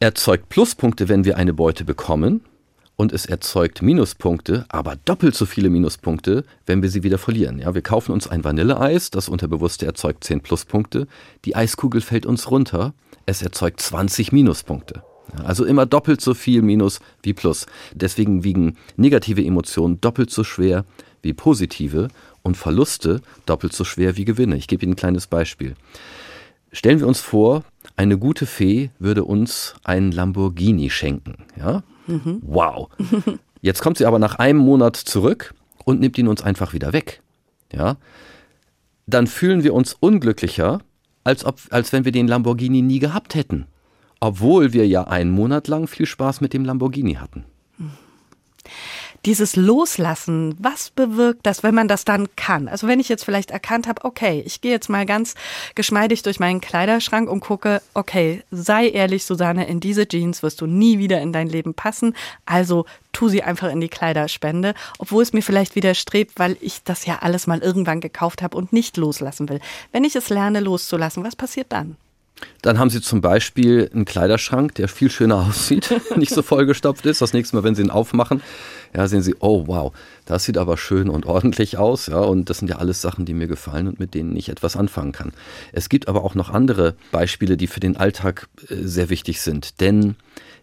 erzeugt 0.00 0.48
Pluspunkte, 0.48 1.08
wenn 1.08 1.24
wir 1.24 1.36
eine 1.36 1.52
Beute 1.52 1.84
bekommen. 1.84 2.42
Und 2.98 3.12
es 3.12 3.26
erzeugt 3.26 3.82
Minuspunkte, 3.82 4.64
aber 4.70 4.96
doppelt 5.04 5.34
so 5.34 5.44
viele 5.44 5.68
Minuspunkte, 5.68 6.44
wenn 6.64 6.80
wir 6.80 6.88
sie 6.88 7.02
wieder 7.02 7.18
verlieren. 7.18 7.58
Ja, 7.58 7.74
wir 7.74 7.82
kaufen 7.82 8.12
uns 8.12 8.26
ein 8.26 8.42
Vanilleeis, 8.42 9.10
das 9.10 9.28
Unterbewusste 9.28 9.84
erzeugt 9.84 10.24
10 10.24 10.40
Pluspunkte, 10.40 11.06
die 11.44 11.54
Eiskugel 11.54 12.00
fällt 12.00 12.24
uns 12.24 12.50
runter, 12.50 12.94
es 13.26 13.42
erzeugt 13.42 13.82
20 13.82 14.32
Minuspunkte. 14.32 15.02
Also 15.44 15.64
immer 15.64 15.86
doppelt 15.86 16.20
so 16.20 16.34
viel 16.34 16.62
Minus 16.62 17.00
wie 17.22 17.32
Plus. 17.32 17.66
Deswegen 17.94 18.44
wiegen 18.44 18.76
negative 18.96 19.44
Emotionen 19.44 20.00
doppelt 20.00 20.30
so 20.30 20.44
schwer 20.44 20.84
wie 21.22 21.32
positive 21.32 22.08
und 22.42 22.56
Verluste 22.56 23.20
doppelt 23.44 23.72
so 23.72 23.84
schwer 23.84 24.16
wie 24.16 24.24
Gewinne. 24.24 24.56
Ich 24.56 24.68
gebe 24.68 24.84
Ihnen 24.84 24.92
ein 24.92 24.96
kleines 24.96 25.26
Beispiel. 25.26 25.74
Stellen 26.72 27.00
wir 27.00 27.08
uns 27.08 27.20
vor, 27.20 27.64
eine 27.96 28.18
gute 28.18 28.46
Fee 28.46 28.90
würde 28.98 29.24
uns 29.24 29.74
einen 29.84 30.12
Lamborghini 30.12 30.90
schenken. 30.90 31.46
Ja? 31.56 31.82
Mhm. 32.06 32.40
Wow. 32.42 32.90
Jetzt 33.62 33.82
kommt 33.82 33.98
sie 33.98 34.06
aber 34.06 34.18
nach 34.18 34.36
einem 34.36 34.60
Monat 34.60 34.96
zurück 34.96 35.54
und 35.84 36.00
nimmt 36.00 36.18
ihn 36.18 36.28
uns 36.28 36.42
einfach 36.42 36.72
wieder 36.72 36.92
weg. 36.92 37.22
Ja? 37.72 37.96
Dann 39.06 39.26
fühlen 39.26 39.64
wir 39.64 39.74
uns 39.74 39.96
unglücklicher, 39.98 40.80
als, 41.24 41.44
ob, 41.44 41.58
als 41.70 41.92
wenn 41.92 42.04
wir 42.04 42.12
den 42.12 42.28
Lamborghini 42.28 42.82
nie 42.82 42.98
gehabt 42.98 43.34
hätten 43.34 43.66
obwohl 44.20 44.72
wir 44.72 44.86
ja 44.86 45.04
einen 45.04 45.30
Monat 45.30 45.68
lang 45.68 45.86
viel 45.86 46.06
Spaß 46.06 46.40
mit 46.40 46.52
dem 46.52 46.64
Lamborghini 46.64 47.14
hatten. 47.14 47.44
Dieses 49.24 49.56
Loslassen, 49.56 50.54
was 50.60 50.90
bewirkt 50.90 51.46
das, 51.46 51.64
wenn 51.64 51.74
man 51.74 51.88
das 51.88 52.04
dann 52.04 52.28
kann? 52.36 52.68
Also 52.68 52.86
wenn 52.86 53.00
ich 53.00 53.08
jetzt 53.08 53.24
vielleicht 53.24 53.50
erkannt 53.50 53.88
habe, 53.88 54.04
okay, 54.04 54.40
ich 54.46 54.60
gehe 54.60 54.70
jetzt 54.70 54.88
mal 54.88 55.04
ganz 55.04 55.34
geschmeidig 55.74 56.22
durch 56.22 56.38
meinen 56.38 56.60
Kleiderschrank 56.60 57.28
und 57.28 57.40
gucke, 57.40 57.82
okay, 57.92 58.44
sei 58.52 58.88
ehrlich, 58.88 59.24
Susanne, 59.24 59.66
in 59.66 59.80
diese 59.80 60.06
Jeans 60.06 60.44
wirst 60.44 60.60
du 60.60 60.66
nie 60.66 61.00
wieder 61.00 61.20
in 61.20 61.32
dein 61.32 61.48
Leben 61.48 61.74
passen, 61.74 62.14
also 62.44 62.86
tu 63.10 63.28
sie 63.28 63.42
einfach 63.42 63.70
in 63.72 63.80
die 63.80 63.88
Kleiderspende, 63.88 64.74
obwohl 64.98 65.24
es 65.24 65.32
mir 65.32 65.42
vielleicht 65.42 65.74
widerstrebt, 65.74 66.38
weil 66.38 66.56
ich 66.60 66.84
das 66.84 67.04
ja 67.04 67.18
alles 67.20 67.48
mal 67.48 67.58
irgendwann 67.58 68.00
gekauft 68.00 68.42
habe 68.42 68.56
und 68.56 68.72
nicht 68.72 68.96
loslassen 68.96 69.48
will. 69.48 69.58
Wenn 69.90 70.04
ich 70.04 70.14
es 70.14 70.28
lerne 70.28 70.60
loszulassen, 70.60 71.24
was 71.24 71.34
passiert 71.34 71.72
dann? 71.72 71.96
Dann 72.62 72.78
haben 72.78 72.90
Sie 72.90 73.00
zum 73.00 73.20
Beispiel 73.20 73.90
einen 73.92 74.04
Kleiderschrank, 74.04 74.74
der 74.74 74.88
viel 74.88 75.10
schöner 75.10 75.36
aussieht, 75.48 75.94
nicht 76.16 76.32
so 76.32 76.42
vollgestopft 76.42 77.06
ist. 77.06 77.22
Das 77.22 77.32
nächste 77.32 77.56
Mal, 77.56 77.64
wenn 77.64 77.74
Sie 77.74 77.82
ihn 77.82 77.90
aufmachen, 77.90 78.42
ja, 78.94 79.06
sehen 79.08 79.22
Sie, 79.22 79.34
oh 79.40 79.66
wow, 79.66 79.92
das 80.24 80.44
sieht 80.44 80.58
aber 80.58 80.76
schön 80.76 81.08
und 81.08 81.26
ordentlich 81.26 81.78
aus. 81.78 82.06
Ja, 82.06 82.20
und 82.20 82.50
das 82.50 82.58
sind 82.58 82.68
ja 82.68 82.76
alles 82.76 83.00
Sachen, 83.00 83.24
die 83.24 83.34
mir 83.34 83.46
gefallen 83.46 83.88
und 83.88 84.00
mit 84.00 84.14
denen 84.14 84.36
ich 84.36 84.48
etwas 84.48 84.76
anfangen 84.76 85.12
kann. 85.12 85.32
Es 85.72 85.88
gibt 85.88 86.08
aber 86.08 86.24
auch 86.24 86.34
noch 86.34 86.50
andere 86.50 86.94
Beispiele, 87.12 87.56
die 87.56 87.66
für 87.66 87.80
den 87.80 87.96
Alltag 87.96 88.48
äh, 88.68 88.74
sehr 88.82 89.10
wichtig 89.10 89.40
sind. 89.40 89.80
Denn 89.80 90.16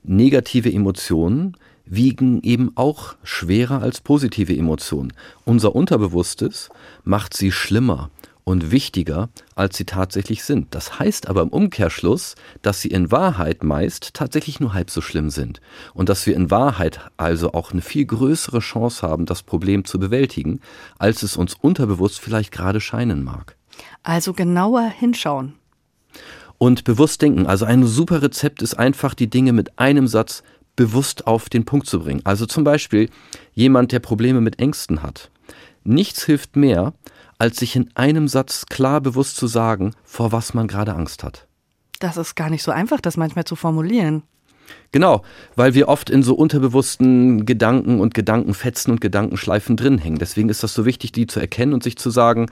negative 0.04 0.72
Emotionen 0.72 1.58
wiegen 1.86 2.42
eben 2.44 2.72
auch 2.76 3.16
schwerer 3.24 3.82
als 3.82 4.02
positive 4.02 4.56
Emotionen. 4.56 5.14
Unser 5.46 5.76
Unterbewusstes 5.76 6.70
macht 7.04 7.36
sie 7.36 7.52
schlimmer 7.52 8.10
und 8.44 8.72
wichtiger, 8.72 9.30
als 9.56 9.78
sie 9.78 9.86
tatsächlich 9.86 10.44
sind. 10.44 10.76
Das 10.76 11.00
heißt 11.00 11.30
aber 11.30 11.42
im 11.42 11.50
Umkehrschluss, 11.50 12.36
dass 12.62 12.82
sie 12.82 12.90
in 12.90 13.12
Wahrheit 13.12 13.64
meist 13.64 14.14
tatsächlich 14.14 14.60
nur 14.60 14.74
halb 14.74 14.90
so 14.90 15.02
schlimm 15.02 15.30
sind 15.30 15.62
und 15.94 16.10
dass 16.10 16.26
wir 16.26 16.36
in 16.36 16.52
Wahrheit 16.52 17.00
also 17.18 17.54
auch 17.54 17.72
eine 17.72 17.82
viel 17.82 18.06
größere 18.06 18.60
Chance 18.60 19.08
haben, 19.08 19.26
das 19.26 19.44
Problem 19.44 19.86
zu 19.86 20.00
bewältigen, 20.00 20.60
als 20.98 21.24
es 21.24 21.38
uns 21.38 21.54
unterbewusst 21.54 22.20
vielleicht 22.20 22.52
gerade 22.52 22.82
scheinen 22.82 23.24
mag. 23.24 23.56
Also 24.04 24.34
genauer 24.34 24.84
hinschauen. 24.84 25.54
Und 26.58 26.84
bewusst 26.84 27.22
denken. 27.22 27.46
Also 27.46 27.66
ein 27.66 27.86
super 27.86 28.22
Rezept 28.22 28.62
ist 28.62 28.76
einfach, 28.76 29.14
die 29.14 29.30
Dinge 29.30 29.52
mit 29.52 29.80
einem 29.80 30.08
Satz 30.08 30.44
bewusst 30.76 31.28
auf 31.28 31.50
den 31.50 31.66
Punkt 31.66 31.88
zu 31.88 32.00
bringen. 32.00 32.22
Also 32.24 32.46
zum 32.46 32.64
Beispiel 32.64 33.10
jemand, 33.54 33.92
der 33.92 34.00
Probleme 34.00 34.42
mit 34.42 34.60
Ängsten 34.60 35.04
hat. 35.04 35.30
Nichts 35.84 36.24
hilft 36.24 36.56
mehr, 36.56 36.94
als 37.38 37.58
sich 37.58 37.76
in 37.76 37.90
einem 37.96 38.28
Satz 38.28 38.66
klar 38.68 39.02
bewusst 39.02 39.38
zu 39.38 39.48
sagen, 39.48 39.94
vor 40.04 40.32
was 40.32 40.54
man 40.54 40.68
gerade 40.68 40.94
Angst 40.94 41.24
hat. 41.24 41.48
Das 42.00 42.18
ist 42.18 42.36
gar 42.36 42.50
nicht 42.50 42.64
so 42.64 42.72
einfach, 42.72 43.02
das 43.02 43.18
manchmal 43.18 43.46
zu 43.46 43.56
formulieren. 43.56 44.24
Genau, 44.92 45.24
weil 45.56 45.74
wir 45.74 45.88
oft 45.88 46.10
in 46.10 46.24
so 46.24 46.36
unterbewussten 46.36 47.46
Gedanken 47.46 48.00
und 48.00 48.14
Gedankenfetzen 48.14 48.92
und 48.92 49.02
Gedankenschleifen 49.02 49.76
drin 49.76 49.98
hängen. 49.98 50.20
Deswegen 50.20 50.50
ist 50.50 50.64
das 50.64 50.74
so 50.74 50.86
wichtig, 50.86 51.12
die 51.12 51.28
zu 51.28 51.40
erkennen 51.40 51.74
und 51.74 51.84
sich 51.84 51.98
zu 51.98 52.10
sagen, 52.10 52.48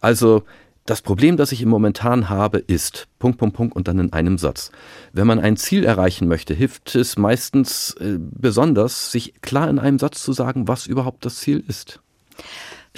also 0.00 0.42
das 0.86 1.02
Problem, 1.02 1.36
das 1.36 1.50
ich 1.50 1.62
im 1.62 1.68
Momentan 1.68 2.28
habe, 2.28 2.58
ist 2.58 3.08
Punkt, 3.18 3.38
Punkt, 3.38 3.56
Punkt 3.56 3.76
und 3.76 3.88
dann 3.88 3.98
in 3.98 4.12
einem 4.12 4.38
Satz. 4.38 4.70
Wenn 5.12 5.26
man 5.26 5.40
ein 5.40 5.56
Ziel 5.56 5.84
erreichen 5.84 6.28
möchte, 6.28 6.54
hilft 6.54 6.94
es 6.94 7.18
meistens 7.18 7.92
äh, 8.00 8.18
besonders, 8.18 9.10
sich 9.10 9.34
klar 9.42 9.68
in 9.68 9.80
einem 9.80 9.98
Satz 9.98 10.22
zu 10.22 10.32
sagen, 10.32 10.68
was 10.68 10.86
überhaupt 10.86 11.24
das 11.24 11.36
Ziel 11.36 11.62
ist. 11.66 12.00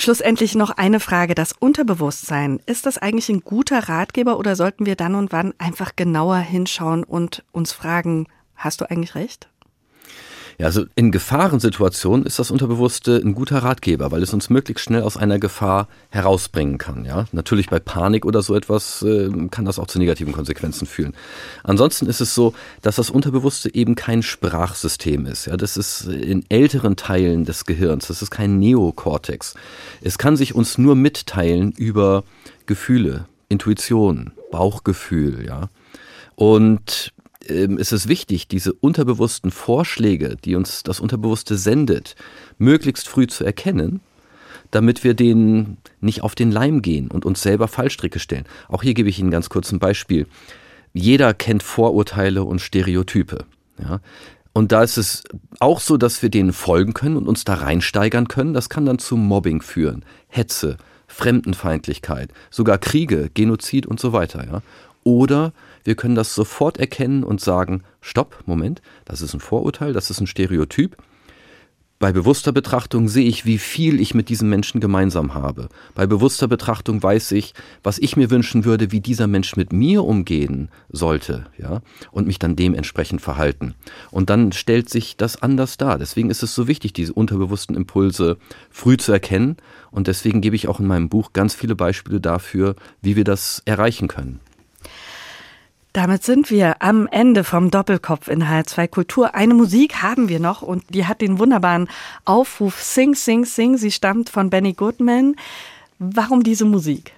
Schlussendlich 0.01 0.55
noch 0.55 0.71
eine 0.71 1.01
Frage. 1.01 1.35
Das 1.35 1.53
Unterbewusstsein, 1.53 2.61
ist 2.67 2.87
das 2.87 2.99
eigentlich 2.99 3.29
ein 3.31 3.41
guter 3.41 3.89
Ratgeber 3.89 4.39
oder 4.39 4.55
sollten 4.55 4.87
wir 4.87 4.95
dann 4.95 5.17
und 5.17 5.33
wann 5.33 5.55
einfach 5.59 5.97
genauer 5.97 6.37
hinschauen 6.37 7.03
und 7.03 7.45
uns 7.51 7.73
fragen, 7.73 8.29
hast 8.55 8.81
du 8.81 8.89
eigentlich 8.89 9.17
recht? 9.17 9.49
Ja, 10.59 10.67
also 10.67 10.87
in 10.97 11.13
Gefahrensituationen 11.13 12.27
ist 12.27 12.41
das 12.41 12.51
Unterbewusste 12.51 13.23
ein 13.25 13.35
guter 13.35 13.59
Ratgeber, 13.59 14.11
weil 14.11 14.25
es 14.25 14.35
uns 14.35 14.51
möglichst 14.51 14.85
schnell 14.85 15.03
aus 15.03 15.17
einer 15.17 15.39
Gefahr 15.39 15.87
herausbringen 16.11 16.79
kann. 16.79 17.05
Ja, 17.05 17.27
natürlich 17.31 17.69
bei 17.69 17.79
Panik 17.79 18.27
oder 18.27 18.43
so 18.43 18.57
etwas 18.57 19.03
äh, 19.03 19.31
kann 19.53 19.65
das 19.65 19.79
auch 19.79 19.87
zu 19.87 20.01
negativen 20.01 20.33
Konsequenzen 20.33 20.89
führen. 20.89 21.15
Ansonsten 21.63 22.07
ist 22.07 22.21
es 22.21 22.35
so, 22.35 22.55
dass 22.83 22.97
das 22.97 23.09
Unterbewusste 23.09 23.73
eben 23.73 23.95
kein 23.95 24.25
Sprachsystem 24.25 25.27
ist. 25.27 25.47
Ja, 25.47 25.57
das 25.57 25.77
ist 25.77 26.07
in 26.07 26.45
älteren 26.49 26.97
Teilen 26.97 27.45
des 27.45 27.65
Gehirns. 27.65 28.09
Das 28.09 28.21
ist 28.21 28.33
kein 28.33 28.59
Neokortex. 28.59 29.55
Es 30.03 30.19
kann 30.19 30.37
sich 30.37 30.57
uns 30.57 30.77
nur 30.77 30.97
mitteilen 30.97 31.71
über 31.71 32.25
Gefühle, 32.67 33.27
Intuition, 33.49 34.33
Bauchgefühl. 34.51 35.47
Ja, 35.47 35.69
und 36.35 37.13
ähm, 37.49 37.79
ist 37.79 37.93
es 37.93 38.09
wichtig, 38.09 38.49
diese 38.49 38.73
unterbewussten 38.73 39.51
Vorschläge, 39.51 40.37
die 40.45 40.55
uns 40.55 40.83
das 40.83 41.01
Unterbewusste 41.01 41.57
sendet, 41.57 42.15
möglichst 42.59 43.09
früh 43.09 43.27
zu 43.27 43.45
erkennen, 43.45 44.01
damit 44.71 45.05
wir 45.05 45.15
denen 45.15 45.79
nicht 46.01 46.23
auf 46.23 46.35
den 46.35 46.51
Leim 46.51 46.83
gehen 46.83 47.11
und 47.11 47.25
uns 47.25 47.43
selber 47.43 47.69
Fallstricke 47.69 48.19
stellen. 48.19 48.45
Auch 48.69 48.83
hier 48.83 48.95
gebe 48.95 49.09
ich 49.09 49.19
Ihnen 49.19 49.31
ganz 49.31 49.49
kurz 49.49 49.73
ein 49.73 49.79
Beispiel. 49.79 50.27
jeder 50.95 51.35
kennt 51.35 51.63
Vorurteile 51.63 52.45
und 52.45 52.61
Stereotype. 52.61 53.45
Ja? 53.79 54.01
Und 54.53 54.73
da 54.73 54.83
ist 54.83 54.97
es 54.97 55.23
auch 55.61 55.81
so, 55.81 55.97
dass 55.97 56.23
wir 56.23 56.31
denen 56.31 56.53
folgen 56.53 56.95
können 56.95 57.17
und 57.17 57.29
uns 57.29 57.45
da 57.45 57.55
reinsteigern 57.55 58.27
können. 58.27 58.55
Das 58.55 58.69
kann 58.69 58.87
dann 58.87 58.99
zu 58.99 59.17
Mobbing 59.17 59.63
führen, 59.63 60.05
Hetze, 60.27 60.79
Fremdenfeindlichkeit, 61.07 62.33
sogar 62.51 62.79
Kriege, 62.79 63.31
Genozid 63.33 63.87
und 63.87 64.01
so 64.01 64.13
weiter. 64.13 64.45
Ja? 64.47 64.63
Oder 65.05 65.53
wir 65.85 65.95
können 65.95 66.15
das 66.15 66.35
sofort 66.35 66.79
erkennen 66.79 67.25
und 67.25 67.41
sagen, 67.41 67.83
stopp, 68.01 68.43
Moment, 68.47 68.83
das 69.05 69.23
ist 69.23 69.35
ein 69.35 69.41
Vorurteil, 69.41 69.93
das 69.93 70.11
ist 70.11 70.21
ein 70.21 70.27
Stereotyp 70.27 70.97
bei 72.01 72.13
bewusster 72.13 72.53
Betrachtung 72.53 73.09
sehe 73.09 73.27
ich, 73.27 73.45
wie 73.45 73.59
viel 73.59 74.01
ich 74.01 74.15
mit 74.15 74.29
diesem 74.29 74.49
Menschen 74.49 74.81
gemeinsam 74.81 75.35
habe. 75.35 75.69
Bei 75.97 76.07
bewusster 76.07 76.47
Betrachtung 76.47 77.03
weiß 77.03 77.33
ich, 77.33 77.55
was 77.83 77.99
ich 77.99 78.17
mir 78.17 78.31
wünschen 78.31 78.65
würde, 78.65 78.93
wie 78.93 79.01
dieser 79.01 79.27
Mensch 79.27 79.57
mit 79.57 79.73
mir 79.73 80.05
umgehen 80.05 80.69
sollte, 80.91 81.47
ja, 81.59 81.81
und 82.13 82.29
mich 82.29 82.39
dann 82.39 82.55
dementsprechend 82.55 83.21
verhalten. 83.21 83.75
Und 84.13 84.31
dann 84.31 84.53
stellt 84.53 84.89
sich 84.89 85.17
das 85.17 85.43
anders 85.43 85.77
dar. 85.77 85.99
Deswegen 85.99 86.31
ist 86.31 86.45
es 86.45 86.55
so 86.55 86.69
wichtig, 86.69 86.93
diese 86.93 87.13
unterbewussten 87.13 87.75
Impulse 87.75 88.39
früh 88.71 88.97
zu 88.97 89.11
erkennen. 89.11 89.57
Und 89.91 90.07
deswegen 90.07 90.41
gebe 90.41 90.55
ich 90.55 90.69
auch 90.69 90.79
in 90.79 90.87
meinem 90.87 91.09
Buch 91.09 91.33
ganz 91.33 91.57
viele 91.57 91.75
Beispiele 91.75 92.21
dafür, 92.21 92.77
wie 93.03 93.17
wir 93.17 93.25
das 93.25 93.61
erreichen 93.65 94.07
können. 94.07 94.39
Damit 95.99 96.23
sind 96.23 96.49
wir 96.53 96.81
am 96.81 97.09
Ende 97.09 97.43
vom 97.43 97.73
Doppelkopf 97.73 98.29
in 98.29 98.45
H2 98.45 98.87
Kultur. 98.87 99.35
Eine 99.35 99.55
Musik 99.55 99.97
haben 100.01 100.29
wir 100.29 100.39
noch 100.39 100.63
und 100.63 100.85
die 100.91 101.07
hat 101.07 101.21
den 101.21 101.41
wunderbaren 101.41 101.89
Aufruf 102.25 102.81
Sing, 102.81 103.17
Sing, 103.17 103.45
Sing. 103.45 103.77
Sie 103.77 103.91
stammt 103.91 104.31
von 104.31 104.49
Benny 104.49 104.75
Goodman. 104.75 105.35
Warum 105.99 106.45
diese 106.45 106.67
Musik? 106.67 107.11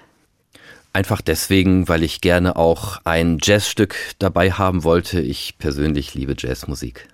Einfach 0.95 1.21
deswegen, 1.21 1.91
weil 1.91 2.03
ich 2.03 2.23
gerne 2.23 2.57
auch 2.57 3.03
ein 3.05 3.37
Jazzstück 3.43 3.97
dabei 4.19 4.51
haben 4.53 4.83
wollte. 4.83 5.21
Ich 5.21 5.59
persönlich 5.59 6.15
liebe 6.15 6.35
Jazzmusik. 6.39 7.07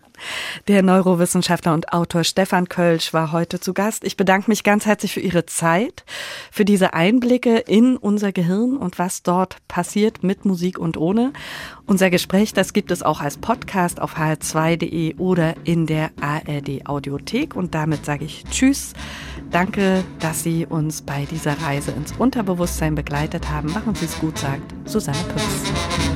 Der 0.69 0.83
Neurowissenschaftler 0.83 1.75
und 1.75 1.93
Autor 1.93 2.25
Stefan 2.25 2.69
Kölsch 2.69 3.12
war 3.12 3.33
heute 3.33 3.61
zu 3.61 3.75
Gast. 3.75 4.05
Ich 4.05 4.17
bedanke 4.17 4.51
mich 4.51 4.64
ganz 4.64 4.87
herzlich 4.87 5.12
für 5.12 5.21
Ihre 5.21 5.47
Zeit, 5.47 6.05
für 6.51 6.64
diese 6.64 6.95
Einblicke 6.95 7.59
in 7.59 7.97
unser 7.97 8.33
Gehirn 8.33 8.77
und 8.77 8.99
was 8.99 9.23
dort 9.23 9.57
passiert 9.69 10.23
mit 10.23 10.45
Musik 10.45 10.79
und 10.79 10.97
ohne. 10.97 11.33
Unser 11.87 12.11
Gespräch, 12.11 12.53
das 12.53 12.73
gibt 12.73 12.91
es 12.91 13.03
auch 13.03 13.21
als 13.21 13.37
Podcast 13.37 14.01
auf 14.01 14.17
hr2.de 14.17 15.17
oder 15.17 15.55
in 15.64 15.87
der 15.87 16.11
ARD 16.21 16.87
Audiothek. 16.87 17.55
Und 17.55 17.75
damit 17.75 18.05
sage 18.05 18.25
ich 18.25 18.45
Tschüss. 18.51 18.93
Danke, 19.51 20.05
dass 20.21 20.43
Sie 20.43 20.67
uns 20.67 21.03
bei 21.03 21.27
dieser 21.31 21.61
Reise 21.62 21.93
ins 21.93 22.12
Unterbewusstsein 22.12 22.95
begleitet 22.95 23.49
haben. 23.51 23.73
Machen 23.73 23.95
Sie 23.95 24.07
es 24.07 24.19
gut, 24.19 24.39
sagt 24.39 24.75
Susanne 24.85 25.19
Pütz. 25.29 26.16